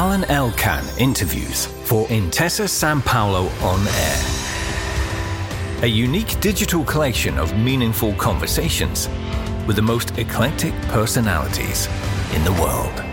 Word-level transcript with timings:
Alain 0.00 0.24
Elkann 0.30 0.82
interviews 0.98 1.66
for 1.84 2.06
Intesa 2.06 2.66
Sanpaolo 2.66 3.50
On 3.62 3.86
Air. 3.86 5.84
A 5.84 5.86
unique 5.86 6.40
digital 6.40 6.82
collection 6.84 7.36
of 7.36 7.54
meaningful 7.58 8.14
conversations 8.14 9.10
with 9.66 9.76
the 9.76 9.82
most 9.82 10.16
eclectic 10.16 10.72
personalities 10.88 11.86
in 12.34 12.42
the 12.44 12.52
world. 12.52 13.04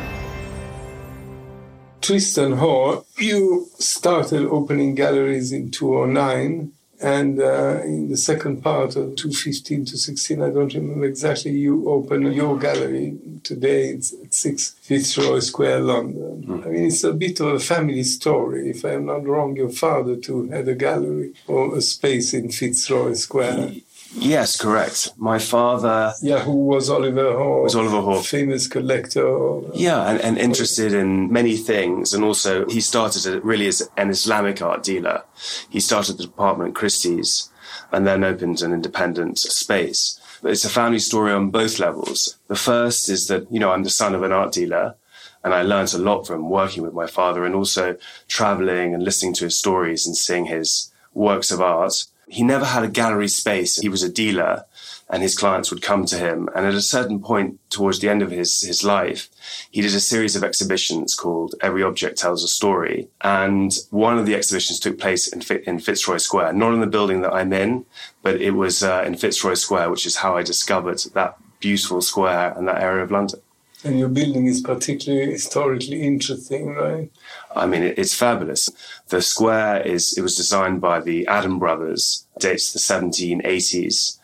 Tristan 2.00 2.54
Hoare, 2.54 3.04
you 3.18 3.68
started 3.80 4.48
opening 4.48 4.96
galleries 4.96 5.52
in 5.52 5.72
2009 5.72 6.72
and 7.00 7.40
uh, 7.40 7.82
in 7.84 8.10
the 8.10 8.18
second 8.18 8.64
part 8.64 8.96
of 8.96 9.16
215 9.16 9.86
to 9.86 9.98
16, 9.98 10.42
I 10.42 10.50
don't 10.50 10.74
remember 10.74 11.06
exactly, 11.06 11.52
you 11.52 11.88
opened 11.90 12.34
your 12.34 12.58
gallery. 12.58 13.18
Today 13.44 13.90
it's 13.90 14.14
at 14.14 14.34
6 14.34 14.76
Fitzroy 14.82 15.40
Square, 15.40 15.82
London. 15.82 16.44
Mm. 16.48 16.66
I 16.66 16.70
mean, 16.70 16.86
it's 16.86 17.04
a 17.04 17.14
bit 17.14 17.40
of 17.40 17.48
a 17.48 17.60
family 17.60 18.04
story. 18.04 18.72
If 18.72 18.84
I'm 18.84 19.06
not 19.06 19.26
wrong, 19.26 19.56
your 19.56 19.70
father 19.70 20.16
too 20.16 20.50
had 20.50 20.68
a 20.68 20.76
gallery 20.76 21.34
or 21.46 21.78
a 21.78 21.82
space 21.82 22.34
in 22.34 22.52
Fitzroy 22.52 23.14
Square. 23.14 23.74
Yes, 24.14 24.58
correct. 24.60 25.12
My 25.18 25.40
father. 25.40 26.14
Yeah, 26.22 26.40
who 26.40 26.66
was 26.66 26.90
Oliver 26.90 27.34
Hoare? 27.34 27.64
Was 27.64 27.76
Oliver 27.76 28.02
Hoare 28.02 28.24
famous 28.24 28.68
collector? 28.68 29.28
Uh, 29.28 29.72
yeah, 29.74 30.10
and, 30.10 30.22
and 30.22 30.38
interested 30.38 30.94
in 30.94 31.32
many 31.32 31.56
things, 31.58 32.14
and 32.14 32.24
also 32.24 32.66
he 32.68 32.82
started 32.82 33.26
really 33.44 33.68
as 33.68 33.88
an 33.98 34.10
Islamic 34.10 34.62
art 34.62 34.84
dealer. 34.84 35.24
He 35.70 35.80
started 35.80 36.18
the 36.18 36.24
department 36.24 36.76
Christie's, 36.76 37.50
and 37.92 38.08
then 38.08 38.24
opened 38.24 38.62
an 38.62 38.74
independent 38.74 39.40
space. 39.40 40.20
But 40.42 40.52
it's 40.52 40.66
a 40.66 40.70
family 40.70 41.00
story 41.00 41.32
on 41.32 41.50
both 41.50 41.80
levels. 41.80 42.38
The 42.48 42.56
first 42.56 43.10
is 43.10 43.28
that 43.28 43.52
you 43.52 43.60
know 43.60 43.72
I'm 43.72 43.84
the 43.84 43.90
son 43.90 44.16
of 44.16 44.24
an 44.24 44.32
art 44.32 44.54
dealer. 44.54 44.96
And 45.44 45.54
I 45.54 45.62
learned 45.62 45.94
a 45.94 45.98
lot 46.00 46.28
from 46.28 46.50
working 46.50 46.84
with 46.84 46.94
my 46.94 47.08
father 47.08 47.46
and 47.46 47.56
also 47.56 47.96
traveling 48.28 48.94
and 48.94 49.02
listening 49.04 49.34
to 49.36 49.46
his 49.46 49.58
stories 49.58 50.06
and 50.06 50.18
seeing 50.18 50.48
his 50.48 50.92
works 51.14 51.52
of 51.52 51.62
art 51.62 52.06
he 52.28 52.44
never 52.44 52.66
had 52.66 52.84
a 52.84 52.90
gallery 52.90 53.28
space. 53.28 53.78
He 53.78 53.90
was 53.90 54.04
a 54.04 54.12
dealer 54.12 54.66
and 55.10 55.24
his 55.24 55.38
clients 55.38 55.72
would 55.72 55.82
come 55.82 56.06
to 56.06 56.18
him. 56.18 56.50
And 56.54 56.66
at 56.66 56.74
a 56.74 56.82
certain 56.82 57.22
point 57.22 57.60
towards 57.70 58.00
the 58.00 58.10
end 58.10 58.22
of 58.22 58.32
his, 58.32 58.62
his 58.62 58.84
life, 58.84 59.30
he 59.72 59.82
did 59.82 59.96
a 59.96 60.02
series 60.02 60.36
of 60.36 60.44
exhibitions 60.44 61.16
called 61.16 61.56
Every 61.62 61.82
Object 61.82 62.18
Tells 62.18 62.44
a 62.44 62.48
Story. 62.48 63.08
And 63.22 63.74
one 63.90 64.18
of 64.18 64.26
the 64.26 64.36
exhibitions 64.36 64.80
took 64.80 65.00
place 65.00 65.28
in, 65.28 65.42
in 65.66 65.80
Fitzroy 65.80 66.18
Square, 66.18 66.54
not 66.54 66.74
in 66.74 66.82
the 66.82 66.88
building 66.88 67.22
that 67.22 67.34
I'm 67.34 67.54
in, 67.54 67.86
but 68.22 68.42
it 68.42 68.52
was 68.52 68.84
uh, 68.84 69.04
in 69.06 69.16
Fitzroy 69.16 69.54
Square, 69.54 69.90
which 69.92 70.06
is 70.06 70.18
how 70.18 70.36
I 70.36 70.44
discovered 70.44 71.00
that 71.14 71.38
beautiful 71.60 72.02
square 72.02 72.54
and 72.56 72.68
that 72.68 72.82
area 72.82 73.04
of 73.04 73.12
London. 73.12 73.40
And 73.84 74.00
your 74.00 74.10
building 74.10 74.48
is 74.48 74.62
particularly 74.62 75.32
historically 75.32 76.02
interesting, 76.02 76.74
right? 76.74 77.12
I 77.56 77.68
mean, 77.68 77.84
it's 77.84 78.14
fabulous. 78.14 78.70
The 79.10 79.22
square 79.22 79.82
is, 79.82 80.18
it 80.18 80.22
was 80.22 80.36
designed 80.36 80.82
by 80.82 81.00
the 81.00 81.28
Adam 81.28 81.60
brothers, 81.60 82.26
dates 82.40 82.72
to 82.72 82.74
the 82.74 82.80
1780s. 82.80 84.18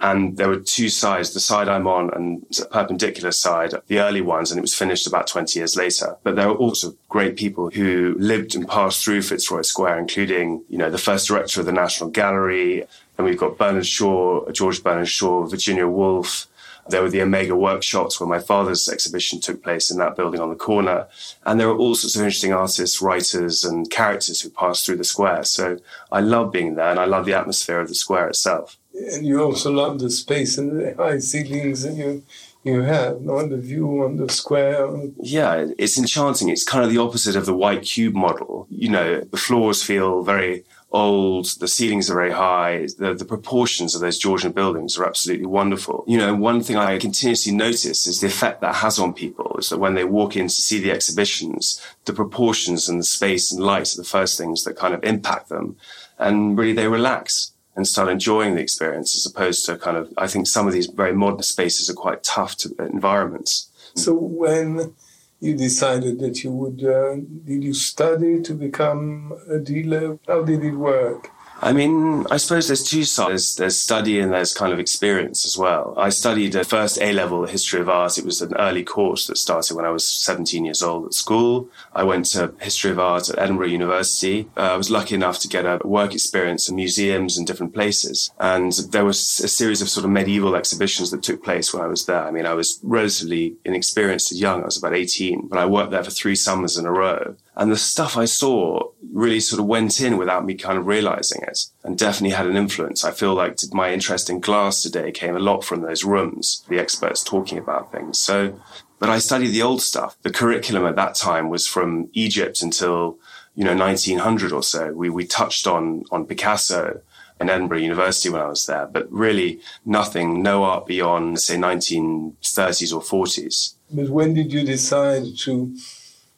And 0.00 0.36
there 0.36 0.48
were 0.48 0.60
two 0.60 0.88
sides, 0.88 1.34
the 1.34 1.40
side 1.40 1.68
I'm 1.68 1.88
on 1.88 2.14
and 2.14 2.46
perpendicular 2.70 3.32
side, 3.32 3.74
the 3.88 3.98
early 3.98 4.20
ones, 4.20 4.52
and 4.52 4.58
it 4.58 4.62
was 4.62 4.74
finished 4.74 5.06
about 5.06 5.26
20 5.26 5.58
years 5.58 5.76
later. 5.76 6.16
But 6.22 6.36
there 6.36 6.48
were 6.48 6.54
also 6.54 6.94
great 7.08 7.36
people 7.36 7.70
who 7.70 8.14
lived 8.18 8.54
and 8.54 8.68
passed 8.68 9.02
through 9.02 9.22
Fitzroy 9.22 9.62
Square, 9.62 9.98
including, 9.98 10.62
you 10.68 10.78
know, 10.78 10.90
the 10.90 10.98
first 10.98 11.26
director 11.26 11.58
of 11.58 11.66
the 11.66 11.72
National 11.72 12.08
Gallery. 12.08 12.84
And 13.18 13.26
we've 13.26 13.36
got 13.36 13.58
Bernard 13.58 13.86
Shaw, 13.86 14.48
George 14.52 14.82
Bernard 14.84 15.08
Shaw, 15.08 15.44
Virginia 15.46 15.88
Woolf, 15.88 16.46
there 16.88 17.02
were 17.02 17.10
the 17.10 17.22
Omega 17.22 17.54
workshops 17.54 18.18
where 18.18 18.28
my 18.28 18.38
father's 18.38 18.88
exhibition 18.88 19.40
took 19.40 19.62
place 19.62 19.90
in 19.90 19.98
that 19.98 20.16
building 20.16 20.40
on 20.40 20.48
the 20.48 20.56
corner. 20.56 21.06
And 21.44 21.58
there 21.58 21.68
were 21.68 21.76
all 21.76 21.94
sorts 21.94 22.16
of 22.16 22.22
interesting 22.22 22.52
artists, 22.52 23.00
writers, 23.00 23.64
and 23.64 23.90
characters 23.90 24.40
who 24.40 24.50
passed 24.50 24.84
through 24.84 24.96
the 24.96 25.04
square. 25.04 25.44
So 25.44 25.78
I 26.10 26.20
love 26.20 26.52
being 26.52 26.74
there 26.74 26.90
and 26.90 27.00
I 27.00 27.04
love 27.04 27.26
the 27.26 27.34
atmosphere 27.34 27.80
of 27.80 27.88
the 27.88 27.94
square 27.94 28.28
itself. 28.28 28.76
And 28.94 29.24
you 29.26 29.42
also 29.42 29.70
love 29.70 29.98
the 29.98 30.10
space 30.10 30.58
and 30.58 30.78
the 30.78 30.94
high 30.94 31.18
ceilings 31.18 31.84
and 31.84 31.96
you 31.96 32.22
you 32.62 32.82
have 32.82 33.22
no 33.22 33.46
the 33.46 33.56
view 33.56 34.04
on 34.04 34.16
the 34.16 34.28
square 34.30 34.86
yeah 35.22 35.66
it's 35.78 35.98
enchanting 35.98 36.50
it's 36.50 36.64
kind 36.64 36.84
of 36.84 36.90
the 36.90 36.98
opposite 36.98 37.34
of 37.34 37.46
the 37.46 37.54
white 37.54 37.82
cube 37.82 38.14
model 38.14 38.66
you 38.68 38.88
know 38.88 39.20
the 39.20 39.36
floors 39.36 39.82
feel 39.82 40.22
very 40.22 40.62
old. 40.92 41.46
The 41.60 41.68
ceilings 41.68 42.10
are 42.10 42.14
very 42.14 42.32
high. 42.32 42.88
The, 42.98 43.14
the 43.14 43.24
proportions 43.24 43.94
of 43.94 44.00
those 44.00 44.18
Georgian 44.18 44.52
buildings 44.52 44.98
are 44.98 45.06
absolutely 45.06 45.46
wonderful. 45.46 46.04
You 46.06 46.18
know, 46.18 46.34
one 46.34 46.62
thing 46.62 46.76
I 46.76 46.98
continuously 46.98 47.52
notice 47.52 48.06
is 48.06 48.20
the 48.20 48.26
effect 48.26 48.60
that 48.60 48.76
has 48.76 48.98
on 48.98 49.14
people 49.14 49.56
is 49.58 49.68
that 49.68 49.78
when 49.78 49.94
they 49.94 50.04
walk 50.04 50.36
in 50.36 50.48
to 50.48 50.54
see 50.54 50.80
the 50.80 50.90
exhibitions, 50.90 51.80
the 52.04 52.12
proportions 52.12 52.88
and 52.88 53.00
the 53.00 53.04
space 53.04 53.52
and 53.52 53.62
light 53.62 53.92
are 53.94 53.96
the 53.96 54.04
first 54.04 54.36
things 54.36 54.64
that 54.64 54.76
kind 54.76 54.94
of 54.94 55.04
impact 55.04 55.48
them. 55.48 55.76
And 56.18 56.58
really 56.58 56.72
they 56.72 56.88
relax 56.88 57.52
and 57.76 57.86
start 57.86 58.08
enjoying 58.08 58.56
the 58.56 58.60
experience 58.60 59.16
as 59.16 59.30
opposed 59.30 59.64
to 59.66 59.78
kind 59.78 59.96
of, 59.96 60.12
I 60.18 60.26
think 60.26 60.46
some 60.46 60.66
of 60.66 60.72
these 60.72 60.86
very 60.86 61.14
modern 61.14 61.42
spaces 61.42 61.88
are 61.88 61.94
quite 61.94 62.22
tough 62.22 62.56
to 62.58 62.74
environments. 62.78 63.70
So 63.94 64.12
when 64.14 64.94
you 65.40 65.56
decided 65.56 66.18
that 66.20 66.44
you 66.44 66.52
would 66.52 66.84
uh, 66.84 67.16
did 67.44 67.64
you 67.64 67.74
study 67.74 68.40
to 68.42 68.54
become 68.54 69.32
a 69.48 69.58
dealer? 69.58 70.18
How 70.26 70.42
did 70.42 70.64
it 70.64 70.76
work 70.76 71.30
I 71.62 71.74
mean, 71.74 72.26
I 72.30 72.38
suppose 72.38 72.68
there's 72.68 72.82
two 72.82 73.04
sides. 73.04 73.54
There's 73.54 73.78
study 73.78 74.18
and 74.18 74.32
there's 74.32 74.54
kind 74.54 74.72
of 74.72 74.78
experience 74.78 75.44
as 75.44 75.58
well. 75.58 75.94
I 75.96 76.08
studied 76.08 76.54
a 76.54 76.64
first 76.64 76.98
A 77.00 77.12
level 77.12 77.44
history 77.44 77.80
of 77.80 77.88
art. 77.88 78.16
It 78.16 78.24
was 78.24 78.40
an 78.40 78.54
early 78.56 78.82
course 78.82 79.26
that 79.26 79.36
started 79.36 79.76
when 79.76 79.84
I 79.84 79.90
was 79.90 80.08
17 80.08 80.64
years 80.64 80.82
old 80.82 81.04
at 81.04 81.14
school. 81.14 81.68
I 81.94 82.02
went 82.04 82.26
to 82.26 82.54
history 82.60 82.90
of 82.90 82.98
art 82.98 83.28
at 83.28 83.38
Edinburgh 83.38 83.68
University. 83.68 84.48
Uh, 84.56 84.72
I 84.72 84.76
was 84.76 84.90
lucky 84.90 85.14
enough 85.14 85.38
to 85.40 85.48
get 85.48 85.66
a 85.66 85.80
work 85.86 86.14
experience 86.14 86.68
in 86.68 86.76
museums 86.76 87.36
and 87.36 87.46
different 87.46 87.74
places. 87.74 88.30
And 88.40 88.72
there 88.90 89.04
was 89.04 89.40
a 89.40 89.48
series 89.48 89.82
of 89.82 89.90
sort 89.90 90.04
of 90.04 90.10
medieval 90.10 90.56
exhibitions 90.56 91.10
that 91.10 91.22
took 91.22 91.44
place 91.44 91.74
when 91.74 91.82
I 91.82 91.88
was 91.88 92.06
there. 92.06 92.24
I 92.24 92.30
mean, 92.30 92.46
I 92.46 92.54
was 92.54 92.80
relatively 92.82 93.56
inexperienced 93.66 94.32
and 94.32 94.40
young. 94.40 94.62
I 94.62 94.66
was 94.66 94.78
about 94.78 94.94
18, 94.94 95.48
but 95.48 95.58
I 95.58 95.66
worked 95.66 95.90
there 95.90 96.04
for 96.04 96.10
three 96.10 96.36
summers 96.36 96.78
in 96.78 96.86
a 96.86 96.92
row. 96.92 97.36
And 97.56 97.70
the 97.70 97.76
stuff 97.76 98.16
I 98.16 98.24
saw 98.24 98.90
really 99.12 99.40
sort 99.40 99.60
of 99.60 99.66
went 99.66 100.00
in 100.00 100.16
without 100.16 100.44
me 100.44 100.54
kind 100.54 100.78
of 100.78 100.86
realizing 100.86 101.42
it 101.42 101.58
and 101.82 101.98
definitely 101.98 102.36
had 102.36 102.46
an 102.46 102.56
influence. 102.56 103.04
I 103.04 103.10
feel 103.10 103.34
like 103.34 103.58
my 103.72 103.92
interest 103.92 104.30
in 104.30 104.40
glass 104.40 104.82
today 104.82 105.10
came 105.10 105.36
a 105.36 105.40
lot 105.40 105.64
from 105.64 105.82
those 105.82 106.04
rooms, 106.04 106.64
the 106.68 106.78
experts 106.78 107.24
talking 107.24 107.58
about 107.58 107.92
things. 107.92 108.18
So, 108.18 108.58
but 108.98 109.10
I 109.10 109.18
studied 109.18 109.48
the 109.48 109.62
old 109.62 109.82
stuff. 109.82 110.16
The 110.22 110.30
curriculum 110.30 110.86
at 110.86 110.96
that 110.96 111.16
time 111.16 111.48
was 111.48 111.66
from 111.66 112.08
Egypt 112.12 112.62
until, 112.62 113.18
you 113.54 113.64
know, 113.64 113.74
1900 113.74 114.52
or 114.52 114.62
so. 114.62 114.92
We, 114.92 115.10
we 115.10 115.26
touched 115.26 115.66
on, 115.66 116.04
on 116.12 116.26
Picasso 116.26 117.00
in 117.40 117.48
Edinburgh 117.48 117.78
University 117.78 118.28
when 118.28 118.42
I 118.42 118.48
was 118.48 118.66
there, 118.66 118.86
but 118.86 119.10
really 119.10 119.60
nothing, 119.84 120.42
no 120.42 120.64
art 120.64 120.86
beyond, 120.86 121.40
say, 121.40 121.56
1930s 121.56 122.94
or 122.94 123.00
40s. 123.00 123.74
But 123.90 124.10
when 124.10 124.34
did 124.34 124.52
you 124.52 124.64
decide 124.64 125.24
to 125.38 125.74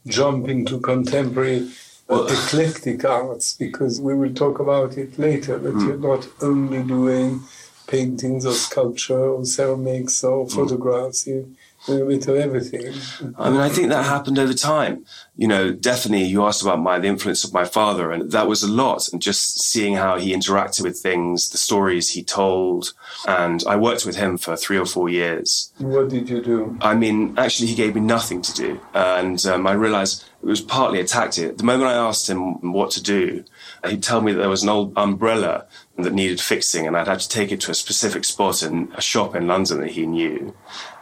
jump 0.07 0.49
into 0.49 0.81
contemporary 0.81 1.71
well, 2.09 2.27
eclectic 2.27 3.05
arts 3.05 3.55
because 3.55 4.01
we 4.01 4.15
will 4.15 4.35
talk 4.35 4.59
about 4.59 4.99
it 4.99 5.19
later 5.19 5.59
that 5.59 5.75
mm. 5.75 5.87
you're 5.87 5.97
not 5.97 6.29
only 6.41 6.83
doing 6.83 7.41
paintings 7.87 8.45
or 8.45 8.53
sculpture 8.53 9.31
or 9.31 9.45
ceramics 9.45 10.23
or 10.25 10.47
mm. 10.47 10.53
photographs 10.53 11.27
you 11.27 11.55
bit 11.87 12.29
of 12.29 12.37
everything. 12.37 12.95
I 13.39 13.51
mean 13.51 13.61
i 13.61 13.69
think 13.69 13.89
that 13.89 14.05
happened 14.05 14.39
over 14.39 14.55
time. 14.55 15.05
You 15.37 15.49
know 15.49 15.73
definitely 15.73 16.27
you 16.27 16.45
asked 16.45 16.63
about 16.63 16.81
my 16.81 16.99
the 16.99 17.09
influence 17.09 17.45
of 17.45 17.53
my 17.53 17.65
father 17.65 18.11
and 18.13 18.31
that 18.31 18.47
was 18.47 18.63
a 18.63 18.71
lot 18.71 19.09
and 19.13 19.21
just 19.21 19.63
seeing 19.63 19.95
how 19.97 20.19
he 20.19 20.35
interacted 20.35 20.83
with 20.83 20.99
things 20.99 21.51
the 21.51 21.59
stories 21.59 22.11
he 22.11 22.23
told 22.23 22.93
and 23.27 23.65
i 23.67 23.77
worked 23.77 24.05
with 24.05 24.17
him 24.17 24.37
for 24.37 24.57
three 24.57 24.79
or 24.79 24.87
four 24.87 25.09
years. 25.09 25.73
What 25.79 26.09
did 26.11 26.29
you 26.29 26.43
do? 26.43 26.79
I 26.81 26.95
mean 26.95 27.35
actually 27.39 27.69
he 27.69 27.75
gave 27.75 27.95
me 27.95 28.01
nothing 28.01 28.43
to 28.43 28.53
do 28.53 28.81
and 28.95 29.45
um, 29.47 29.67
i 29.67 29.73
realized 29.73 30.25
it 30.43 30.47
was 30.47 30.61
partly 30.61 30.99
a 30.99 31.05
tactic. 31.05 31.59
The 31.59 31.65
moment 31.65 31.89
I 31.89 31.95
asked 31.95 32.29
him 32.29 32.73
what 32.73 32.91
to 32.93 33.03
do, 33.03 33.45
he'd 33.87 34.03
tell 34.03 34.21
me 34.21 34.33
that 34.33 34.41
there 34.41 34.49
was 34.49 34.65
an 34.65 34.69
old 34.69 34.93
umbrella 34.97 35.67
that 35.99 36.13
needed 36.13 36.41
fixing 36.41 36.87
and 36.87 36.97
I'd 36.97 37.07
have 37.07 37.21
to 37.21 37.29
take 37.29 37.53
it 37.53 37.61
to 37.63 37.71
a 37.71 37.75
specific 37.75 38.25
spot 38.25 38.63
in 38.63 38.93
a 38.95 39.03
shop 39.03 39.35
in 39.35 39.47
London 39.47 39.81
that 39.81 39.91
he 39.91 40.07
knew. 40.07 40.55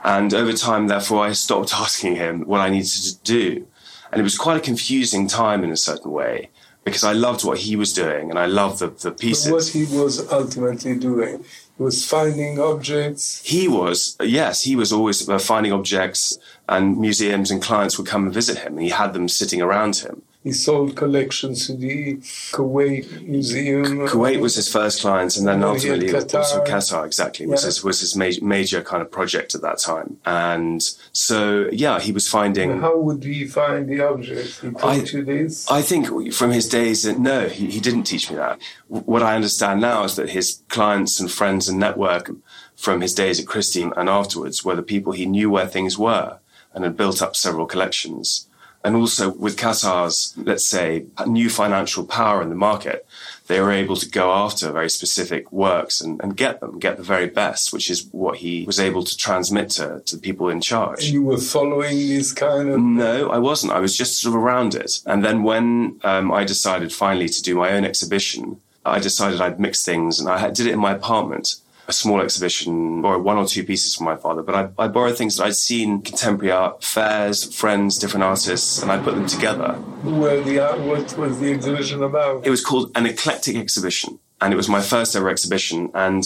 And 0.02 0.34
over 0.34 0.52
time, 0.52 0.88
therefore, 0.88 1.24
I 1.24 1.32
stopped 1.32 1.74
asking 1.86 2.16
him 2.16 2.42
what 2.42 2.60
I 2.60 2.70
needed 2.70 2.90
to 2.90 3.22
do. 3.22 3.66
And 4.10 4.20
it 4.20 4.24
was 4.24 4.36
quite 4.36 4.56
a 4.56 4.60
confusing 4.60 5.28
time 5.28 5.62
in 5.62 5.70
a 5.70 5.76
certain 5.76 6.10
way 6.10 6.50
because 6.84 7.04
I 7.04 7.12
loved 7.12 7.44
what 7.44 7.58
he 7.58 7.76
was 7.76 7.92
doing 7.92 8.30
and 8.30 8.38
I 8.38 8.46
loved 8.46 8.80
the, 8.80 8.88
the 8.88 9.12
pieces. 9.12 9.46
But 9.46 9.54
what 9.54 9.66
he 9.68 9.84
was 9.96 10.32
ultimately 10.32 10.96
doing 10.96 11.44
he 11.80 11.84
was 11.84 12.04
finding 12.04 12.60
objects. 12.60 13.40
He 13.42 13.66
was, 13.66 14.14
yes, 14.20 14.62
he 14.64 14.76
was 14.76 14.92
always 14.92 15.26
uh, 15.26 15.38
finding 15.38 15.72
objects, 15.72 16.36
and 16.68 16.98
museums 16.98 17.50
and 17.50 17.62
clients 17.62 17.96
would 17.96 18.06
come 18.06 18.24
and 18.24 18.34
visit 18.34 18.58
him, 18.58 18.74
and 18.74 18.82
he 18.82 18.90
had 18.90 19.14
them 19.14 19.28
sitting 19.28 19.62
around 19.62 19.96
him. 19.96 20.20
He 20.42 20.52
sold 20.52 20.96
collections 20.96 21.66
to 21.66 21.74
the 21.76 22.16
Kuwait 22.52 23.22
Museum. 23.22 24.06
Kuwait 24.08 24.40
was 24.40 24.54
his 24.54 24.72
first 24.72 25.00
client, 25.02 25.36
and 25.36 25.46
then 25.46 25.56
And 25.56 25.64
ultimately 25.64 26.08
Qatar. 26.08 26.38
also 26.38 26.64
Qatar. 26.64 27.04
Exactly 27.04 27.46
was 27.46 27.62
his 27.64 27.84
was 27.84 28.00
his 28.00 28.16
major, 28.16 28.42
major 28.44 28.80
kind 28.82 29.02
of 29.02 29.10
project 29.10 29.54
at 29.54 29.60
that 29.62 29.78
time. 29.78 30.16
And 30.24 30.82
so 31.12 31.68
yeah, 31.72 32.00
he 32.00 32.12
was 32.12 32.26
finding. 32.28 32.80
How 32.80 32.96
would 32.98 33.22
he 33.22 33.46
find 33.46 33.88
the 33.88 34.00
object? 34.00 34.60
He 34.62 34.68
I- 34.82 34.94
you 34.96 35.24
this? 35.24 35.70
I 35.70 35.82
think 35.82 36.32
from 36.32 36.50
his 36.52 36.68
days, 36.68 37.02
that 37.02 37.18
no, 37.18 37.48
he, 37.48 37.66
he 37.66 37.80
didn't 37.80 38.04
teach 38.04 38.30
me 38.30 38.36
that. 38.36 38.58
What 38.88 39.22
I 39.22 39.34
understand 39.36 39.80
now 39.80 40.04
is 40.04 40.16
that 40.16 40.30
his 40.30 40.62
clients 40.68 41.20
and 41.20 41.30
friends 41.30 41.68
and 41.68 41.78
network 41.78 42.30
from 42.76 43.02
his 43.02 43.14
days 43.14 43.38
at 43.38 43.46
Christie 43.46 43.82
and 43.82 44.08
afterwards 44.08 44.64
were 44.64 44.74
the 44.76 44.82
people 44.82 45.12
he 45.12 45.26
knew 45.26 45.50
where 45.50 45.66
things 45.66 45.98
were 45.98 46.38
and 46.72 46.84
had 46.84 46.96
built 46.96 47.20
up 47.20 47.36
several 47.36 47.66
collections. 47.66 48.46
And 48.82 48.96
also 48.96 49.30
with 49.34 49.58
Qatar's, 49.58 50.32
let's 50.38 50.68
say, 50.68 51.04
new 51.26 51.50
financial 51.50 52.04
power 52.04 52.40
in 52.40 52.48
the 52.48 52.54
market, 52.54 53.06
they 53.46 53.60
were 53.60 53.72
able 53.72 53.96
to 53.96 54.08
go 54.08 54.32
after 54.32 54.70
very 54.70 54.88
specific 54.88 55.50
works 55.52 56.00
and, 56.00 56.20
and 56.22 56.36
get 56.36 56.60
them, 56.60 56.78
get 56.78 56.96
the 56.96 57.02
very 57.02 57.26
best, 57.26 57.72
which 57.72 57.90
is 57.90 58.06
what 58.12 58.38
he 58.38 58.64
was 58.64 58.80
able 58.80 59.02
to 59.02 59.16
transmit 59.16 59.70
to, 59.70 60.00
to 60.06 60.16
the 60.16 60.22
people 60.22 60.48
in 60.48 60.60
charge. 60.60 61.04
and 61.04 61.12
you 61.12 61.22
were 61.22 61.36
following 61.36 61.98
this 61.98 62.32
kind 62.32 62.70
of. 62.70 62.80
No, 62.80 63.28
I 63.28 63.38
wasn't. 63.38 63.72
I 63.72 63.80
was 63.80 63.96
just 63.96 64.20
sort 64.20 64.34
of 64.34 64.42
around 64.42 64.74
it. 64.74 65.00
And 65.04 65.24
then 65.24 65.42
when 65.42 65.98
um, 66.04 66.32
I 66.32 66.44
decided 66.44 66.92
finally 66.92 67.28
to 67.28 67.42
do 67.42 67.56
my 67.56 67.72
own 67.72 67.84
exhibition, 67.84 68.60
I 68.84 68.98
decided 68.98 69.40
I'd 69.40 69.60
mix 69.60 69.84
things 69.84 70.20
and 70.20 70.28
I 70.28 70.48
did 70.50 70.66
it 70.66 70.72
in 70.72 70.78
my 70.78 70.92
apartment. 70.92 71.56
A 71.90 71.92
small 71.92 72.20
exhibition, 72.20 73.04
or 73.04 73.18
one 73.18 73.36
or 73.36 73.44
two 73.44 73.64
pieces 73.64 73.96
from 73.96 74.04
my 74.04 74.14
father, 74.14 74.44
but 74.44 74.54
I, 74.54 74.84
I 74.84 74.86
borrowed 74.86 75.18
things 75.18 75.38
that 75.38 75.46
I'd 75.46 75.56
seen 75.56 76.02
contemporary 76.02 76.52
art 76.52 76.84
fairs, 76.84 77.52
friends, 77.52 77.98
different 77.98 78.22
artists, 78.22 78.80
and 78.80 78.92
I 78.92 78.98
put 78.98 79.16
them 79.16 79.26
together. 79.26 79.72
Where 80.04 80.40
the 80.40 80.60
art, 80.60 80.78
what 80.82 81.18
was 81.18 81.40
the 81.40 81.52
exhibition 81.52 82.04
about? 82.04 82.46
It 82.46 82.50
was 82.50 82.64
called 82.64 82.92
an 82.94 83.06
eclectic 83.06 83.56
exhibition, 83.56 84.20
and 84.40 84.52
it 84.52 84.56
was 84.56 84.68
my 84.68 84.80
first 84.80 85.16
ever 85.16 85.28
exhibition. 85.28 85.90
And 85.92 86.22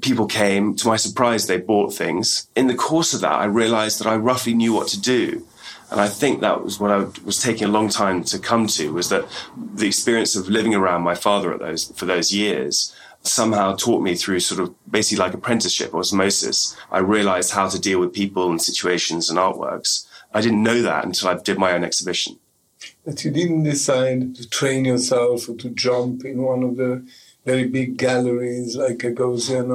people 0.00 0.26
came. 0.26 0.74
To 0.74 0.88
my 0.88 0.96
surprise, 0.96 1.46
they 1.46 1.58
bought 1.58 1.94
things. 1.94 2.48
In 2.56 2.66
the 2.66 2.74
course 2.74 3.14
of 3.14 3.20
that, 3.20 3.30
I 3.30 3.44
realized 3.44 4.00
that 4.00 4.08
I 4.08 4.16
roughly 4.16 4.54
knew 4.54 4.72
what 4.72 4.88
to 4.88 5.00
do. 5.00 5.46
And 5.92 6.00
I 6.00 6.08
think 6.08 6.40
that 6.40 6.64
was 6.64 6.80
what 6.80 6.90
I 6.90 7.06
was 7.24 7.40
taking 7.40 7.68
a 7.68 7.70
long 7.70 7.90
time 7.90 8.24
to 8.24 8.40
come 8.40 8.66
to 8.68 8.92
was 8.92 9.08
that 9.10 9.24
the 9.56 9.86
experience 9.86 10.34
of 10.34 10.48
living 10.48 10.74
around 10.74 11.02
my 11.02 11.14
father 11.14 11.54
at 11.54 11.60
those, 11.60 11.92
for 11.92 12.06
those 12.06 12.34
years 12.34 12.92
somehow 13.22 13.74
taught 13.74 14.02
me 14.02 14.14
through 14.14 14.40
sort 14.40 14.60
of 14.60 14.74
basically 14.90 15.22
like 15.22 15.34
apprenticeship 15.34 15.94
osmosis. 15.94 16.76
I 16.90 16.98
realized 16.98 17.52
how 17.52 17.68
to 17.68 17.78
deal 17.78 18.00
with 18.00 18.12
people 18.12 18.50
and 18.50 18.60
situations 18.60 19.28
and 19.28 19.38
artworks. 19.38 20.06
I 20.32 20.40
didn't 20.40 20.62
know 20.62 20.82
that 20.82 21.04
until 21.04 21.28
I 21.28 21.34
did 21.34 21.58
my 21.58 21.72
own 21.72 21.84
exhibition. 21.84 22.38
That 23.04 23.24
you 23.24 23.30
didn't 23.30 23.64
decide 23.64 24.36
to 24.36 24.48
train 24.48 24.84
yourself 24.84 25.48
or 25.48 25.56
to 25.56 25.70
jump 25.70 26.24
in 26.24 26.42
one 26.42 26.62
of 26.62 26.76
the 26.76 27.06
very 27.44 27.66
big 27.66 27.96
galleries 27.96 28.76
like 28.76 29.04
a 29.04 29.12
Gagosian 29.12 29.70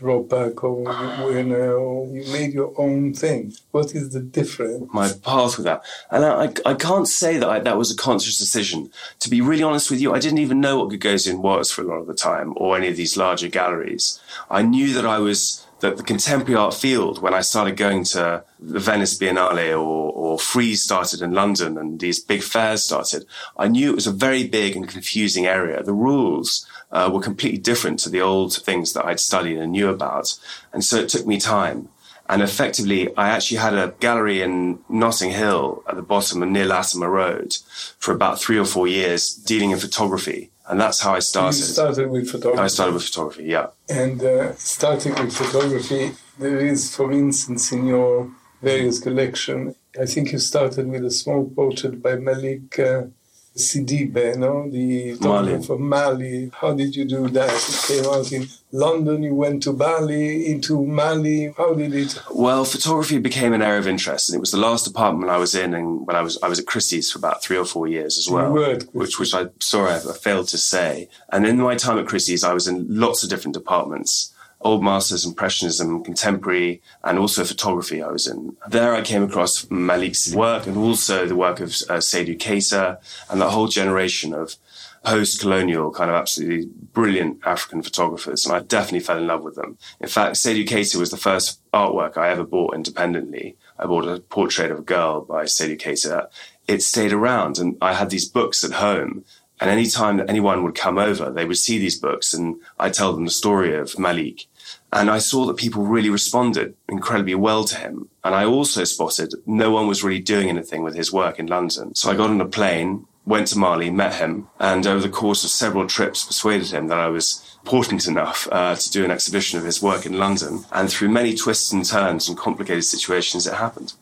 or 0.00 0.24
Zwirner, 0.24 1.80
or 1.80 2.06
you 2.08 2.24
made 2.32 2.52
your 2.52 2.72
own 2.78 3.14
thing. 3.14 3.54
What 3.70 3.94
is 3.94 4.10
the 4.10 4.20
difference? 4.20 4.88
my 4.92 5.10
path 5.22 5.56
with 5.56 5.64
that. 5.64 5.84
And 6.10 6.24
I, 6.24 6.52
I 6.64 6.74
can't 6.74 7.08
say 7.08 7.38
that 7.38 7.48
I, 7.48 7.58
that 7.60 7.76
was 7.76 7.90
a 7.90 7.96
conscious 7.96 8.38
decision. 8.38 8.90
To 9.20 9.30
be 9.30 9.40
really 9.40 9.62
honest 9.62 9.90
with 9.90 10.00
you, 10.00 10.14
I 10.14 10.18
didn't 10.18 10.38
even 10.38 10.60
know 10.60 10.78
what 10.78 10.90
Gagosian 10.90 11.40
was 11.40 11.70
for 11.70 11.82
a 11.82 11.86
lot 11.86 11.96
of 11.96 12.06
the 12.06 12.14
time 12.14 12.54
or 12.56 12.76
any 12.76 12.88
of 12.88 12.96
these 12.96 13.16
larger 13.16 13.48
galleries. 13.48 14.20
I 14.50 14.62
knew 14.62 14.92
that 14.94 15.06
I 15.06 15.18
was, 15.18 15.66
that 15.80 15.96
the 15.96 16.02
contemporary 16.02 16.56
art 16.56 16.74
field, 16.74 17.22
when 17.22 17.34
I 17.34 17.40
started 17.40 17.76
going 17.76 18.04
to 18.04 18.44
the 18.58 18.80
Venice 18.80 19.16
Biennale 19.16 19.70
or, 19.72 20.10
or 20.12 20.38
Frieze 20.38 20.82
started 20.82 21.22
in 21.22 21.32
London 21.32 21.78
and 21.78 22.00
these 22.00 22.18
big 22.18 22.42
fairs 22.42 22.84
started, 22.84 23.24
I 23.56 23.68
knew 23.68 23.90
it 23.90 23.94
was 23.94 24.06
a 24.06 24.12
very 24.12 24.46
big 24.46 24.76
and 24.76 24.88
confusing 24.88 25.46
area. 25.46 25.82
The 25.82 25.92
rules 25.92 26.66
uh, 26.90 27.10
were 27.12 27.20
completely 27.20 27.58
different 27.58 28.00
to 28.00 28.10
the 28.10 28.20
old 28.20 28.54
things 28.54 28.92
that 28.92 29.04
I'd 29.04 29.20
studied 29.20 29.58
and 29.58 29.72
knew 29.72 29.88
about. 29.88 30.38
And 30.72 30.84
so 30.84 30.96
it 30.96 31.08
took 31.08 31.26
me 31.26 31.38
time. 31.38 31.88
And 32.30 32.42
effectively, 32.42 33.16
I 33.16 33.30
actually 33.30 33.56
had 33.56 33.74
a 33.74 33.94
gallery 34.00 34.42
in 34.42 34.80
Notting 34.88 35.30
Hill 35.30 35.82
at 35.88 35.96
the 35.96 36.02
bottom 36.02 36.42
of 36.42 36.48
near 36.50 36.66
Latimer 36.66 37.08
Road 37.08 37.56
for 37.98 38.12
about 38.12 38.38
three 38.38 38.58
or 38.58 38.66
four 38.66 38.86
years 38.86 39.32
dealing 39.32 39.70
in 39.70 39.78
photography. 39.78 40.50
And 40.68 40.80
that's 40.80 41.00
how 41.00 41.14
I 41.14 41.20
started. 41.20 41.56
You 41.58 41.64
started. 41.64 42.10
with 42.10 42.30
photography. 42.30 42.62
I 42.62 42.66
started 42.66 42.94
with 42.94 43.04
photography, 43.04 43.44
yeah. 43.44 43.68
And 43.88 44.22
uh, 44.22 44.54
starting 44.56 45.14
with 45.14 45.32
photography, 45.34 46.12
there 46.38 46.58
is, 46.58 46.94
for 46.94 47.10
instance, 47.10 47.72
in 47.72 47.86
your 47.86 48.30
various 48.60 48.98
collection, 48.98 49.74
I 50.00 50.04
think 50.06 50.32
you 50.32 50.38
started 50.38 50.86
with 50.88 51.04
a 51.04 51.10
small 51.10 51.48
portrait 51.48 52.02
by 52.02 52.12
Malick 52.16 52.78
uh, 52.78 53.08
Sidibe, 53.56 54.36
no? 54.36 54.70
the 54.70 55.14
photographer 55.14 55.74
of 55.74 55.80
Mali. 55.80 56.50
How 56.54 56.72
did 56.74 56.94
you 56.94 57.04
do 57.04 57.28
that? 57.28 57.50
It 57.50 58.02
came 58.02 58.12
out 58.12 58.32
in 58.32 58.46
London, 58.70 59.22
you 59.22 59.34
went 59.34 59.62
to 59.64 59.72
Bali, 59.72 60.46
into 60.46 60.84
Mali. 60.86 61.52
How 61.56 61.74
did 61.74 61.94
it? 61.94 62.20
Well, 62.30 62.64
photography 62.64 63.18
became 63.18 63.52
an 63.52 63.62
area 63.62 63.78
of 63.78 63.88
interest, 63.88 64.28
and 64.28 64.36
it 64.36 64.40
was 64.40 64.50
the 64.50 64.58
last 64.58 64.86
apartment 64.86 65.30
I 65.30 65.38
was 65.38 65.54
in, 65.54 65.74
and 65.74 66.06
when 66.06 66.16
I 66.16 66.22
was 66.22 66.38
I 66.42 66.48
was 66.48 66.58
at 66.60 66.66
Christie's 66.66 67.10
for 67.10 67.18
about 67.18 67.42
three 67.42 67.56
or 67.56 67.64
four 67.64 67.88
years 67.88 68.18
as 68.18 68.28
well, 68.28 68.52
Christie's. 68.52 68.84
which 68.92 69.18
which 69.18 69.34
I 69.34 69.46
sorry 69.60 69.92
I 69.92 69.98
failed 70.12 70.48
to 70.48 70.58
say. 70.58 71.08
And 71.30 71.46
in 71.46 71.58
my 71.58 71.74
time 71.74 71.98
at 71.98 72.06
Christie's, 72.06 72.44
I 72.44 72.52
was 72.52 72.68
in 72.68 72.86
lots 72.88 73.22
of 73.22 73.30
different 73.30 73.54
departments. 73.54 74.32
Old 74.60 74.82
Masters, 74.82 75.24
Impressionism, 75.24 76.02
Contemporary, 76.02 76.82
and 77.04 77.18
also 77.18 77.44
photography 77.44 78.02
I 78.02 78.10
was 78.10 78.26
in. 78.26 78.56
There 78.68 78.94
I 78.94 79.02
came 79.02 79.22
across 79.22 79.64
Malick's 79.66 80.34
work 80.34 80.66
and 80.66 80.76
also 80.76 81.26
the 81.26 81.36
work 81.36 81.60
of 81.60 81.68
uh, 81.68 82.00
Seydou 82.00 82.36
Keita 82.38 82.98
and 83.30 83.40
that 83.40 83.50
whole 83.50 83.68
generation 83.68 84.34
of 84.34 84.56
post-colonial 85.04 85.92
kind 85.92 86.10
of 86.10 86.16
absolutely 86.16 86.68
brilliant 86.92 87.38
African 87.46 87.82
photographers, 87.82 88.44
and 88.44 88.54
I 88.54 88.60
definitely 88.60 89.00
fell 89.00 89.18
in 89.18 89.26
love 89.26 89.42
with 89.42 89.54
them. 89.54 89.78
In 90.00 90.08
fact, 90.08 90.36
Seydou 90.36 90.66
Keita 90.66 90.96
was 90.96 91.10
the 91.10 91.16
first 91.16 91.60
artwork 91.72 92.16
I 92.16 92.30
ever 92.30 92.44
bought 92.44 92.74
independently. 92.74 93.56
I 93.78 93.86
bought 93.86 94.08
a 94.08 94.20
portrait 94.20 94.72
of 94.72 94.80
a 94.80 94.82
girl 94.82 95.20
by 95.20 95.44
Seydou 95.44 95.80
Keita. 95.80 96.28
It 96.66 96.82
stayed 96.82 97.12
around, 97.12 97.58
and 97.58 97.76
I 97.80 97.94
had 97.94 98.10
these 98.10 98.28
books 98.28 98.64
at 98.64 98.72
home. 98.72 99.24
And 99.60 99.70
any 99.70 99.86
time 99.86 100.18
that 100.18 100.30
anyone 100.30 100.62
would 100.62 100.74
come 100.74 100.98
over, 100.98 101.30
they 101.30 101.44
would 101.44 101.58
see 101.58 101.78
these 101.78 101.98
books, 101.98 102.32
and 102.32 102.56
I 102.78 102.90
tell 102.90 103.12
them 103.12 103.24
the 103.24 103.30
story 103.30 103.74
of 103.76 103.92
Malick. 103.92 104.46
And 104.92 105.10
I 105.10 105.18
saw 105.18 105.44
that 105.46 105.56
people 105.56 105.84
really 105.84 106.10
responded 106.10 106.74
incredibly 106.88 107.34
well 107.34 107.64
to 107.64 107.76
him. 107.76 108.08
And 108.24 108.34
I 108.34 108.44
also 108.44 108.84
spotted 108.84 109.34
no 109.46 109.70
one 109.70 109.86
was 109.86 110.02
really 110.02 110.20
doing 110.20 110.48
anything 110.48 110.82
with 110.82 110.94
his 110.94 111.12
work 111.12 111.38
in 111.38 111.46
London. 111.46 111.94
So 111.94 112.10
I 112.10 112.16
got 112.16 112.30
on 112.30 112.40
a 112.40 112.46
plane, 112.46 113.06
went 113.26 113.48
to 113.48 113.58
Mali, 113.58 113.90
met 113.90 114.14
him, 114.14 114.48
and 114.58 114.86
over 114.86 115.00
the 115.00 115.08
course 115.10 115.44
of 115.44 115.50
several 115.50 115.86
trips 115.86 116.24
persuaded 116.24 116.70
him 116.70 116.86
that 116.88 116.98
I 116.98 117.08
was 117.08 117.58
important 117.62 118.06
enough 118.06 118.48
uh, 118.50 118.74
to 118.74 118.90
do 118.90 119.04
an 119.04 119.10
exhibition 119.10 119.58
of 119.58 119.64
his 119.66 119.82
work 119.82 120.06
in 120.06 120.18
London. 120.18 120.64
And 120.72 120.88
through 120.88 121.10
many 121.10 121.34
twists 121.34 121.70
and 121.70 121.84
turns 121.84 122.28
and 122.28 122.38
complicated 122.38 122.84
situations, 122.84 123.46
it 123.46 123.54
happened. 123.54 123.92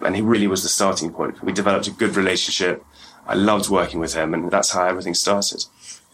And 0.00 0.16
he 0.16 0.22
really 0.22 0.48
was 0.48 0.64
the 0.64 0.68
starting 0.68 1.12
point. 1.12 1.44
We 1.44 1.52
developed 1.52 1.86
a 1.86 1.92
good 1.92 2.16
relationship. 2.16 2.84
I 3.26 3.34
loved 3.34 3.68
working 3.68 4.00
with 4.00 4.14
him, 4.14 4.34
and 4.34 4.50
that's 4.50 4.72
how 4.72 4.84
everything 4.86 5.14
started. 5.14 5.64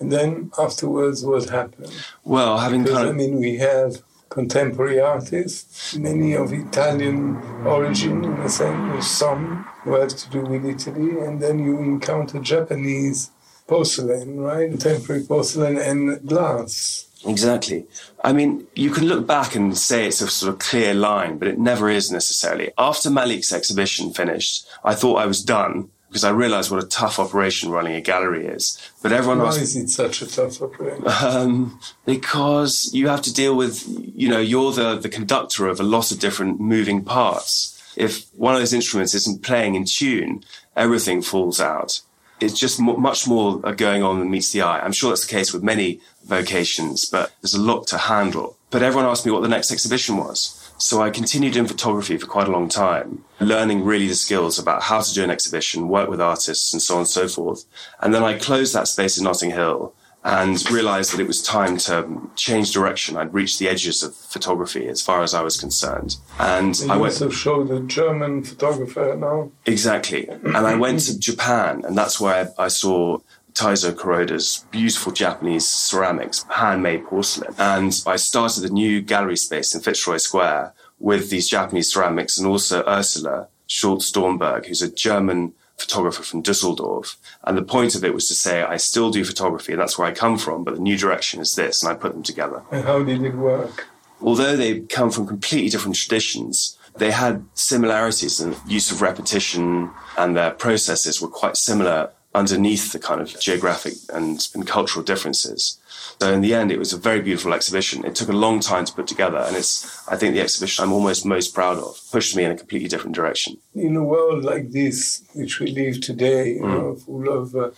And 0.00 0.12
then 0.12 0.50
afterwards, 0.58 1.24
what 1.24 1.48
happened? 1.48 1.92
Well, 2.24 2.58
having 2.58 2.82
Because, 2.82 2.98
kind 2.98 3.08
I 3.08 3.12
mean, 3.12 3.38
we 3.38 3.56
have 3.56 4.02
contemporary 4.28 5.00
artists, 5.00 5.96
many 5.96 6.34
of 6.34 6.52
Italian 6.52 7.36
origin, 7.64 8.24
in 8.24 8.32
a 8.40 8.48
sense, 8.48 9.06
some 9.06 9.66
who 9.82 9.94
have 9.94 10.10
to 10.10 10.30
do 10.30 10.42
with 10.42 10.64
Italy, 10.64 11.18
and 11.18 11.40
then 11.40 11.58
you 11.58 11.78
encounter 11.78 12.38
Japanese 12.38 13.30
porcelain, 13.66 14.40
right? 14.40 14.70
Contemporary 14.70 15.22
porcelain 15.24 15.78
and 15.78 16.26
glass. 16.26 17.06
Exactly. 17.26 17.86
I 18.22 18.32
mean, 18.32 18.66
you 18.74 18.90
can 18.90 19.06
look 19.06 19.26
back 19.26 19.56
and 19.56 19.76
say 19.76 20.06
it's 20.06 20.20
a 20.20 20.28
sort 20.28 20.52
of 20.52 20.60
clear 20.60 20.94
line, 20.94 21.38
but 21.38 21.48
it 21.48 21.58
never 21.58 21.88
is 21.88 22.12
necessarily. 22.12 22.70
After 22.78 23.10
Malick's 23.10 23.52
exhibition 23.52 24.12
finished, 24.12 24.68
I 24.84 24.94
thought 24.94 25.16
I 25.16 25.26
was 25.26 25.42
done 25.42 25.90
because 26.08 26.24
I 26.24 26.30
realized 26.30 26.70
what 26.70 26.82
a 26.82 26.86
tough 26.86 27.18
operation 27.18 27.70
running 27.70 27.94
a 27.94 28.00
gallery 28.00 28.46
is. 28.46 28.78
But 29.02 29.12
everyone 29.12 29.38
Why 29.38 29.48
asked, 29.48 29.60
is 29.60 29.76
it 29.76 29.90
such 29.90 30.22
a 30.22 30.26
tough 30.26 30.60
operation? 30.62 31.04
um, 31.22 31.78
because 32.06 32.90
you 32.92 33.08
have 33.08 33.22
to 33.22 33.32
deal 33.32 33.56
with, 33.56 33.84
you 33.86 34.28
know, 34.28 34.40
you're 34.40 34.72
the, 34.72 34.96
the 34.96 35.08
conductor 35.08 35.66
of 35.66 35.80
a 35.80 35.84
lot 35.84 36.10
of 36.10 36.18
different 36.18 36.60
moving 36.60 37.04
parts. 37.04 37.74
If 37.96 38.26
one 38.34 38.54
of 38.54 38.60
those 38.60 38.72
instruments 38.72 39.14
isn't 39.14 39.42
playing 39.42 39.74
in 39.74 39.84
tune, 39.84 40.44
everything 40.76 41.20
falls 41.22 41.60
out. 41.60 42.00
It's 42.40 42.58
just 42.58 42.80
mu 42.80 42.96
much 42.96 43.26
more 43.26 43.60
uh, 43.64 43.72
going 43.72 44.02
on 44.02 44.20
than 44.20 44.30
meets 44.30 44.52
the 44.52 44.62
eye. 44.62 44.80
I'm 44.80 44.92
sure 44.92 45.10
that's 45.10 45.26
the 45.26 45.34
case 45.34 45.52
with 45.52 45.62
many 45.62 46.00
vocations, 46.24 47.04
but 47.04 47.32
there's 47.42 47.54
a 47.54 47.60
lot 47.60 47.86
to 47.88 47.98
handle. 47.98 48.56
But 48.70 48.82
everyone 48.82 49.10
asked 49.10 49.26
me 49.26 49.32
what 49.32 49.42
the 49.42 49.48
next 49.48 49.72
exhibition 49.72 50.16
was. 50.16 50.57
So 50.78 51.02
I 51.02 51.10
continued 51.10 51.56
in 51.56 51.66
photography 51.66 52.16
for 52.16 52.26
quite 52.26 52.48
a 52.48 52.52
long 52.52 52.68
time, 52.68 53.24
learning 53.40 53.84
really 53.84 54.06
the 54.06 54.14
skills 54.14 54.58
about 54.58 54.84
how 54.84 55.00
to 55.00 55.12
do 55.12 55.24
an 55.24 55.30
exhibition, 55.30 55.88
work 55.88 56.08
with 56.08 56.20
artists, 56.20 56.72
and 56.72 56.80
so 56.80 56.94
on 56.94 57.00
and 57.00 57.08
so 57.08 57.28
forth. 57.28 57.64
And 58.00 58.14
then 58.14 58.22
I 58.22 58.38
closed 58.38 58.74
that 58.74 58.86
space 58.88 59.18
in 59.18 59.24
Notting 59.24 59.50
Hill 59.50 59.92
and 60.24 60.70
realized 60.70 61.12
that 61.12 61.20
it 61.20 61.26
was 61.26 61.42
time 61.42 61.78
to 61.78 62.30
change 62.34 62.72
direction. 62.72 63.16
I'd 63.16 63.32
reached 63.32 63.58
the 63.58 63.68
edges 63.68 64.02
of 64.02 64.14
photography 64.14 64.88
as 64.88 65.00
far 65.00 65.22
as 65.22 65.32
I 65.32 65.42
was 65.42 65.56
concerned. 65.56 66.16
And 66.38 66.78
I 66.88 66.96
went 66.96 67.14
also 67.14 67.30
show 67.30 67.64
the 67.64 67.80
German 67.80 68.42
photographer 68.42 69.16
now. 69.18 69.50
exactly. 69.64 70.28
And 70.28 70.56
I 70.56 70.74
went 70.74 71.00
to 71.00 71.18
Japan, 71.28 71.84
and 71.84 71.96
that's 71.96 72.20
where 72.20 72.52
I, 72.58 72.64
I 72.64 72.68
saw 72.68 73.18
Taizo 73.58 73.92
Kuroda's 73.92 74.64
beautiful 74.70 75.10
Japanese 75.10 75.66
ceramics, 75.66 76.44
handmade 76.48 77.04
porcelain. 77.06 77.54
And 77.58 77.92
I 78.06 78.14
started 78.14 78.64
a 78.64 78.72
new 78.72 79.00
gallery 79.00 79.36
space 79.36 79.74
in 79.74 79.80
Fitzroy 79.80 80.18
Square 80.18 80.74
with 81.00 81.30
these 81.30 81.48
Japanese 81.48 81.92
ceramics 81.92 82.38
and 82.38 82.46
also 82.46 82.84
Ursula 82.86 83.48
Schulz-Dornburg, 83.66 84.66
who's 84.66 84.80
a 84.80 84.90
German 84.90 85.54
photographer 85.76 86.22
from 86.22 86.42
Dusseldorf. 86.42 87.16
And 87.42 87.58
the 87.58 87.62
point 87.62 87.96
of 87.96 88.04
it 88.04 88.14
was 88.14 88.28
to 88.28 88.34
say, 88.34 88.62
I 88.62 88.76
still 88.76 89.10
do 89.10 89.24
photography, 89.24 89.72
and 89.72 89.80
that's 89.80 89.98
where 89.98 90.08
I 90.08 90.12
come 90.12 90.38
from, 90.38 90.62
but 90.62 90.74
the 90.74 90.80
new 90.80 90.96
direction 90.96 91.40
is 91.40 91.54
this, 91.56 91.82
and 91.82 91.90
I 91.90 91.96
put 91.96 92.12
them 92.12 92.22
together. 92.22 92.62
And 92.70 92.84
how 92.84 93.02
did 93.02 93.22
it 93.22 93.34
work? 93.34 93.88
Although 94.20 94.56
they 94.56 94.80
come 94.80 95.10
from 95.10 95.26
completely 95.26 95.68
different 95.68 95.96
traditions, 95.96 96.78
they 96.96 97.10
had 97.10 97.44
similarities 97.54 98.40
in 98.40 98.50
the 98.50 98.60
use 98.66 98.90
of 98.90 99.02
repetition, 99.02 99.90
and 100.16 100.36
their 100.36 100.50
processes 100.52 101.20
were 101.20 101.28
quite 101.28 101.56
similar 101.56 102.10
underneath 102.34 102.92
the 102.92 102.98
kind 102.98 103.20
of 103.20 103.38
geographic 103.40 103.94
and, 104.12 104.46
and 104.54 104.66
cultural 104.66 105.04
differences. 105.04 105.78
So 106.20 106.32
in 106.32 106.40
the 106.40 106.54
end, 106.54 106.70
it 106.70 106.78
was 106.78 106.92
a 106.92 106.98
very 106.98 107.20
beautiful 107.20 107.54
exhibition. 107.54 108.04
It 108.04 108.14
took 108.14 108.28
a 108.28 108.32
long 108.32 108.60
time 108.60 108.84
to 108.84 108.92
put 108.92 109.06
together, 109.06 109.38
and 109.38 109.56
it's, 109.56 110.06
I 110.08 110.16
think, 110.16 110.34
the 110.34 110.40
exhibition 110.40 110.84
I'm 110.84 110.92
almost 110.92 111.24
most 111.24 111.54
proud 111.54 111.78
of. 111.78 111.98
Pushed 112.12 112.36
me 112.36 112.44
in 112.44 112.50
a 112.52 112.56
completely 112.56 112.88
different 112.88 113.16
direction. 113.16 113.56
In 113.74 113.96
a 113.96 114.04
world 114.04 114.44
like 114.44 114.72
this, 114.72 115.22
which 115.34 115.58
we 115.60 115.68
live 115.70 116.00
today, 116.00 116.54
you 116.54 116.62
Mm. 116.62 116.74
know, 116.78 116.94
full 116.96 117.28
of 117.28 117.54
uh, 117.56 117.70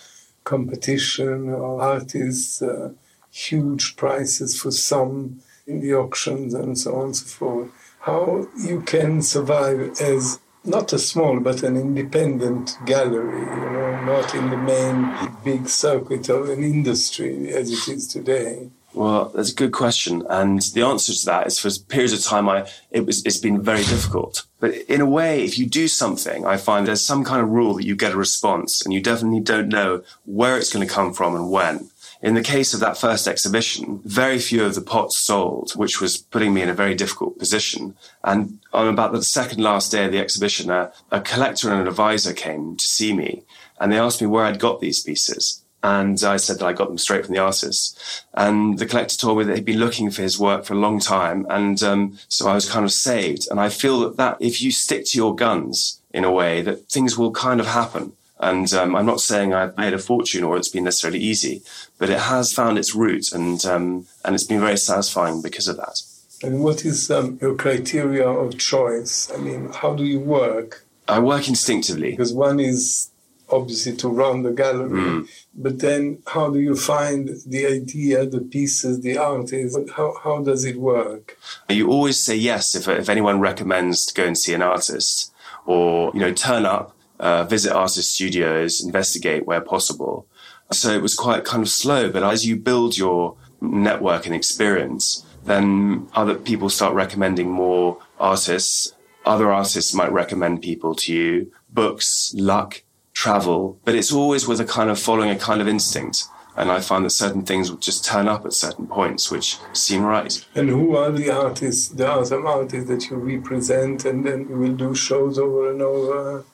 competition, 0.44 1.50
or 1.50 1.80
artists, 1.80 2.60
uh, 2.62 2.90
huge 3.30 3.96
prices 3.96 4.60
for 4.60 4.70
some 4.72 5.40
in 5.66 5.80
the 5.80 5.94
auctions 5.94 6.52
and 6.54 6.76
so 6.76 6.94
on 6.96 7.04
and 7.06 7.16
so 7.16 7.26
forth, 7.26 7.68
how 8.00 8.48
you 8.56 8.80
can 8.80 9.22
survive 9.22 9.80
as 10.00 10.40
not 10.70 10.92
a 10.92 10.98
small 10.98 11.40
but 11.40 11.62
an 11.62 11.76
independent 11.76 12.76
gallery, 12.86 13.40
you 13.40 13.70
know, 13.70 14.04
not 14.04 14.34
in 14.34 14.50
the 14.50 14.56
main 14.56 15.14
big 15.44 15.68
circuit 15.68 16.28
of 16.28 16.48
an 16.48 16.62
industry 16.62 17.52
as 17.52 17.70
it 17.70 17.92
is 17.92 18.06
today. 18.06 18.70
Well, 18.92 19.30
that's 19.34 19.52
a 19.52 19.54
good 19.54 19.72
question, 19.72 20.24
and 20.28 20.60
the 20.74 20.82
answer 20.82 21.12
to 21.12 21.26
that 21.26 21.46
is 21.46 21.60
for 21.60 21.70
periods 21.88 22.12
of 22.12 22.24
time, 22.24 22.48
I 22.48 22.68
it 22.90 23.06
was 23.06 23.24
it's 23.24 23.36
been 23.36 23.62
very 23.62 23.84
difficult. 23.84 24.46
But 24.58 24.74
in 24.74 25.00
a 25.00 25.06
way, 25.06 25.44
if 25.44 25.58
you 25.58 25.66
do 25.66 25.86
something, 25.86 26.44
I 26.44 26.56
find 26.56 26.86
there's 26.86 27.04
some 27.04 27.22
kind 27.24 27.40
of 27.40 27.50
rule 27.50 27.74
that 27.74 27.86
you 27.86 27.94
get 27.94 28.12
a 28.12 28.16
response, 28.16 28.82
and 28.82 28.92
you 28.92 29.00
definitely 29.00 29.40
don't 29.40 29.68
know 29.68 30.02
where 30.24 30.58
it's 30.58 30.72
going 30.72 30.86
to 30.86 30.92
come 30.92 31.12
from 31.12 31.36
and 31.36 31.52
when. 31.52 31.90
In 32.22 32.34
the 32.34 32.42
case 32.42 32.74
of 32.74 32.80
that 32.80 32.98
first 32.98 33.26
exhibition, 33.26 34.02
very 34.04 34.38
few 34.38 34.64
of 34.64 34.74
the 34.74 34.82
pots 34.82 35.18
sold, 35.18 35.72
which 35.72 36.00
was 36.02 36.18
putting 36.18 36.52
me 36.52 36.60
in 36.60 36.68
a 36.68 36.74
very 36.74 36.94
difficult 36.94 37.38
position. 37.38 37.94
And 38.22 38.58
on 38.74 38.88
about 38.88 39.12
the 39.12 39.22
second 39.22 39.62
last 39.62 39.90
day 39.90 40.04
of 40.04 40.12
the 40.12 40.18
exhibition, 40.18 40.70
a, 40.70 40.92
a 41.10 41.22
collector 41.22 41.70
and 41.70 41.80
an 41.80 41.88
advisor 41.88 42.34
came 42.34 42.76
to 42.76 42.86
see 42.86 43.14
me, 43.14 43.44
and 43.80 43.90
they 43.90 43.98
asked 43.98 44.20
me 44.20 44.26
where 44.26 44.44
I'd 44.44 44.58
got 44.58 44.80
these 44.80 45.02
pieces. 45.02 45.62
And 45.82 46.22
I 46.22 46.36
said 46.36 46.58
that 46.58 46.66
I 46.66 46.74
got 46.74 46.88
them 46.88 46.98
straight 46.98 47.24
from 47.24 47.34
the 47.34 47.40
artist. 47.40 47.98
And 48.34 48.78
the 48.78 48.84
collector 48.84 49.16
told 49.16 49.38
me 49.38 49.44
that 49.44 49.56
he'd 49.56 49.64
been 49.64 49.78
looking 49.78 50.10
for 50.10 50.20
his 50.20 50.38
work 50.38 50.66
for 50.66 50.74
a 50.74 50.78
long 50.78 51.00
time. 51.00 51.46
And 51.48 51.82
um, 51.82 52.18
so 52.28 52.50
I 52.50 52.54
was 52.54 52.70
kind 52.70 52.84
of 52.84 52.92
saved. 52.92 53.48
And 53.50 53.58
I 53.58 53.70
feel 53.70 54.00
that, 54.00 54.18
that 54.18 54.36
if 54.40 54.60
you 54.60 54.72
stick 54.72 55.06
to 55.06 55.16
your 55.16 55.34
guns 55.34 56.02
in 56.12 56.24
a 56.24 56.30
way, 56.30 56.60
that 56.60 56.90
things 56.90 57.16
will 57.16 57.30
kind 57.30 57.60
of 57.60 57.66
happen. 57.66 58.12
And 58.40 58.72
um, 58.72 58.96
I'm 58.96 59.06
not 59.06 59.20
saying 59.20 59.52
I've 59.52 59.76
made 59.76 59.92
a 59.92 59.98
fortune 59.98 60.44
or 60.44 60.56
it's 60.56 60.70
been 60.70 60.84
necessarily 60.84 61.20
easy, 61.20 61.62
but 61.98 62.08
it 62.08 62.18
has 62.18 62.52
found 62.52 62.78
its 62.78 62.94
root 62.94 63.32
and, 63.32 63.64
um, 63.66 64.06
and 64.24 64.34
it's 64.34 64.44
been 64.46 64.60
very 64.60 64.78
satisfying 64.78 65.42
because 65.42 65.68
of 65.68 65.76
that. 65.76 66.00
And 66.42 66.64
what 66.64 66.86
is 66.86 67.10
um, 67.10 67.38
your 67.42 67.54
criteria 67.54 68.26
of 68.26 68.56
choice? 68.56 69.30
I 69.30 69.36
mean, 69.36 69.70
how 69.72 69.94
do 69.94 70.04
you 70.04 70.18
work? 70.18 70.86
I 71.06 71.18
work 71.18 71.48
instinctively. 71.48 72.12
Because 72.12 72.32
one 72.32 72.60
is 72.60 73.10
obviously 73.50 73.94
to 73.96 74.08
run 74.08 74.42
the 74.42 74.52
gallery, 74.52 75.26
but 75.54 75.80
then 75.80 76.22
how 76.28 76.48
do 76.50 76.60
you 76.60 76.76
find 76.76 77.30
the 77.46 77.66
idea, 77.66 78.24
the 78.24 78.40
pieces, 78.40 79.00
the 79.00 79.18
artists? 79.18 79.76
How, 79.96 80.14
how 80.22 80.42
does 80.42 80.64
it 80.64 80.76
work? 80.76 81.36
You 81.68 81.90
always 81.90 82.24
say 82.24 82.36
yes 82.36 82.74
if, 82.74 82.88
if 82.88 83.08
anyone 83.08 83.40
recommends 83.40 84.06
to 84.06 84.14
go 84.14 84.24
and 84.24 84.38
see 84.38 84.54
an 84.54 84.62
artist 84.62 85.32
or, 85.66 86.12
you 86.14 86.20
know, 86.20 86.32
turn 86.32 86.64
up, 86.64 86.96
uh, 87.20 87.44
visit 87.44 87.72
artist 87.72 88.14
studios, 88.14 88.82
investigate 88.82 89.46
where 89.46 89.60
possible. 89.60 90.26
So 90.72 90.90
it 90.90 91.02
was 91.02 91.14
quite 91.14 91.44
kind 91.44 91.62
of 91.62 91.68
slow, 91.68 92.10
but 92.10 92.22
as 92.22 92.46
you 92.46 92.56
build 92.56 92.96
your 92.96 93.36
network 93.60 94.26
and 94.26 94.34
experience, 94.34 95.24
then 95.44 96.08
other 96.14 96.34
people 96.34 96.68
start 96.70 96.94
recommending 96.94 97.50
more 97.50 97.98
artists. 98.18 98.94
Other 99.24 99.52
artists 99.52 99.92
might 99.92 100.12
recommend 100.12 100.62
people 100.62 100.94
to 100.96 101.14
you, 101.14 101.52
books, 101.68 102.32
luck, 102.34 102.82
travel, 103.12 103.78
but 103.84 103.94
it's 103.94 104.12
always 104.12 104.48
with 104.48 104.60
a 104.60 104.64
kind 104.64 104.88
of 104.90 104.98
following 104.98 105.30
a 105.30 105.36
kind 105.36 105.60
of 105.60 105.68
instinct. 105.68 106.24
And 106.56 106.70
I 106.70 106.80
find 106.80 107.04
that 107.04 107.10
certain 107.10 107.42
things 107.42 107.70
will 107.70 107.78
just 107.78 108.04
turn 108.04 108.28
up 108.28 108.44
at 108.44 108.52
certain 108.52 108.86
points 108.86 109.30
which 109.30 109.58
seem 109.72 110.02
right. 110.02 110.44
And 110.54 110.68
who 110.68 110.96
are 110.96 111.10
the 111.10 111.30
artists? 111.30 111.88
There 111.88 112.10
are 112.10 112.24
some 112.24 112.46
artists 112.46 112.88
that 112.88 113.08
you 113.08 113.16
represent, 113.16 114.04
and 114.04 114.26
then 114.26 114.48
you 114.48 114.56
will 114.56 114.74
do 114.74 114.94
shows 114.94 115.38
over 115.38 115.70
and 115.70 115.80
over. 115.80 116.44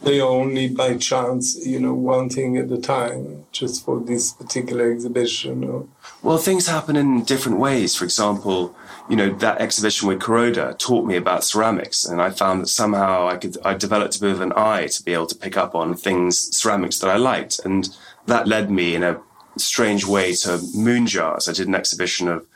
They 0.00 0.20
are 0.20 0.28
only 0.28 0.68
by 0.68 0.96
chance, 0.96 1.66
you 1.66 1.80
know, 1.80 1.92
one 1.92 2.28
thing 2.28 2.56
at 2.56 2.70
a 2.70 2.80
time, 2.80 3.46
just 3.50 3.84
for 3.84 3.98
this 3.98 4.32
particular 4.32 4.90
exhibition. 4.92 5.64
Or... 5.64 5.88
Well, 6.22 6.38
things 6.38 6.68
happen 6.68 6.94
in 6.96 7.24
different 7.24 7.58
ways. 7.58 7.96
For 7.96 8.04
example, 8.04 8.76
you 9.08 9.16
know, 9.16 9.30
that 9.34 9.60
exhibition 9.60 10.06
with 10.06 10.20
Kuroda 10.20 10.78
taught 10.78 11.04
me 11.04 11.16
about 11.16 11.44
ceramics, 11.44 12.04
and 12.04 12.22
I 12.22 12.30
found 12.30 12.62
that 12.62 12.68
somehow 12.68 13.28
I 13.28 13.36
could, 13.36 13.56
I 13.64 13.74
developed 13.74 14.16
a 14.16 14.20
bit 14.20 14.30
of 14.30 14.40
an 14.40 14.52
eye 14.54 14.86
to 14.86 15.02
be 15.02 15.14
able 15.14 15.26
to 15.26 15.34
pick 15.34 15.56
up 15.56 15.74
on 15.74 15.94
things, 15.94 16.56
ceramics 16.56 16.98
that 17.00 17.10
I 17.10 17.16
liked. 17.16 17.58
And 17.64 17.88
that 18.26 18.46
led 18.46 18.70
me 18.70 18.94
in 18.94 19.02
a 19.02 19.20
strange 19.56 20.04
way 20.04 20.32
to 20.32 20.60
moon 20.74 21.06
jars. 21.06 21.48
I 21.48 21.52
did 21.52 21.66
an 21.66 21.74
exhibition 21.74 22.28
of 22.28 22.46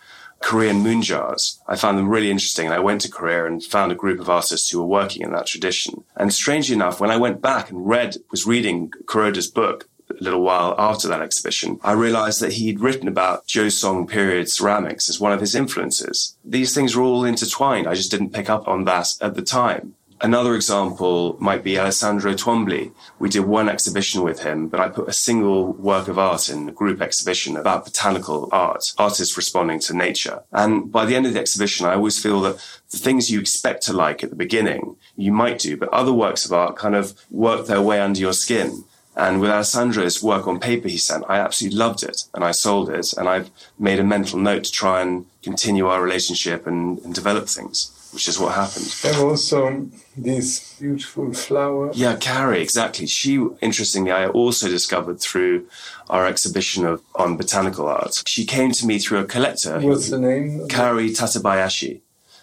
Korean 0.42 0.78
moon 0.80 1.02
jars. 1.02 1.60
I 1.66 1.76
found 1.76 1.98
them 1.98 2.08
really 2.08 2.30
interesting. 2.30 2.66
And 2.66 2.74
I 2.74 2.80
went 2.80 3.00
to 3.02 3.10
Korea 3.10 3.46
and 3.46 3.62
found 3.62 3.92
a 3.92 3.96
group 3.96 4.20
of 4.20 4.28
artists 4.28 4.70
who 4.70 4.80
were 4.80 4.86
working 4.86 5.22
in 5.22 5.32
that 5.32 5.46
tradition. 5.46 6.04
And 6.16 6.32
strangely 6.32 6.74
enough, 6.74 7.00
when 7.00 7.10
I 7.10 7.16
went 7.16 7.40
back 7.40 7.70
and 7.70 7.86
read, 7.86 8.16
was 8.30 8.46
reading 8.46 8.90
Kuroda's 9.06 9.50
book, 9.50 9.88
a 10.10 10.22
little 10.22 10.42
while 10.42 10.74
after 10.78 11.08
that 11.08 11.22
exhibition, 11.22 11.78
I 11.82 11.92
realized 11.92 12.40
that 12.40 12.54
he'd 12.54 12.80
written 12.80 13.08
about 13.08 13.46
Joseon 13.46 14.08
period 14.08 14.50
ceramics 14.50 15.08
as 15.08 15.20
one 15.20 15.32
of 15.32 15.40
his 15.40 15.54
influences. 15.54 16.36
These 16.44 16.74
things 16.74 16.94
were 16.94 17.02
all 17.02 17.24
intertwined. 17.24 17.86
I 17.86 17.94
just 17.94 18.10
didn't 18.10 18.34
pick 18.34 18.50
up 18.50 18.68
on 18.68 18.84
that 18.84 19.08
at 19.20 19.34
the 19.34 19.42
time. 19.42 19.94
Another 20.22 20.54
example 20.54 21.36
might 21.40 21.64
be 21.64 21.76
Alessandro 21.76 22.34
Twombly. 22.34 22.92
We 23.18 23.28
did 23.28 23.44
one 23.44 23.68
exhibition 23.68 24.22
with 24.22 24.44
him, 24.44 24.68
but 24.68 24.78
I 24.78 24.88
put 24.88 25.08
a 25.08 25.12
single 25.12 25.72
work 25.72 26.06
of 26.06 26.16
art 26.16 26.48
in 26.48 26.68
a 26.68 26.72
group 26.72 27.00
exhibition 27.00 27.56
about 27.56 27.84
botanical 27.84 28.48
art, 28.52 28.84
artists 28.98 29.36
responding 29.36 29.80
to 29.80 29.96
nature. 29.96 30.44
And 30.52 30.92
by 30.92 31.06
the 31.06 31.16
end 31.16 31.26
of 31.26 31.34
the 31.34 31.40
exhibition, 31.40 31.86
I 31.86 31.94
always 31.94 32.22
feel 32.22 32.40
that 32.42 32.64
the 32.92 32.98
things 32.98 33.32
you 33.32 33.40
expect 33.40 33.82
to 33.86 33.92
like 33.92 34.22
at 34.22 34.30
the 34.30 34.36
beginning, 34.36 34.94
you 35.16 35.32
might 35.32 35.58
do, 35.58 35.76
but 35.76 35.88
other 35.88 36.12
works 36.12 36.46
of 36.46 36.52
art 36.52 36.76
kind 36.76 36.94
of 36.94 37.14
work 37.28 37.66
their 37.66 37.82
way 37.82 38.00
under 38.00 38.20
your 38.20 38.32
skin. 38.32 38.84
And 39.16 39.40
with 39.40 39.50
Alessandro's 39.50 40.22
work 40.22 40.46
on 40.46 40.60
paper 40.60 40.86
he 40.88 40.98
sent, 40.98 41.24
I 41.28 41.38
absolutely 41.38 41.78
loved 41.78 42.04
it 42.04 42.22
and 42.32 42.44
I 42.44 42.52
sold 42.52 42.88
it. 42.90 43.12
And 43.18 43.28
I've 43.28 43.50
made 43.76 43.98
a 43.98 44.04
mental 44.04 44.38
note 44.38 44.64
to 44.64 44.70
try 44.70 45.02
and 45.02 45.26
continue 45.42 45.88
our 45.88 46.00
relationship 46.00 46.66
and, 46.66 47.00
and 47.00 47.12
develop 47.12 47.48
things, 47.48 47.90
which 48.12 48.28
is 48.28 48.38
what 48.38 48.54
happened. 48.54 48.94
And 49.04 49.16
also 49.16 49.88
this 50.16 50.78
beautiful 50.78 51.32
flower. 51.32 51.90
Yeah, 51.94 52.16
Kaori, 52.16 52.60
exactly. 52.60 53.06
She, 53.06 53.44
interestingly, 53.60 54.12
I 54.12 54.28
also 54.28 54.68
discovered 54.68 55.20
through 55.20 55.66
our 56.10 56.26
exhibition 56.26 56.84
of 56.86 57.02
on 57.14 57.36
botanical 57.36 57.88
art. 57.88 58.22
She 58.26 58.44
came 58.44 58.72
to 58.72 58.86
me 58.86 58.98
through 58.98 59.20
a 59.20 59.24
collector. 59.24 59.80
What's 59.80 60.10
the 60.10 60.18
name? 60.18 60.68
Kaori 60.68 61.10
Tatebayashi. 61.10 62.02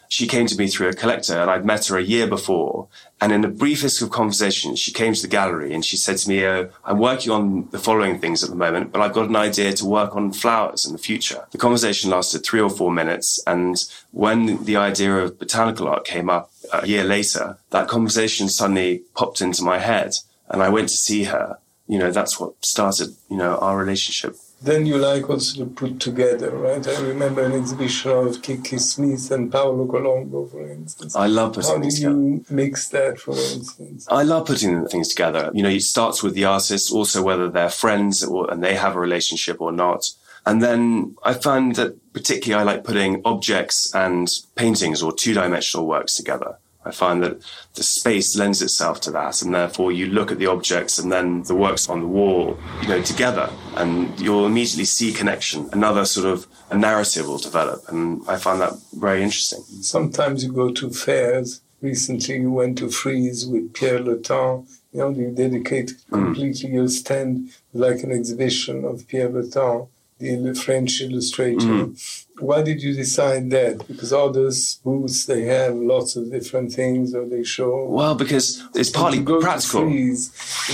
She 0.09 0.25
came 0.25 0.47
to 0.47 0.57
me 0.57 0.67
through 0.67 0.89
a 0.89 0.93
collector 0.93 1.39
and 1.39 1.51
I'd 1.51 1.63
met 1.63 1.85
her 1.85 1.97
a 1.97 2.03
year 2.03 2.25
before. 2.25 2.87
And 3.21 3.31
in 3.31 3.41
the 3.41 3.47
briefest 3.47 4.01
of 4.01 4.09
conversations, 4.09 4.79
she 4.79 4.91
came 4.91 5.13
to 5.13 5.21
the 5.21 5.27
gallery 5.27 5.71
and 5.71 5.85
she 5.85 5.97
said 5.97 6.17
to 6.17 6.29
me, 6.29 6.43
oh, 6.45 6.71
I'm 6.83 6.97
working 6.97 7.31
on 7.31 7.69
the 7.69 7.77
following 7.77 8.19
things 8.19 8.43
at 8.43 8.49
the 8.49 8.55
moment, 8.55 8.91
but 8.91 9.01
I've 9.01 9.13
got 9.13 9.29
an 9.29 9.35
idea 9.35 9.71
to 9.73 9.85
work 9.85 10.15
on 10.15 10.33
flowers 10.33 10.83
in 10.83 10.93
the 10.93 10.97
future. 10.97 11.45
The 11.51 11.59
conversation 11.59 12.09
lasted 12.09 12.43
three 12.43 12.59
or 12.59 12.71
four 12.71 12.91
minutes. 12.91 13.39
And 13.45 13.77
when 14.09 14.63
the 14.63 14.77
idea 14.77 15.15
of 15.15 15.37
botanical 15.37 15.87
art 15.87 16.05
came 16.05 16.27
up 16.27 16.49
a 16.73 16.87
year 16.87 17.03
later, 17.03 17.59
that 17.69 17.87
conversation 17.87 18.49
suddenly 18.49 19.03
popped 19.13 19.41
into 19.41 19.63
my 19.63 19.77
head 19.77 20.15
and 20.49 20.63
I 20.63 20.69
went 20.69 20.89
to 20.89 20.97
see 20.97 21.25
her. 21.25 21.59
You 21.87 21.99
know, 21.99 22.11
that's 22.11 22.39
what 22.39 22.65
started, 22.65 23.15
you 23.29 23.37
know, 23.37 23.57
our 23.57 23.77
relationship. 23.77 24.35
Then 24.61 24.85
you 24.85 24.97
like 24.97 25.29
also 25.29 25.63
to 25.63 25.69
put 25.69 26.01
together, 26.01 26.51
right? 26.51 26.85
I 26.85 26.99
remember 26.99 27.43
an 27.43 27.53
exhibition 27.53 28.11
of 28.11 28.41
Kiki 28.41 28.77
Smith 28.77 29.31
and 29.31 29.49
Paolo 29.49 29.85
Colombo, 29.87 30.45
for 30.47 30.69
instance. 30.69 31.15
I 31.15 31.27
love 31.27 31.53
putting 31.53 31.75
How 31.75 31.79
things 31.79 31.95
together. 31.95 32.13
you 32.15 32.45
mix 32.49 32.89
that, 32.89 33.19
for 33.19 33.31
instance? 33.35 34.05
I 34.09 34.23
love 34.23 34.47
putting 34.47 34.85
things 34.87 35.07
together. 35.09 35.49
You 35.53 35.63
know, 35.63 35.69
it 35.69 35.83
starts 35.83 36.21
with 36.21 36.33
the 36.33 36.43
artist, 36.43 36.91
also 36.91 37.23
whether 37.23 37.49
they're 37.49 37.69
friends 37.69 38.21
or, 38.23 38.51
and 38.51 38.61
they 38.61 38.75
have 38.75 38.97
a 38.97 38.99
relationship 38.99 39.61
or 39.61 39.71
not. 39.71 40.09
And 40.45 40.61
then 40.61 41.15
I 41.23 41.33
found 41.33 41.75
that 41.75 41.97
particularly 42.11 42.61
I 42.61 42.73
like 42.73 42.83
putting 42.83 43.21
objects 43.23 43.93
and 43.93 44.29
paintings 44.55 45.01
or 45.01 45.13
two 45.13 45.33
dimensional 45.33 45.87
works 45.87 46.15
together. 46.15 46.57
I 46.89 46.91
find 46.91 47.23
that 47.23 47.35
the 47.75 47.83
space 47.83 48.35
lends 48.35 48.61
itself 48.61 48.99
to 49.01 49.11
that, 49.11 49.41
and 49.41 49.53
therefore 49.53 49.91
you 49.91 50.07
look 50.07 50.31
at 50.31 50.39
the 50.39 50.47
objects 50.47 50.97
and 50.99 51.11
then 51.11 51.43
the 51.43 51.55
works 51.55 51.87
on 51.87 52.01
the 52.01 52.07
wall, 52.07 52.57
you 52.81 52.87
know, 52.89 53.01
together, 53.01 53.47
and 53.75 54.19
you'll 54.19 54.47
immediately 54.47 54.85
see 54.85 55.13
connection. 55.13 55.69
Another 55.71 56.03
sort 56.05 56.25
of 56.25 56.47
a 56.71 56.77
narrative 56.77 57.27
will 57.27 57.37
develop, 57.37 57.79
and 57.89 58.21
I 58.27 58.37
find 58.37 58.59
that 58.61 58.73
very 58.93 59.21
interesting. 59.21 59.61
Sometimes 59.95 60.43
you 60.43 60.51
go 60.51 60.71
to 60.71 60.89
fairs. 60.89 61.61
Recently, 61.81 62.35
you 62.43 62.51
went 62.51 62.79
to 62.79 62.89
Frieze 62.89 63.45
with 63.47 63.73
Pierre 63.73 64.01
Le-Tan. 64.01 64.67
You 64.91 64.99
know, 64.99 65.09
you 65.09 65.31
dedicate 65.31 65.89
mm. 65.91 66.09
completely 66.09 66.69
mm. 66.69 66.73
your 66.73 66.89
stand 66.89 67.51
like 67.73 68.03
an 68.03 68.11
exhibition 68.11 68.83
of 68.83 69.07
Pierre 69.07 69.29
Le-Tan 69.29 69.87
the 70.19 70.53
French 70.53 71.01
illustrator. 71.01 71.65
Mm. 71.65 72.25
Why 72.39 72.61
did 72.61 72.81
you 72.81 72.93
decide 72.93 73.49
that? 73.51 73.87
Because 73.87 74.13
others 74.13 74.79
booths 74.83 75.25
they 75.25 75.43
have 75.43 75.75
lots 75.75 76.15
of 76.15 76.31
different 76.31 76.71
things 76.73 77.13
or 77.13 77.25
they 77.25 77.43
show. 77.43 77.85
Well, 77.85 78.15
because 78.15 78.63
it's 78.75 78.89
partly 78.89 79.21
practical. 79.23 79.91
Is 79.91 80.31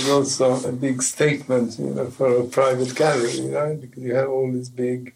also 0.08 0.68
a 0.68 0.72
big 0.72 1.02
statement, 1.02 1.78
you 1.78 1.94
know, 1.94 2.06
for 2.06 2.40
a 2.40 2.44
private 2.44 2.94
gallery, 2.94 3.48
right? 3.50 3.80
Because 3.80 4.02
you 4.02 4.14
have 4.14 4.28
all 4.28 4.50
these 4.52 4.68
big 4.68 5.14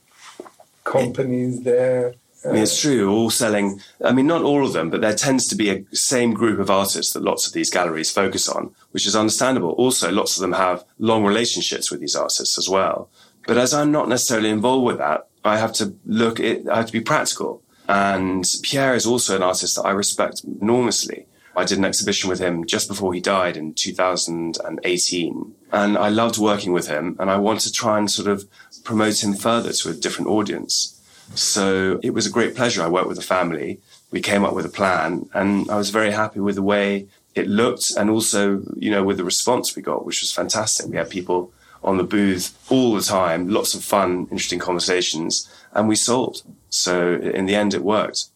companies 0.84 1.62
there. 1.62 2.14
I 2.44 2.52
mean, 2.52 2.62
it's 2.62 2.80
true, 2.80 3.10
all 3.12 3.28
selling. 3.28 3.80
I 4.02 4.12
mean, 4.12 4.26
not 4.26 4.42
all 4.42 4.64
of 4.64 4.72
them, 4.72 4.88
but 4.88 5.02
there 5.02 5.14
tends 5.14 5.46
to 5.48 5.54
be 5.54 5.68
a 5.68 5.84
same 5.92 6.32
group 6.32 6.58
of 6.58 6.70
artists 6.70 7.12
that 7.12 7.22
lots 7.22 7.46
of 7.46 7.52
these 7.52 7.70
galleries 7.70 8.10
focus 8.10 8.48
on, 8.48 8.74
which 8.92 9.06
is 9.06 9.14
understandable. 9.14 9.72
Also, 9.72 10.10
lots 10.10 10.36
of 10.36 10.40
them 10.40 10.52
have 10.52 10.84
long 10.98 11.22
relationships 11.24 11.90
with 11.90 12.00
these 12.00 12.16
artists 12.16 12.56
as 12.56 12.66
well. 12.66 13.10
But 13.46 13.58
as 13.58 13.74
I'm 13.74 13.90
not 13.90 14.08
necessarily 14.08 14.50
involved 14.50 14.86
with 14.86 14.98
that, 14.98 15.28
I 15.44 15.58
have 15.58 15.72
to 15.74 15.94
look 16.04 16.38
it, 16.38 16.68
I 16.68 16.76
have 16.76 16.86
to 16.86 16.92
be 16.92 17.00
practical. 17.00 17.62
And 17.88 18.44
Pierre 18.62 18.94
is 18.94 19.06
also 19.06 19.34
an 19.34 19.42
artist 19.42 19.76
that 19.76 19.82
I 19.82 19.90
respect 19.90 20.42
enormously. 20.44 21.26
I 21.56 21.64
did 21.64 21.78
an 21.78 21.84
exhibition 21.84 22.30
with 22.30 22.38
him 22.38 22.64
just 22.64 22.86
before 22.86 23.12
he 23.12 23.20
died 23.20 23.56
in 23.56 23.74
2018. 23.74 25.54
And 25.72 25.98
I 25.98 26.08
loved 26.08 26.38
working 26.38 26.72
with 26.72 26.86
him 26.86 27.16
and 27.18 27.28
I 27.28 27.36
want 27.38 27.60
to 27.60 27.72
try 27.72 27.98
and 27.98 28.10
sort 28.10 28.28
of 28.28 28.48
promote 28.84 29.24
him 29.24 29.34
further 29.34 29.72
to 29.72 29.90
a 29.90 29.94
different 29.94 30.30
audience. 30.30 30.96
So 31.34 31.98
it 32.02 32.10
was 32.10 32.26
a 32.26 32.30
great 32.30 32.54
pleasure. 32.54 32.82
I 32.82 32.88
worked 32.88 33.08
with 33.08 33.16
the 33.16 33.22
family. 33.22 33.80
We 34.10 34.20
came 34.20 34.44
up 34.44 34.54
with 34.54 34.66
a 34.66 34.70
plan 34.70 35.28
and 35.34 35.68
I 35.70 35.76
was 35.76 35.90
very 35.90 36.12
happy 36.12 36.40
with 36.40 36.54
the 36.54 36.62
way 36.62 37.08
it 37.34 37.48
looked 37.48 37.90
and 37.96 38.10
also, 38.10 38.62
you 38.76 38.90
know, 38.90 39.02
with 39.04 39.16
the 39.16 39.24
response 39.24 39.74
we 39.74 39.82
got, 39.82 40.04
which 40.04 40.20
was 40.20 40.32
fantastic. 40.32 40.86
We 40.86 40.96
had 40.96 41.10
people 41.10 41.52
on 41.82 41.96
the 41.96 42.04
booth 42.04 42.56
all 42.70 42.94
the 42.94 43.02
time, 43.02 43.48
lots 43.48 43.74
of 43.74 43.84
fun, 43.84 44.26
interesting 44.30 44.58
conversations, 44.58 45.48
and 45.72 45.88
we 45.88 45.96
sold. 45.96 46.42
So 46.68 47.14
in 47.14 47.46
the 47.46 47.54
end, 47.54 47.74
it 47.74 47.82
worked. 47.82 48.26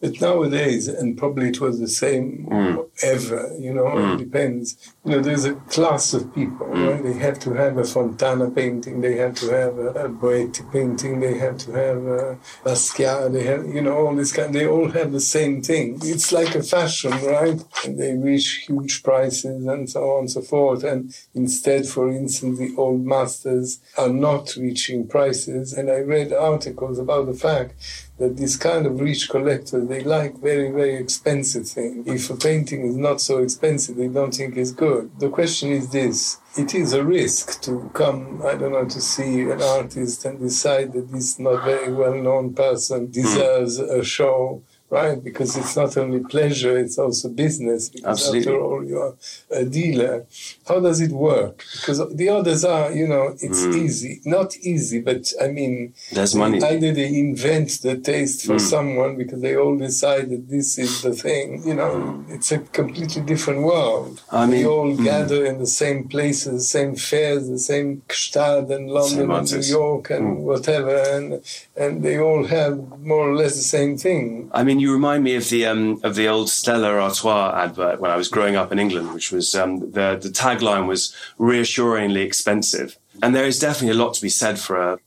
But 0.00 0.20
nowadays, 0.20 0.86
and 0.86 1.18
probably 1.18 1.48
it 1.48 1.60
was 1.60 1.80
the 1.80 1.88
same 1.88 2.46
mm. 2.48 2.88
ever, 3.02 3.52
you 3.58 3.74
know, 3.74 3.84
mm. 3.84 4.14
it 4.14 4.18
depends. 4.18 4.94
You 5.04 5.12
know, 5.12 5.20
there's 5.20 5.44
a 5.44 5.54
class 5.54 6.14
of 6.14 6.32
people, 6.34 6.66
mm. 6.68 6.88
right? 6.88 7.02
They 7.02 7.14
have 7.14 7.40
to 7.40 7.54
have 7.54 7.76
a 7.78 7.84
Fontana 7.84 8.48
painting, 8.48 9.00
they 9.00 9.16
have 9.16 9.34
to 9.36 9.46
have 9.50 9.76
a, 9.76 9.88
a 10.04 10.08
Boetti 10.08 10.70
painting, 10.70 11.18
they 11.18 11.36
have 11.38 11.58
to 11.58 11.72
have 11.72 11.96
a 12.06 12.38
Basquiat, 12.64 13.32
they 13.32 13.42
have, 13.44 13.66
you 13.66 13.80
know, 13.80 13.96
all 13.96 14.14
this 14.14 14.32
kind, 14.32 14.54
they 14.54 14.68
all 14.68 14.88
have 14.90 15.10
the 15.10 15.20
same 15.20 15.62
thing. 15.62 15.98
It's 16.02 16.30
like 16.30 16.54
a 16.54 16.62
fashion, 16.62 17.10
right? 17.24 17.60
And 17.84 17.98
they 17.98 18.14
reach 18.14 18.66
huge 18.68 19.02
prices 19.02 19.66
and 19.66 19.90
so 19.90 20.10
on 20.12 20.18
and 20.20 20.30
so 20.30 20.42
forth. 20.42 20.84
And 20.84 21.12
instead, 21.34 21.86
for 21.86 22.08
instance, 22.08 22.60
the 22.60 22.72
old 22.76 23.04
masters 23.04 23.80
are 23.96 24.08
not 24.08 24.54
reaching 24.54 25.08
prices. 25.08 25.72
And 25.72 25.90
I 25.90 25.98
read 25.98 26.32
articles 26.32 27.00
about 27.00 27.26
the 27.26 27.34
fact 27.34 27.74
that 28.18 28.36
this 28.36 28.56
kind 28.56 28.86
of 28.86 29.00
rich 29.00 29.28
collectors 29.28 29.88
they 29.88 30.02
like 30.02 30.38
very 30.38 30.70
very 30.70 30.96
expensive 30.96 31.66
things 31.68 32.06
if 32.06 32.30
a 32.30 32.36
painting 32.36 32.84
is 32.84 32.96
not 32.96 33.20
so 33.20 33.38
expensive 33.38 33.96
they 33.96 34.08
don't 34.08 34.34
think 34.34 34.56
it's 34.56 34.72
good. 34.72 35.10
The 35.18 35.30
question 35.30 35.70
is 35.70 35.90
this. 35.90 36.38
It 36.56 36.74
is 36.74 36.92
a 36.92 37.04
risk 37.04 37.60
to 37.62 37.90
come 37.94 38.42
i 38.44 38.54
don't 38.54 38.72
know 38.72 38.84
to 38.84 39.00
see 39.00 39.42
an 39.42 39.62
artist 39.62 40.24
and 40.24 40.40
decide 40.40 40.92
that 40.92 41.12
this 41.12 41.38
not 41.38 41.64
very 41.64 41.92
well 41.92 42.14
known 42.14 42.54
person 42.54 43.06
hmm. 43.06 43.10
deserves 43.10 43.78
a 43.78 44.02
show 44.02 44.62
right? 44.90 45.22
Because 45.22 45.56
it's 45.56 45.76
not 45.76 45.96
only 45.96 46.20
pleasure, 46.20 46.78
it's 46.78 46.98
also 46.98 47.28
business. 47.28 47.88
Because 47.88 48.20
Absolutely. 48.20 48.52
after 48.52 48.60
all, 48.60 48.84
you 48.84 48.98
are 48.98 49.14
a 49.50 49.64
dealer. 49.64 50.26
How 50.66 50.80
does 50.80 51.00
it 51.00 51.12
work? 51.12 51.64
Because 51.72 52.00
the 52.14 52.28
others 52.28 52.64
are, 52.64 52.92
you 52.92 53.06
know, 53.06 53.36
it's 53.40 53.62
mm. 53.62 53.76
easy. 53.76 54.20
Not 54.24 54.56
easy, 54.58 55.00
but 55.00 55.32
I 55.42 55.48
mean, 55.48 55.94
there's 56.12 56.34
money. 56.34 56.62
Either 56.62 56.92
they 56.92 57.18
invent 57.18 57.82
the 57.82 57.96
taste 57.98 58.46
for 58.46 58.56
mm. 58.56 58.60
someone 58.60 59.16
because 59.16 59.40
they 59.40 59.56
all 59.56 59.76
decide 59.76 60.30
that 60.30 60.48
this 60.48 60.78
is 60.78 61.02
the 61.02 61.12
thing. 61.12 61.62
You 61.66 61.74
know, 61.74 61.90
mm. 61.90 62.30
it's 62.30 62.50
a 62.52 62.58
completely 62.58 63.22
different 63.22 63.62
world. 63.62 64.22
I 64.32 64.46
mean, 64.46 64.60
we 64.60 64.66
all 64.66 64.96
mm. 64.96 65.04
gather 65.04 65.44
in 65.44 65.58
the 65.58 65.66
same 65.66 66.08
places, 66.08 66.52
the 66.52 66.60
same 66.60 66.96
fairs, 66.96 67.48
the 67.48 67.58
same 67.58 68.02
Gstaad 68.08 68.70
and 68.70 68.90
London 68.90 69.30
and 69.30 69.52
New 69.52 69.60
York 69.60 70.10
and 70.10 70.38
mm. 70.38 70.40
whatever, 70.40 70.96
and 70.96 71.42
and 71.76 72.02
they 72.02 72.18
all 72.18 72.46
have 72.46 73.00
more 73.00 73.30
or 73.30 73.34
less 73.34 73.56
the 73.56 73.62
same 73.62 73.98
thing. 73.98 74.50
I 74.52 74.64
mean 74.64 74.77
you 74.80 74.92
remind 74.92 75.24
me 75.24 75.36
of 75.36 75.48
the 75.48 75.66
um, 75.66 76.00
of 76.02 76.14
the 76.14 76.28
old 76.28 76.50
Stella 76.50 76.92
Artois 76.94 77.52
advert 77.54 78.00
when 78.00 78.10
I 78.10 78.16
was 78.16 78.28
growing 78.28 78.56
up 78.56 78.72
in 78.72 78.78
England, 78.78 79.14
which 79.14 79.32
was 79.32 79.54
um, 79.54 79.78
the 79.92 80.18
the 80.20 80.30
tagline 80.30 80.86
was 80.86 81.14
reassuringly 81.38 82.22
expensive, 82.22 82.98
and 83.22 83.34
there 83.34 83.46
is 83.46 83.58
definitely 83.58 83.98
a 83.98 84.02
lot 84.02 84.14
to 84.14 84.22
be 84.22 84.28
said 84.28 84.58
for 84.58 84.76
a 84.76 84.98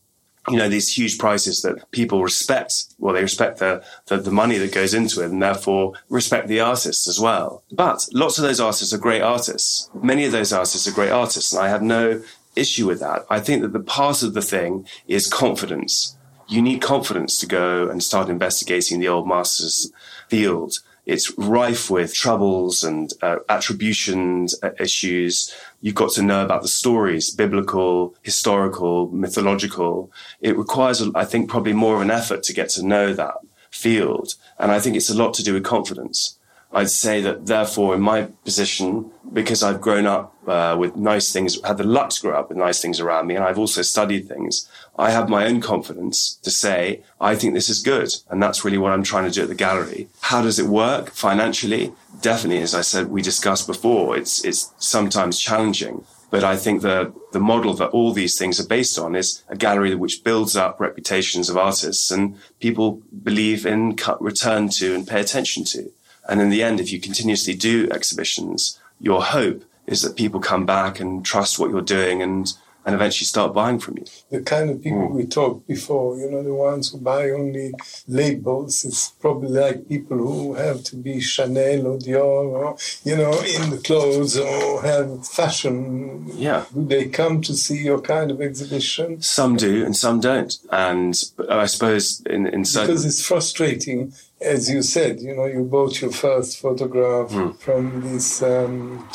you 0.49 0.57
know 0.57 0.69
these 0.69 0.97
huge 0.97 1.17
prices 1.19 1.61
that 1.61 1.91
people 1.91 2.23
respect 2.23 2.73
well 2.97 3.13
they 3.13 3.21
respect 3.21 3.59
the, 3.59 3.83
the, 4.07 4.17
the 4.17 4.31
money 4.31 4.57
that 4.57 4.73
goes 4.73 4.93
into 4.93 5.21
it 5.21 5.29
and 5.29 5.41
therefore 5.41 5.93
respect 6.09 6.47
the 6.47 6.59
artists 6.59 7.07
as 7.07 7.19
well. 7.19 7.63
But 7.71 8.07
lots 8.13 8.37
of 8.37 8.43
those 8.43 8.59
artists 8.59 8.93
are 8.93 8.97
great 8.97 9.21
artists. 9.21 9.89
Many 9.93 10.25
of 10.25 10.31
those 10.31 10.51
artists 10.51 10.87
are 10.87 10.93
great 10.93 11.11
artists 11.11 11.53
and 11.53 11.63
i 11.63 11.69
have 11.69 11.83
no 11.83 12.21
issue 12.55 12.87
with 12.87 12.99
that. 12.99 13.25
I 13.29 13.39
think 13.39 13.61
that 13.61 13.71
the 13.71 13.79
part 13.79 14.23
of 14.23 14.33
the 14.33 14.41
thing 14.41 14.85
is 15.07 15.27
confidence 15.27 16.17
you 16.51 16.61
need 16.61 16.81
confidence 16.81 17.37
to 17.39 17.45
go 17.45 17.89
and 17.89 18.03
start 18.03 18.27
investigating 18.27 18.99
the 18.99 19.07
old 19.07 19.25
masters 19.25 19.91
field. 20.27 20.73
It's 21.05 21.31
rife 21.37 21.89
with 21.89 22.13
troubles 22.13 22.83
and 22.83 23.11
uh, 23.21 23.37
attributions 23.47 24.55
uh, 24.61 24.71
issues. 24.77 25.55
You've 25.79 25.95
got 25.95 26.11
to 26.11 26.21
know 26.21 26.43
about 26.43 26.61
the 26.61 26.67
stories, 26.67 27.31
biblical, 27.31 28.15
historical, 28.21 29.09
mythological. 29.11 30.11
It 30.41 30.57
requires, 30.57 31.01
I 31.15 31.23
think, 31.23 31.49
probably 31.49 31.73
more 31.73 31.95
of 31.95 32.01
an 32.01 32.11
effort 32.11 32.43
to 32.43 32.53
get 32.53 32.69
to 32.71 32.85
know 32.85 33.13
that 33.13 33.35
field. 33.71 34.35
And 34.59 34.71
I 34.71 34.79
think 34.79 34.97
it's 34.97 35.09
a 35.09 35.17
lot 35.17 35.33
to 35.35 35.43
do 35.43 35.53
with 35.53 35.63
confidence. 35.63 36.37
I'd 36.73 36.89
say 36.89 37.21
that 37.21 37.47
therefore, 37.47 37.95
in 37.95 38.01
my 38.01 38.29
position, 38.45 39.11
because 39.33 39.61
I've 39.61 39.81
grown 39.81 40.05
up 40.05 40.33
uh, 40.47 40.75
with 40.79 40.95
nice 40.95 41.31
things, 41.31 41.61
had 41.63 41.77
the 41.77 41.83
luck 41.83 42.11
to 42.11 42.21
grow 42.21 42.39
up 42.39 42.49
with 42.49 42.57
nice 42.57 42.81
things 42.81 42.99
around 42.99 43.27
me, 43.27 43.35
and 43.35 43.43
I've 43.43 43.59
also 43.59 43.81
studied 43.81 44.27
things, 44.27 44.69
I 44.97 45.11
have 45.11 45.29
my 45.29 45.45
own 45.45 45.61
confidence 45.61 46.35
to 46.43 46.51
say, 46.51 47.03
I 47.19 47.35
think 47.35 47.53
this 47.53 47.69
is 47.69 47.81
good. 47.81 48.13
And 48.29 48.41
that's 48.41 48.63
really 48.63 48.77
what 48.77 48.91
I'm 48.91 49.03
trying 49.03 49.25
to 49.25 49.31
do 49.31 49.43
at 49.43 49.47
the 49.49 49.55
gallery. 49.55 50.07
How 50.21 50.41
does 50.41 50.59
it 50.59 50.67
work 50.67 51.11
financially? 51.11 51.93
Definitely, 52.21 52.61
as 52.61 52.75
I 52.75 52.81
said, 52.81 53.07
we 53.09 53.21
discussed 53.21 53.67
before, 53.67 54.17
it's, 54.17 54.43
it's 54.45 54.71
sometimes 54.77 55.39
challenging. 55.39 56.05
But 56.29 56.45
I 56.45 56.55
think 56.55 56.81
the, 56.81 57.13
the 57.33 57.41
model 57.41 57.73
that 57.73 57.89
all 57.89 58.13
these 58.13 58.37
things 58.37 58.59
are 58.59 58.67
based 58.67 58.97
on 58.97 59.15
is 59.15 59.43
a 59.49 59.55
gallery 59.55 59.93
which 59.95 60.23
builds 60.23 60.55
up 60.55 60.79
reputations 60.79 61.49
of 61.49 61.57
artists 61.57 62.09
and 62.09 62.37
people 62.59 63.01
believe 63.23 63.65
in, 63.65 63.97
return 64.21 64.69
to 64.69 64.95
and 64.95 65.05
pay 65.05 65.19
attention 65.19 65.65
to. 65.65 65.91
And 66.31 66.39
in 66.39 66.49
the 66.49 66.63
end, 66.63 66.79
if 66.79 66.93
you 66.93 66.99
continuously 67.01 67.53
do 67.53 67.89
exhibitions, 67.91 68.79
your 69.01 69.21
hope 69.21 69.65
is 69.85 70.01
that 70.01 70.15
people 70.15 70.39
come 70.39 70.65
back 70.65 71.01
and 71.01 71.25
trust 71.25 71.59
what 71.59 71.69
you're 71.69 71.81
doing 71.81 72.21
and 72.21 72.53
and 72.83 72.95
eventually 72.95 73.25
start 73.25 73.53
buying 73.53 73.77
from 73.77 73.97
you. 73.97 74.05
The 74.31 74.41
kind 74.41 74.69
of 74.71 74.81
people 74.81 75.09
mm. 75.09 75.11
we 75.11 75.25
talked 75.25 75.67
before, 75.67 76.17
you 76.17 76.31
know, 76.31 76.41
the 76.41 76.53
ones 76.53 76.91
who 76.91 76.97
buy 76.97 77.29
only 77.29 77.73
labels, 78.07 78.83
it's 78.83 79.11
probably 79.11 79.49
like 79.49 79.87
people 79.87 80.17
who 80.17 80.55
have 80.55 80.83
to 80.85 80.95
be 80.95 81.19
Chanel 81.19 81.85
or 81.85 81.99
Dior 81.99 82.45
or, 82.59 82.77
you 83.03 83.15
know, 83.15 83.33
in 83.41 83.69
the 83.69 83.81
clothes 83.83 84.35
or 84.37 84.81
have 84.81 85.27
fashion. 85.27 86.25
Yeah. 86.33 86.65
Do 86.73 86.85
they 86.85 87.07
come 87.09 87.41
to 87.41 87.53
see 87.53 87.83
your 87.83 88.01
kind 88.01 88.31
of 88.31 88.41
exhibition? 88.41 89.21
Some 89.21 89.57
do 89.57 89.85
and 89.85 89.95
some 89.95 90.19
don't. 90.19 90.57
And 90.71 91.13
I 91.49 91.67
suppose 91.67 92.23
in, 92.25 92.47
in 92.47 92.65
certain... 92.65 92.87
Because 92.87 93.05
it's 93.05 93.23
frustrating 93.23 94.13
as 94.41 94.69
you 94.69 94.81
said, 94.81 95.21
you 95.21 95.35
know, 95.35 95.45
you 95.45 95.63
bought 95.63 96.01
your 96.01 96.11
first 96.11 96.59
photograph 96.59 97.29
mm. 97.29 97.57
from 97.59 98.01
this 98.01 98.41
um, 98.41 99.07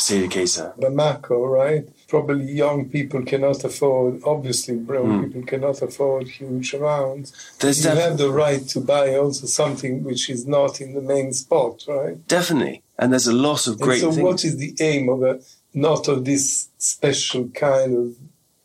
Bamako, 0.79 1.51
right? 1.51 1.89
Probably 2.07 2.53
young 2.53 2.89
people 2.89 3.23
cannot 3.23 3.65
afford. 3.65 4.23
Obviously, 4.25 4.77
brown 4.77 5.07
mm. 5.07 5.25
people 5.25 5.43
cannot 5.43 5.83
afford 5.83 6.29
huge 6.29 6.73
amounts. 6.75 7.57
There's 7.59 7.85
you 7.85 7.91
def- 7.91 7.99
have 7.99 8.19
the 8.19 8.31
right 8.31 8.67
to 8.69 8.81
buy 8.81 9.17
also 9.17 9.47
something 9.47 10.05
which 10.05 10.31
is 10.31 10.47
not 10.47 10.81
in 10.81 10.95
the 10.95 11.01
main 11.01 11.33
spot, 11.33 11.83
right? 11.89 12.27
Definitely, 12.29 12.83
and 12.99 13.13
there's 13.13 13.27
a 13.27 13.33
lot 13.33 13.67
of 13.67 13.81
great. 13.81 14.03
And 14.03 14.13
so, 14.13 14.13
things. 14.13 14.25
what 14.25 14.45
is 14.45 14.57
the 14.59 14.75
aim 14.81 15.09
of 15.09 15.23
a 15.23 15.41
not 15.75 16.09
of 16.09 16.25
this 16.25 16.69
special 16.79 17.49
kind 17.49 17.97
of 17.97 18.17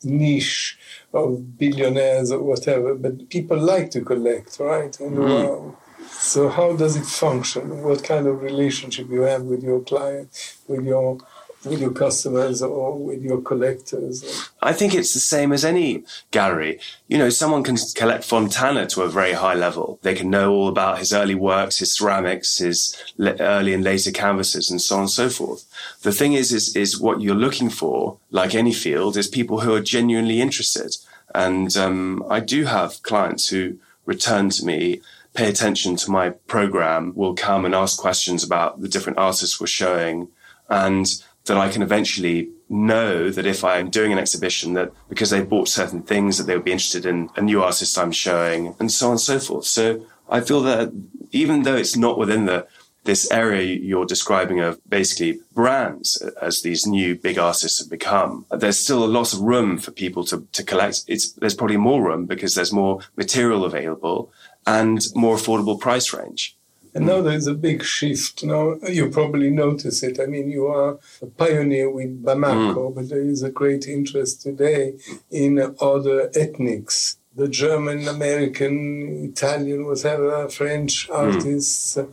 niche 0.04 0.78
of 1.14 1.58
billionaires 1.58 2.32
or 2.32 2.42
whatever, 2.42 2.96
but 2.96 3.30
people 3.30 3.58
like 3.58 3.92
to 3.92 4.02
collect, 4.02 4.60
right? 4.60 4.98
In 5.00 5.16
the 5.16 5.22
mm. 5.22 5.30
world. 5.30 5.76
So 6.12 6.50
how 6.50 6.76
does 6.76 6.96
it 6.96 7.06
function? 7.06 7.84
What 7.84 8.04
kind 8.04 8.28
of 8.28 8.42
relationship 8.42 9.10
you 9.10 9.22
have 9.22 9.44
with 9.44 9.64
your 9.64 9.82
client, 9.82 10.30
with 10.68 10.86
your 10.86 11.18
with 11.64 11.80
your 11.80 11.92
customers 11.92 12.62
or 12.62 12.98
with 12.98 13.22
your 13.22 13.42
collectors? 13.42 14.50
I 14.62 14.74
think 14.74 14.94
it's 14.96 15.14
the 15.14 15.20
same 15.20 15.52
as 15.52 15.64
any 15.64 16.04
gallery. 16.32 16.80
You 17.08 17.18
know, 17.18 17.30
someone 17.30 17.64
can 17.64 17.78
collect 17.96 18.24
Fontana 18.24 18.88
to 18.88 19.02
a 19.02 19.10
very 19.10 19.34
high 19.34 19.54
level. 19.54 20.00
They 20.02 20.16
can 20.16 20.30
know 20.30 20.54
all 20.54 20.68
about 20.68 21.00
his 21.00 21.14
early 21.14 21.36
works, 21.36 21.78
his 21.78 21.96
ceramics, 21.96 22.58
his 22.58 22.96
early 23.20 23.74
and 23.74 23.84
later 23.84 24.12
canvases, 24.12 24.72
and 24.72 24.82
so 24.82 24.96
on 24.96 25.02
and 25.02 25.12
so 25.12 25.30
forth. 25.30 25.66
The 26.02 26.12
thing 26.12 26.34
is, 26.34 26.52
is, 26.52 26.76
is 26.76 27.00
what 27.00 27.22
you're 27.22 27.36
looking 27.36 27.70
for, 27.70 28.18
like 28.32 28.56
any 28.56 28.74
field, 28.74 29.18
is 29.18 29.28
people 29.28 29.62
who 29.62 29.74
are 29.74 29.82
genuinely 29.82 30.42
interested. 30.42 30.96
And 31.34 31.76
um, 31.78 32.26
I 32.30 32.40
do 32.40 32.66
have 32.66 33.04
clients 33.04 33.50
who 33.50 33.78
return 34.06 34.50
to 34.50 34.66
me 34.66 35.02
pay 35.34 35.50
attention 35.50 35.96
to 35.96 36.12
my 36.12 36.30
program 36.30 37.14
will 37.16 37.36
come 37.36 37.66
and 37.66 37.74
ask 37.74 38.00
questions 38.00 38.44
about 38.44 38.82
the 38.82 38.88
different 38.88 39.18
artists 39.18 39.60
we're 39.60 39.68
showing 39.68 40.28
and 40.70 41.08
that 41.46 41.58
I 41.58 41.70
can 41.70 41.82
eventually 41.82 42.50
know 42.70 43.30
that 43.30 43.46
if 43.46 43.64
I'm 43.64 43.90
doing 43.90 44.12
an 44.12 44.20
exhibition 44.20 44.74
that 44.74 44.92
because 45.10 45.30
they 45.30 45.44
bought 45.44 45.68
certain 45.68 46.04
things 46.04 46.38
that 46.38 46.46
they 46.46 46.56
would 46.56 46.66
be 46.66 46.72
interested 46.72 47.06
in 47.06 47.30
a 47.36 47.42
new 47.42 47.62
artist 47.64 47.98
I'm 47.98 48.12
showing 48.12 48.76
and 48.80 48.92
so 48.92 49.08
on 49.08 49.12
and 49.14 49.22
so 49.22 49.40
forth. 49.40 49.66
So 49.66 50.06
I 50.30 50.42
feel 50.42 50.62
that 50.62 50.92
even 51.32 51.64
though 51.64 51.76
it's 51.76 51.98
not 51.98 52.18
within 52.18 52.46
the 52.46 52.68
this 53.04 53.32
area 53.32 53.64
you're 53.64 54.06
describing 54.06 54.60
of 54.60 54.80
basically 54.88 55.40
brands 55.54 56.22
as 56.40 56.62
these 56.62 56.86
new 56.86 57.16
big 57.16 57.40
artists 57.40 57.80
have 57.80 57.90
become, 57.90 58.46
there's 58.52 58.78
still 58.78 59.04
a 59.04 59.06
lot 59.06 59.34
of 59.34 59.40
room 59.40 59.80
for 59.80 59.90
people 59.90 60.24
to, 60.24 60.48
to 60.52 60.64
collect. 60.64 61.04
It's, 61.08 61.32
there's 61.32 61.56
probably 61.56 61.78
more 61.78 62.04
room 62.04 62.28
because 62.28 62.54
there's 62.54 62.72
more 62.72 63.00
material 63.16 63.66
available 63.66 64.32
and 64.80 65.00
more 65.16 65.36
affordable 65.36 65.80
price 65.80 66.14
range. 66.14 66.56
And 66.94 67.06
now 67.06 67.22
there's 67.22 67.48
a 67.48 67.54
big 67.54 67.84
shift. 67.84 68.44
Now 68.44 68.76
you 68.88 69.10
probably 69.10 69.50
notice 69.50 70.04
it. 70.04 70.20
I 70.20 70.26
mean, 70.26 70.50
you 70.50 70.68
are 70.68 71.00
a 71.22 71.26
pioneer 71.26 71.90
with 71.90 72.24
Bamako, 72.24 72.84
mm. 72.84 72.96
but 72.96 73.10
there 73.10 73.22
is 73.22 73.44
a 73.44 73.50
great 73.50 73.88
interest 73.88 74.42
today 74.42 74.96
in 75.30 75.52
other 75.80 76.30
ethnics. 76.36 77.18
The 77.34 77.48
German, 77.48 78.10
American, 78.10 79.30
Italian, 79.32 79.86
whatever, 79.86 80.50
French 80.50 81.08
mm. 81.08 81.16
artists 81.16 81.96
mm. 81.96 82.10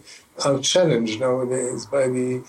are 0.46 0.60
challenged 0.60 1.18
nowadays 1.18 1.86
by 1.86 2.06
the 2.06 2.44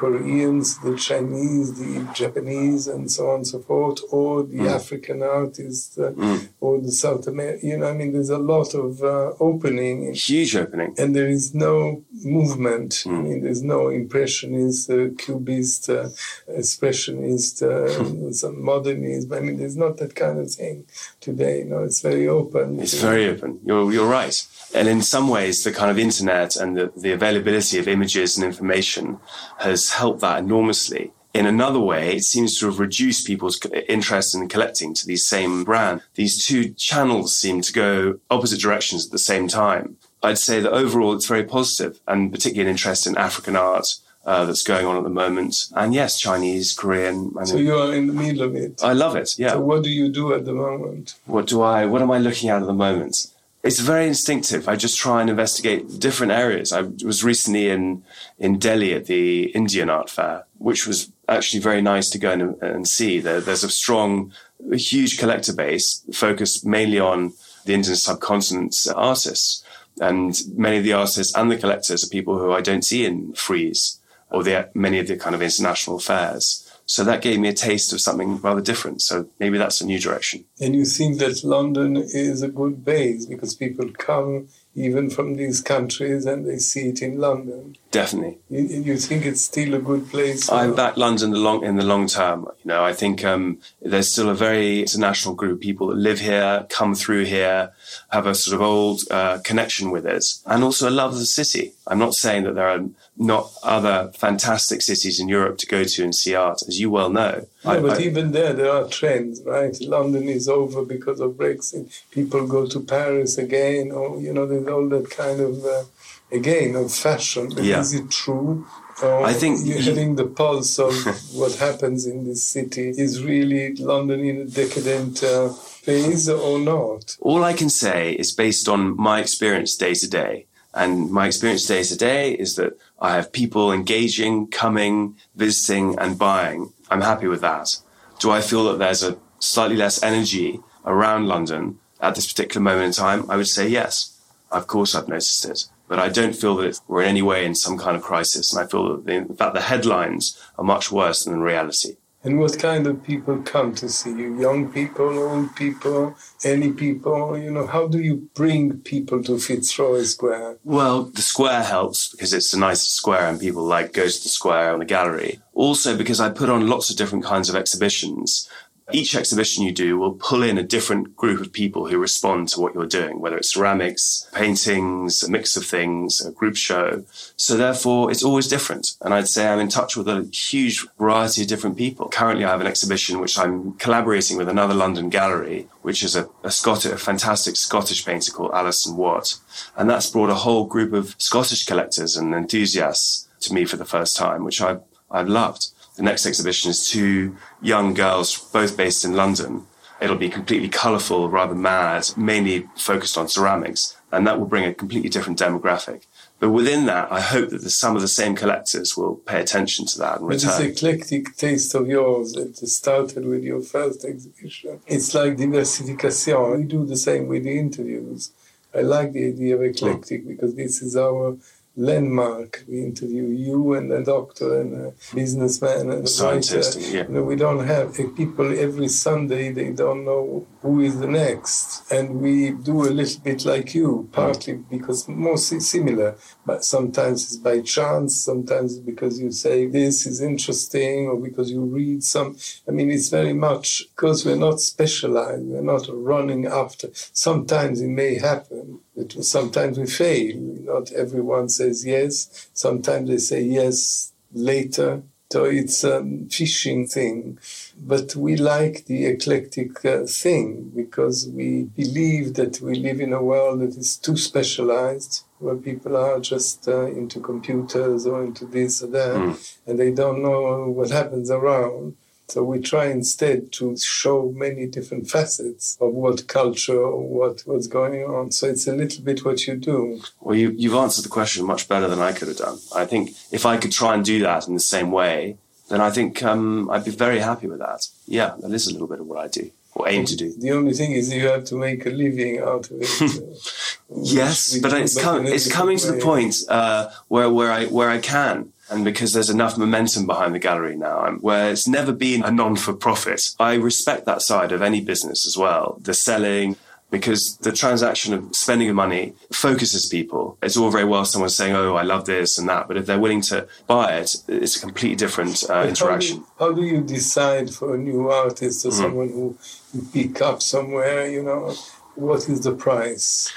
Koreans, 0.00 0.78
the 0.78 0.96
Chinese, 0.96 1.78
the 1.78 2.10
Japanese, 2.14 2.88
and 2.88 3.10
so 3.10 3.28
on 3.28 3.36
and 3.40 3.46
so 3.46 3.58
forth, 3.60 3.98
or 4.10 4.42
the 4.44 4.60
mm. 4.60 4.74
African 4.78 5.22
artists, 5.22 5.98
uh, 5.98 6.12
mm. 6.12 6.48
or 6.58 6.80
the 6.80 6.90
South 6.90 7.26
American. 7.26 7.68
You 7.68 7.76
know, 7.76 7.88
I 7.90 7.92
mean, 7.92 8.10
there's 8.14 8.30
a 8.30 8.38
lot 8.38 8.72
of 8.74 9.02
uh, 9.02 9.32
opening. 9.38 10.14
Huge 10.14 10.56
opening. 10.56 10.94
And 10.96 11.14
there 11.14 11.28
is 11.28 11.54
no 11.54 12.02
movement. 12.24 12.92
Mm. 13.04 13.18
I 13.18 13.22
mean, 13.26 13.40
there's 13.44 13.62
no 13.62 13.88
impressionist, 13.88 14.88
uh, 14.88 15.08
cubist, 15.18 15.90
uh, 15.90 16.08
expressionist, 16.48 17.54
uh, 17.60 18.32
some 18.42 18.64
modernism. 18.64 19.30
I 19.34 19.40
mean, 19.40 19.58
there's 19.58 19.76
not 19.76 19.98
that 19.98 20.14
kind 20.14 20.38
of 20.38 20.50
thing 20.50 20.86
today. 21.20 21.58
You 21.58 21.66
know, 21.66 21.82
it's 21.84 22.00
very 22.00 22.26
open. 22.26 22.80
It's 22.80 22.98
very 23.02 23.28
open. 23.28 23.60
You're, 23.66 23.92
you're 23.92 24.08
right. 24.08 24.36
And 24.74 24.88
in 24.88 25.02
some 25.02 25.28
ways, 25.28 25.62
the 25.62 25.72
kind 25.72 25.90
of 25.90 25.98
internet 25.98 26.56
and 26.56 26.74
the, 26.76 26.90
the 26.96 27.12
availability 27.12 27.78
of 27.78 27.86
images 27.86 28.38
and 28.38 28.46
information 28.46 29.18
has 29.58 29.89
helped 29.92 30.20
that 30.20 30.38
enormously. 30.38 31.12
In 31.32 31.46
another 31.46 31.78
way, 31.78 32.16
it 32.16 32.24
seems 32.24 32.58
to 32.58 32.66
have 32.66 32.80
reduced 32.80 33.26
people's 33.26 33.64
interest 33.88 34.34
in 34.34 34.48
collecting 34.48 34.94
to 34.94 35.06
these 35.06 35.28
same 35.28 35.62
brand. 35.62 36.02
These 36.14 36.44
two 36.44 36.70
channels 36.70 37.36
seem 37.36 37.60
to 37.60 37.72
go 37.72 38.18
opposite 38.30 38.60
directions 38.60 39.06
at 39.06 39.12
the 39.12 39.18
same 39.18 39.46
time. 39.46 39.96
I'd 40.22 40.38
say 40.38 40.60
that 40.60 40.72
overall 40.72 41.14
it's 41.14 41.28
very 41.28 41.44
positive 41.44 42.00
and 42.08 42.32
particularly 42.32 42.68
an 42.68 42.74
interest 42.74 43.06
in 43.06 43.16
African 43.16 43.54
art 43.54 43.86
uh, 44.26 44.44
that's 44.44 44.62
going 44.62 44.86
on 44.86 44.96
at 44.96 45.04
the 45.04 45.10
moment. 45.10 45.54
And 45.74 45.94
yes, 45.94 46.18
Chinese, 46.18 46.74
Korean. 46.74 47.32
I 47.38 47.44
so 47.44 47.56
you 47.56 47.74
are 47.74 47.94
in 47.94 48.06
the 48.06 48.12
middle 48.12 48.42
of 48.42 48.54
it. 48.54 48.82
I 48.82 48.92
love 48.92 49.16
it. 49.16 49.38
Yeah. 49.38 49.52
So 49.52 49.60
what 49.60 49.82
do 49.82 49.90
you 49.90 50.10
do 50.10 50.34
at 50.34 50.44
the 50.44 50.52
moment? 50.52 51.14
What 51.26 51.46
do 51.46 51.62
I? 51.62 51.86
What 51.86 52.02
am 52.02 52.10
I 52.10 52.18
looking 52.18 52.50
at 52.50 52.60
at 52.60 52.66
the 52.66 52.74
moment? 52.74 53.28
It's 53.62 53.80
very 53.80 54.06
instinctive. 54.06 54.68
I 54.68 54.76
just 54.76 54.98
try 54.98 55.20
and 55.20 55.28
investigate 55.28 56.00
different 56.00 56.32
areas. 56.32 56.72
I 56.72 56.82
was 57.04 57.22
recently 57.22 57.68
in 57.68 58.02
in 58.38 58.58
Delhi 58.58 58.94
at 58.94 59.06
the 59.06 59.44
Indian 59.50 59.90
Art 59.90 60.08
Fair, 60.08 60.46
which 60.58 60.86
was 60.86 61.12
actually 61.28 61.60
very 61.60 61.82
nice 61.82 62.08
to 62.10 62.18
go 62.18 62.32
and, 62.32 62.62
and 62.62 62.88
see. 62.88 63.20
There, 63.20 63.40
there's 63.40 63.64
a 63.64 63.70
strong, 63.70 64.32
a 64.72 64.76
huge 64.76 65.18
collector 65.18 65.52
base 65.52 66.02
focused 66.12 66.64
mainly 66.64 66.98
on 66.98 67.32
the 67.66 67.74
Indian 67.74 67.96
subcontinent 67.96 68.74
artists, 68.94 69.62
and 70.00 70.40
many 70.54 70.78
of 70.78 70.84
the 70.84 70.94
artists 70.94 71.36
and 71.36 71.50
the 71.50 71.58
collectors 71.58 72.02
are 72.02 72.08
people 72.08 72.38
who 72.38 72.52
I 72.52 72.62
don't 72.62 72.84
see 72.84 73.04
in 73.04 73.34
Frieze 73.34 74.00
or 74.30 74.42
the, 74.42 74.70
many 74.74 74.98
of 74.98 75.08
the 75.08 75.16
kind 75.16 75.34
of 75.34 75.42
international 75.42 75.98
fairs. 75.98 76.69
So 76.90 77.04
that 77.04 77.22
gave 77.22 77.38
me 77.38 77.48
a 77.48 77.52
taste 77.52 77.92
of 77.92 78.00
something 78.00 78.40
rather 78.40 78.60
different. 78.60 79.00
So 79.00 79.28
maybe 79.38 79.58
that's 79.58 79.80
a 79.80 79.86
new 79.86 80.00
direction. 80.00 80.46
And 80.60 80.74
you 80.74 80.84
think 80.84 81.20
that 81.20 81.44
London 81.44 81.96
is 81.96 82.42
a 82.42 82.48
good 82.48 82.84
base 82.84 83.26
because 83.26 83.54
people 83.54 83.90
come 83.96 84.48
even 84.74 85.08
from 85.08 85.36
these 85.36 85.60
countries 85.60 86.26
and 86.26 86.44
they 86.44 86.58
see 86.58 86.88
it 86.88 87.00
in 87.00 87.20
London. 87.20 87.76
Definitely. 87.90 88.38
You, 88.48 88.82
you 88.82 88.96
think 88.96 89.26
it's 89.26 89.42
still 89.42 89.74
a 89.74 89.80
good 89.80 90.08
place? 90.10 90.50
I'm 90.50 90.76
back 90.76 90.96
London 90.96 91.32
the 91.32 91.38
long, 91.38 91.64
in 91.64 91.74
the 91.74 91.84
long 91.84 92.06
term. 92.06 92.46
You 92.62 92.68
know, 92.68 92.84
I 92.84 92.92
think 92.92 93.24
um, 93.24 93.58
there's 93.82 94.12
still 94.12 94.28
a 94.28 94.34
very 94.34 94.80
international 94.80 95.34
group 95.34 95.54
of 95.54 95.60
people 95.60 95.88
that 95.88 95.96
live 95.96 96.20
here, 96.20 96.66
come 96.70 96.94
through 96.94 97.24
here, 97.24 97.72
have 98.10 98.26
a 98.26 98.34
sort 98.36 98.54
of 98.54 98.62
old 98.62 99.00
uh, 99.10 99.38
connection 99.42 99.90
with 99.90 100.06
it, 100.06 100.24
and 100.46 100.62
also 100.62 100.88
a 100.88 100.90
love 100.90 101.14
of 101.14 101.18
the 101.18 101.26
city. 101.26 101.72
I'm 101.88 101.98
not 101.98 102.14
saying 102.14 102.44
that 102.44 102.54
there 102.54 102.68
are 102.68 102.84
not 103.16 103.50
other 103.64 104.12
fantastic 104.16 104.82
cities 104.82 105.18
in 105.18 105.28
Europe 105.28 105.58
to 105.58 105.66
go 105.66 105.82
to 105.82 106.04
and 106.04 106.14
see 106.14 106.36
art, 106.36 106.62
as 106.68 106.78
you 106.78 106.90
well 106.90 107.10
know. 107.10 107.46
Yeah, 107.64 107.70
I, 107.72 107.80
but 107.80 107.98
I, 107.98 108.02
even 108.02 108.30
there, 108.30 108.52
there 108.52 108.70
are 108.70 108.86
trends, 108.86 109.42
right? 109.44 109.76
London 109.80 110.28
is 110.28 110.48
over 110.48 110.84
because 110.84 111.18
of 111.18 111.32
Brexit. 111.32 111.92
People 112.12 112.46
go 112.46 112.66
to 112.66 112.78
Paris 112.78 113.36
again, 113.36 113.90
or 113.90 114.20
you 114.20 114.32
know, 114.32 114.46
there's 114.46 114.68
all 114.68 114.88
that 114.90 115.10
kind 115.10 115.40
of 115.40 115.64
uh, 115.64 115.82
again 116.32 116.76
of 116.76 116.92
fashion. 116.92 117.50
Yeah. 117.52 117.80
Is 117.80 117.94
it 117.94 118.10
true? 118.10 118.66
Or 119.02 119.24
I 119.24 119.32
think 119.32 119.60
you're 119.64 119.80
hitting 119.80 120.16
the 120.16 120.26
pulse 120.26 120.78
of 120.78 120.94
what 121.34 121.54
happens 121.56 122.06
in 122.06 122.24
this 122.24 122.42
city. 122.42 122.90
Is 122.90 123.22
really 123.22 123.74
London 123.76 124.20
in 124.20 124.36
a 124.42 124.44
decadent 124.44 125.22
uh, 125.22 125.48
phase 125.48 126.28
or 126.28 126.58
not? 126.58 127.16
All 127.20 127.42
I 127.42 127.54
can 127.54 127.70
say 127.70 128.12
is 128.12 128.32
based 128.32 128.68
on 128.68 128.96
my 128.96 129.20
experience 129.20 129.76
day 129.76 129.94
to 129.94 130.08
day. 130.08 130.46
And 130.72 131.10
my 131.10 131.26
experience 131.26 131.66
day 131.66 131.82
to 131.82 131.96
day 131.96 132.32
is 132.32 132.54
that 132.56 132.78
I 133.00 133.14
have 133.16 133.32
people 133.32 133.72
engaging, 133.72 134.46
coming, 134.48 135.16
visiting, 135.34 135.98
and 135.98 136.18
buying. 136.18 136.72
I'm 136.90 137.00
happy 137.00 137.26
with 137.26 137.40
that. 137.40 137.76
Do 138.20 138.30
I 138.30 138.40
feel 138.40 138.64
that 138.64 138.78
there's 138.78 139.02
a 139.02 139.18
slightly 139.40 139.76
less 139.76 140.02
energy 140.02 140.60
around 140.84 141.26
London 141.26 141.78
at 142.00 142.14
this 142.14 142.30
particular 142.30 142.62
moment 142.62 142.86
in 142.86 142.92
time? 142.92 143.28
I 143.30 143.36
would 143.36 143.48
say 143.48 143.68
yes. 143.68 144.16
Of 144.52 144.66
course, 144.66 144.94
I've 144.94 145.08
noticed 145.08 145.44
it. 145.44 145.64
But 145.90 145.98
I 145.98 146.08
don't 146.08 146.36
feel 146.36 146.54
that 146.58 146.80
we're 146.86 147.02
in 147.02 147.08
any 147.08 147.20
way 147.20 147.44
in 147.44 147.56
some 147.56 147.76
kind 147.76 147.96
of 147.96 148.02
crisis. 148.04 148.52
And 148.52 148.64
I 148.64 148.68
feel 148.70 148.88
that, 148.88 149.06
the, 149.06 149.12
in 149.12 149.34
fact, 149.34 149.54
the 149.54 149.60
headlines 149.60 150.40
are 150.56 150.62
much 150.62 150.92
worse 150.92 151.24
than 151.24 151.34
the 151.34 151.44
reality. 151.44 151.96
And 152.22 152.38
what 152.38 152.56
kind 152.60 152.86
of 152.86 153.02
people 153.02 153.38
come 153.38 153.74
to 153.74 153.88
see 153.88 154.10
you? 154.10 154.40
Young 154.40 154.70
people, 154.70 155.18
old 155.18 155.56
people, 155.56 156.14
any 156.44 156.70
people? 156.70 157.36
You 157.36 157.50
know, 157.50 157.66
how 157.66 157.88
do 157.88 157.98
you 157.98 158.28
bring 158.34 158.78
people 158.82 159.20
to 159.24 159.38
Fitzroy 159.40 160.02
Square? 160.02 160.58
Well, 160.62 161.04
the 161.04 161.22
square 161.22 161.64
helps 161.64 162.12
because 162.12 162.32
it's 162.34 162.52
a 162.52 162.58
nice 162.58 162.82
square 162.82 163.26
and 163.26 163.40
people 163.40 163.64
like 163.64 163.92
go 163.92 164.06
to 164.06 164.22
the 164.22 164.28
square 164.28 164.72
and 164.72 164.82
the 164.82 164.86
gallery. 164.86 165.40
Also 165.54 165.96
because 165.96 166.20
I 166.20 166.30
put 166.30 166.50
on 166.50 166.68
lots 166.68 166.88
of 166.88 166.96
different 166.96 167.24
kinds 167.24 167.48
of 167.48 167.56
exhibitions 167.56 168.48
each 168.94 169.14
exhibition 169.14 169.64
you 169.64 169.72
do 169.72 169.98
will 169.98 170.12
pull 170.12 170.42
in 170.42 170.58
a 170.58 170.62
different 170.62 171.16
group 171.16 171.40
of 171.40 171.52
people 171.52 171.88
who 171.88 171.98
respond 171.98 172.48
to 172.50 172.60
what 172.60 172.74
you're 172.74 172.86
doing, 172.86 173.20
whether 173.20 173.36
it's 173.36 173.52
ceramics, 173.52 174.28
paintings, 174.32 175.22
a 175.22 175.30
mix 175.30 175.56
of 175.56 175.64
things, 175.64 176.24
a 176.24 176.30
group 176.30 176.56
show. 176.56 177.04
So 177.36 177.56
therefore, 177.56 178.10
it's 178.10 178.22
always 178.22 178.48
different. 178.48 178.96
And 179.00 179.14
I'd 179.14 179.28
say 179.28 179.48
I'm 179.48 179.58
in 179.58 179.68
touch 179.68 179.96
with 179.96 180.08
a 180.08 180.28
huge 180.32 180.86
variety 180.98 181.42
of 181.42 181.48
different 181.48 181.76
people. 181.76 182.08
Currently, 182.08 182.44
I 182.44 182.50
have 182.50 182.60
an 182.60 182.66
exhibition 182.66 183.20
which 183.20 183.38
I'm 183.38 183.74
collaborating 183.74 184.36
with 184.36 184.48
another 184.48 184.74
London 184.74 185.08
gallery, 185.08 185.68
which 185.82 186.02
is 186.02 186.16
a, 186.16 186.28
a 186.42 186.50
Scottish, 186.50 186.92
a 186.92 186.98
fantastic 186.98 187.56
Scottish 187.56 188.04
painter 188.04 188.32
called 188.32 188.52
Alison 188.52 188.96
Watt. 188.96 189.38
And 189.76 189.88
that's 189.88 190.10
brought 190.10 190.30
a 190.30 190.34
whole 190.34 190.66
group 190.66 190.92
of 190.92 191.14
Scottish 191.18 191.66
collectors 191.66 192.16
and 192.16 192.34
enthusiasts 192.34 193.28
to 193.40 193.54
me 193.54 193.64
for 193.64 193.76
the 193.76 193.84
first 193.84 194.16
time, 194.16 194.44
which 194.44 194.60
I've, 194.60 194.82
I've 195.10 195.28
loved. 195.28 195.68
The 196.00 196.06
next 196.06 196.24
exhibition 196.24 196.70
is 196.70 196.88
two 196.88 197.36
young 197.60 197.92
girls, 197.92 198.48
both 198.54 198.74
based 198.74 199.04
in 199.04 199.16
London. 199.16 199.66
It'll 200.00 200.16
be 200.16 200.30
completely 200.30 200.70
colourful, 200.70 201.28
rather 201.28 201.54
mad, 201.54 202.10
mainly 202.16 202.66
focused 202.74 203.18
on 203.18 203.28
ceramics, 203.28 203.98
and 204.10 204.26
that 204.26 204.38
will 204.38 204.46
bring 204.46 204.64
a 204.64 204.72
completely 204.72 205.10
different 205.10 205.38
demographic. 205.38 206.06
But 206.38 206.52
within 206.52 206.86
that, 206.86 207.12
I 207.12 207.20
hope 207.20 207.50
that 207.50 207.60
the, 207.60 207.68
some 207.68 207.96
of 207.96 208.00
the 208.00 208.08
same 208.08 208.34
collectors 208.34 208.96
will 208.96 209.16
pay 209.16 209.42
attention 209.42 209.84
to 209.88 209.98
that 209.98 210.20
and 210.20 210.28
But 210.28 210.36
return. 210.36 210.62
this 210.62 210.82
eclectic 210.82 211.36
taste 211.36 211.74
of 211.74 211.86
yours 211.86 212.32
that 212.32 212.56
started 212.56 213.26
with 213.26 213.42
your 213.42 213.60
first 213.60 214.02
exhibition, 214.06 214.80
it's 214.86 215.14
like 215.14 215.36
diversification. 215.36 216.56
We 216.56 216.64
do 216.64 216.86
the 216.86 216.96
same 216.96 217.26
with 217.26 217.44
the 217.44 217.58
interviews. 217.58 218.32
I 218.74 218.80
like 218.80 219.12
the 219.12 219.26
idea 219.26 219.54
of 219.56 219.62
eclectic 219.62 220.22
hmm. 220.22 220.28
because 220.28 220.54
this 220.54 220.80
is 220.80 220.96
our 220.96 221.36
landmark. 221.80 222.64
We 222.68 222.82
interview 222.82 223.24
you 223.24 223.74
and 223.74 223.90
a 223.92 224.04
doctor 224.04 224.60
and 224.60 224.70
a 224.86 224.92
businessman 225.14 225.90
and 225.90 226.04
a 226.04 226.06
Scientist, 226.06 226.76
writer. 226.76 226.96
yeah. 226.96 227.02
You 227.08 227.14
know, 227.14 227.22
we 227.24 227.36
don't 227.36 227.66
have 227.66 227.98
uh, 227.98 228.08
people 228.16 228.48
every 228.58 228.88
Sunday, 228.88 229.50
they 229.52 229.70
don't 229.70 230.04
know 230.04 230.46
who 230.62 230.80
is 230.80 230.98
the 231.00 231.06
next. 231.06 231.90
And 231.90 232.20
we 232.20 232.50
do 232.50 232.82
a 232.82 232.92
little 233.00 233.20
bit 233.22 233.44
like 233.44 233.74
you, 233.74 234.08
partly 234.12 234.54
because 234.54 235.08
mostly 235.08 235.60
similar, 235.60 236.16
but 236.44 236.64
sometimes 236.64 237.24
it's 237.24 237.36
by 237.36 237.60
chance, 237.62 238.16
sometimes 238.16 238.78
because 238.78 239.18
you 239.18 239.30
say 239.32 239.66
this 239.66 240.06
is 240.06 240.20
interesting 240.20 241.06
or 241.08 241.16
because 241.16 241.50
you 241.50 241.62
read 241.62 242.02
some. 242.04 242.36
I 242.68 242.70
mean, 242.72 242.90
it's 242.90 243.08
very 243.08 243.32
much 243.32 243.84
because 243.90 244.24
we're 244.26 244.36
not 244.36 244.60
specialized, 244.60 245.44
we're 245.44 245.62
not 245.62 245.86
running 245.90 246.46
after. 246.46 246.88
Sometimes 246.92 247.80
it 247.80 247.88
may 247.88 248.14
happen, 248.18 248.80
but 249.00 249.24
sometimes 249.24 249.78
we 249.78 249.86
fail. 249.86 250.36
Not 250.36 250.92
everyone 250.92 251.48
says 251.48 251.86
yes. 251.86 252.48
Sometimes 252.52 253.08
they 253.08 253.18
say 253.18 253.42
yes 253.42 254.12
later. 254.32 255.02
So 255.32 255.44
it's 255.44 255.84
a 255.84 256.04
fishing 256.28 256.86
thing. 256.86 257.38
But 257.80 258.16
we 258.16 258.36
like 258.36 258.86
the 258.86 259.06
eclectic 259.06 259.84
uh, 259.84 260.04
thing 260.06 260.72
because 260.74 261.28
we 261.28 261.62
believe 261.76 262.34
that 262.34 262.60
we 262.60 262.74
live 262.74 263.00
in 263.00 263.12
a 263.12 263.22
world 263.22 263.60
that 263.60 263.76
is 263.76 263.96
too 263.96 264.16
specialized, 264.16 265.24
where 265.38 265.54
people 265.54 265.96
are 265.96 266.18
just 266.20 266.68
uh, 266.68 266.86
into 266.86 267.20
computers 267.20 268.06
or 268.06 268.24
into 268.24 268.44
this 268.44 268.82
or 268.82 268.88
that, 268.88 269.38
and 269.66 269.78
they 269.78 269.92
don't 269.92 270.22
know 270.22 270.68
what 270.68 270.90
happens 270.90 271.30
around. 271.30 271.96
So 272.30 272.44
we 272.44 272.60
try 272.60 272.86
instead 272.86 273.52
to 273.52 273.76
show 273.76 274.32
many 274.34 274.66
different 274.66 275.10
facets 275.10 275.76
of 275.80 275.92
what 275.92 276.28
culture 276.28 276.80
or 276.80 277.02
what 277.02 277.42
what's 277.44 277.66
going 277.66 278.04
on. 278.04 278.30
So 278.30 278.48
it's 278.48 278.66
a 278.66 278.74
little 278.74 279.02
bit 279.02 279.24
what 279.24 279.46
you 279.46 279.56
do. 279.56 280.00
Well, 280.20 280.36
you, 280.36 280.50
you've 280.56 280.74
answered 280.74 281.04
the 281.04 281.08
question 281.08 281.44
much 281.44 281.68
better 281.68 281.88
than 281.88 281.98
I 281.98 282.12
could 282.12 282.28
have 282.28 282.36
done. 282.36 282.58
I 282.74 282.86
think 282.86 283.10
if 283.32 283.44
I 283.44 283.56
could 283.56 283.72
try 283.72 283.94
and 283.94 284.04
do 284.04 284.20
that 284.20 284.46
in 284.46 284.54
the 284.54 284.60
same 284.60 284.90
way, 284.90 285.38
then 285.68 285.80
I 285.80 285.90
think 285.90 286.22
um, 286.22 286.70
I'd 286.70 286.84
be 286.84 286.90
very 286.90 287.20
happy 287.20 287.46
with 287.46 287.58
that. 287.58 287.86
Yeah, 288.06 288.34
that 288.40 288.52
is 288.52 288.66
a 288.66 288.72
little 288.72 288.88
bit 288.88 289.00
of 289.00 289.06
what 289.06 289.18
I 289.18 289.28
do 289.28 289.50
or 289.74 289.88
aim 289.88 290.04
to 290.04 290.16
do. 290.16 290.32
The 290.36 290.52
only 290.52 290.72
thing 290.72 290.92
is 290.92 291.12
you 291.12 291.26
have 291.28 291.44
to 291.44 291.54
make 291.56 291.86
a 291.86 291.90
living 291.90 292.38
out 292.38 292.70
of 292.70 292.78
it. 292.80 293.38
Yes, 293.92 294.56
but 294.58 294.72
it's 294.72 295.00
com- 295.02 295.26
it's 295.26 295.50
coming 295.50 295.76
to 295.78 295.90
the 295.90 296.00
point 296.00 296.36
uh, 296.48 296.90
where 297.08 297.28
where 297.28 297.50
I 297.50 297.66
where 297.66 297.90
I 297.90 297.98
can, 297.98 298.52
and 298.70 298.84
because 298.84 299.12
there's 299.12 299.30
enough 299.30 299.58
momentum 299.58 300.06
behind 300.06 300.34
the 300.34 300.38
gallery 300.38 300.76
now, 300.76 301.10
where 301.20 301.50
it's 301.50 301.66
never 301.68 301.92
been 301.92 302.22
a 302.24 302.30
non 302.30 302.56
for 302.56 302.72
profit. 302.72 303.30
I 303.38 303.54
respect 303.54 304.06
that 304.06 304.22
side 304.22 304.52
of 304.52 304.62
any 304.62 304.80
business 304.80 305.26
as 305.26 305.36
well. 305.36 305.78
The 305.82 305.94
selling. 305.94 306.56
Because 306.92 307.36
the 307.36 307.52
transaction 307.52 308.12
of 308.14 308.34
spending 308.34 308.68
of 308.68 308.74
money 308.74 309.12
focuses 309.32 309.86
people. 309.86 310.36
It's 310.42 310.56
all 310.56 310.72
very 310.72 310.84
well 310.84 311.04
someone 311.04 311.30
saying, 311.30 311.54
"Oh, 311.54 311.76
I 311.76 311.82
love 311.84 312.04
this 312.06 312.36
and 312.36 312.48
that," 312.48 312.66
but 312.66 312.76
if 312.76 312.86
they're 312.86 312.98
willing 312.98 313.20
to 313.30 313.46
buy 313.68 313.98
it, 313.98 314.16
it's 314.26 314.56
a 314.56 314.60
completely 314.60 314.96
different 314.96 315.44
uh, 315.48 315.66
interaction. 315.68 316.24
How 316.36 316.48
do, 316.48 316.54
how 316.56 316.60
do 316.60 316.62
you 316.66 316.80
decide 316.80 317.48
for 317.54 317.76
a 317.76 317.78
new 317.78 318.10
artist 318.10 318.66
or 318.66 318.70
Mm-hmm. 318.70 318.82
someone 318.82 319.08
who 319.10 319.38
you 319.72 319.82
pick 319.92 320.20
up 320.20 320.42
somewhere? 320.42 321.08
You 321.08 321.22
know, 321.22 321.54
what 321.94 322.28
is 322.28 322.40
the 322.40 322.54
price? 322.56 323.32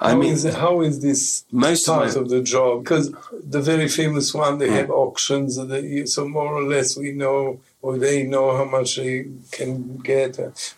I 0.00 0.10
How 0.10 0.16
mean, 0.18 0.32
is 0.32 0.44
how 0.64 0.80
is 0.82 1.00
this 1.00 1.44
most 1.50 1.88
of 1.88 1.94
part 1.96 2.14
my- 2.14 2.20
of 2.20 2.28
the 2.34 2.40
job? 2.40 2.84
Because 2.84 3.10
the 3.56 3.60
very 3.60 3.88
famous 3.88 4.32
one, 4.32 4.58
they 4.58 4.68
Mm. 4.68 4.76
have 4.80 4.90
auctions, 4.90 5.58
and 5.58 5.68
they, 5.72 6.06
so 6.06 6.20
more 6.28 6.52
or 6.60 6.62
less 6.74 6.96
we 6.96 7.10
know 7.22 7.58
or 7.82 7.96
they 7.98 8.18
know 8.24 8.46
how 8.56 8.64
much 8.64 8.90
they 8.96 9.26
can 9.50 9.96
get. 10.12 10.32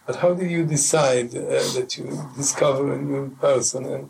But 0.06 0.16
how 0.22 0.32
do 0.40 0.44
you 0.46 0.62
decide 0.76 1.28
uh, 1.34 1.42
that 1.76 1.88
you 1.98 2.06
discover 2.36 2.92
a 2.92 3.00
new 3.12 3.24
person 3.48 3.84
and, 3.94 4.04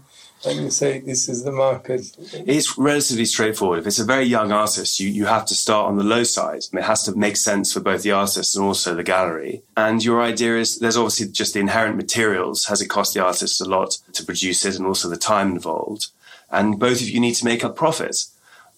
and 0.45 0.59
you 0.59 0.71
say 0.71 1.01
this 1.01 1.29
is 1.29 1.45
the 1.45 1.53
market? 1.53 2.17
It's 2.33 2.79
relatively 2.79 3.27
straightforward. 3.27 3.79
If 3.79 3.87
it's 3.87 3.99
a 3.99 4.05
very 4.05 4.25
young 4.25 4.53
artist, 4.53 4.99
you, 4.99 5.09
you 5.09 5.27
have 5.27 5.45
to 5.47 5.55
start 5.55 5.89
on 5.89 5.99
the 5.99 6.05
low 6.05 6.23
side. 6.23 6.63
And 6.71 6.81
it 6.81 6.85
has 6.85 7.03
to 7.05 7.15
make 7.15 7.37
sense 7.37 7.73
for 7.73 7.81
both 7.81 8.03
the 8.03 8.13
artist 8.13 8.57
and 8.57 8.65
also 8.65 8.95
the 8.95 9.03
gallery. 9.03 9.63
And 9.77 10.03
your 10.03 10.23
idea 10.23 10.59
is 10.59 10.79
there's 10.79 10.97
obviously 10.97 11.29
just 11.29 11.55
the 11.55 11.61
inherent 11.61 11.97
materials. 11.97 12.65
Has 12.67 12.81
it 12.81 12.89
cost 12.89 13.13
the 13.13 13.25
artist 13.25 13.61
a 13.61 13.65
lot 13.65 13.99
to 14.13 14.25
produce 14.25 14.65
it 14.65 14.77
and 14.77 14.87
also 14.87 15.09
the 15.09 15.17
time 15.17 15.51
involved? 15.51 16.09
And 16.51 16.79
both 16.79 17.01
of 17.01 17.09
you 17.09 17.21
need 17.21 17.35
to 17.35 17.45
make 17.45 17.65
up 17.65 17.77
profit. 17.77 18.17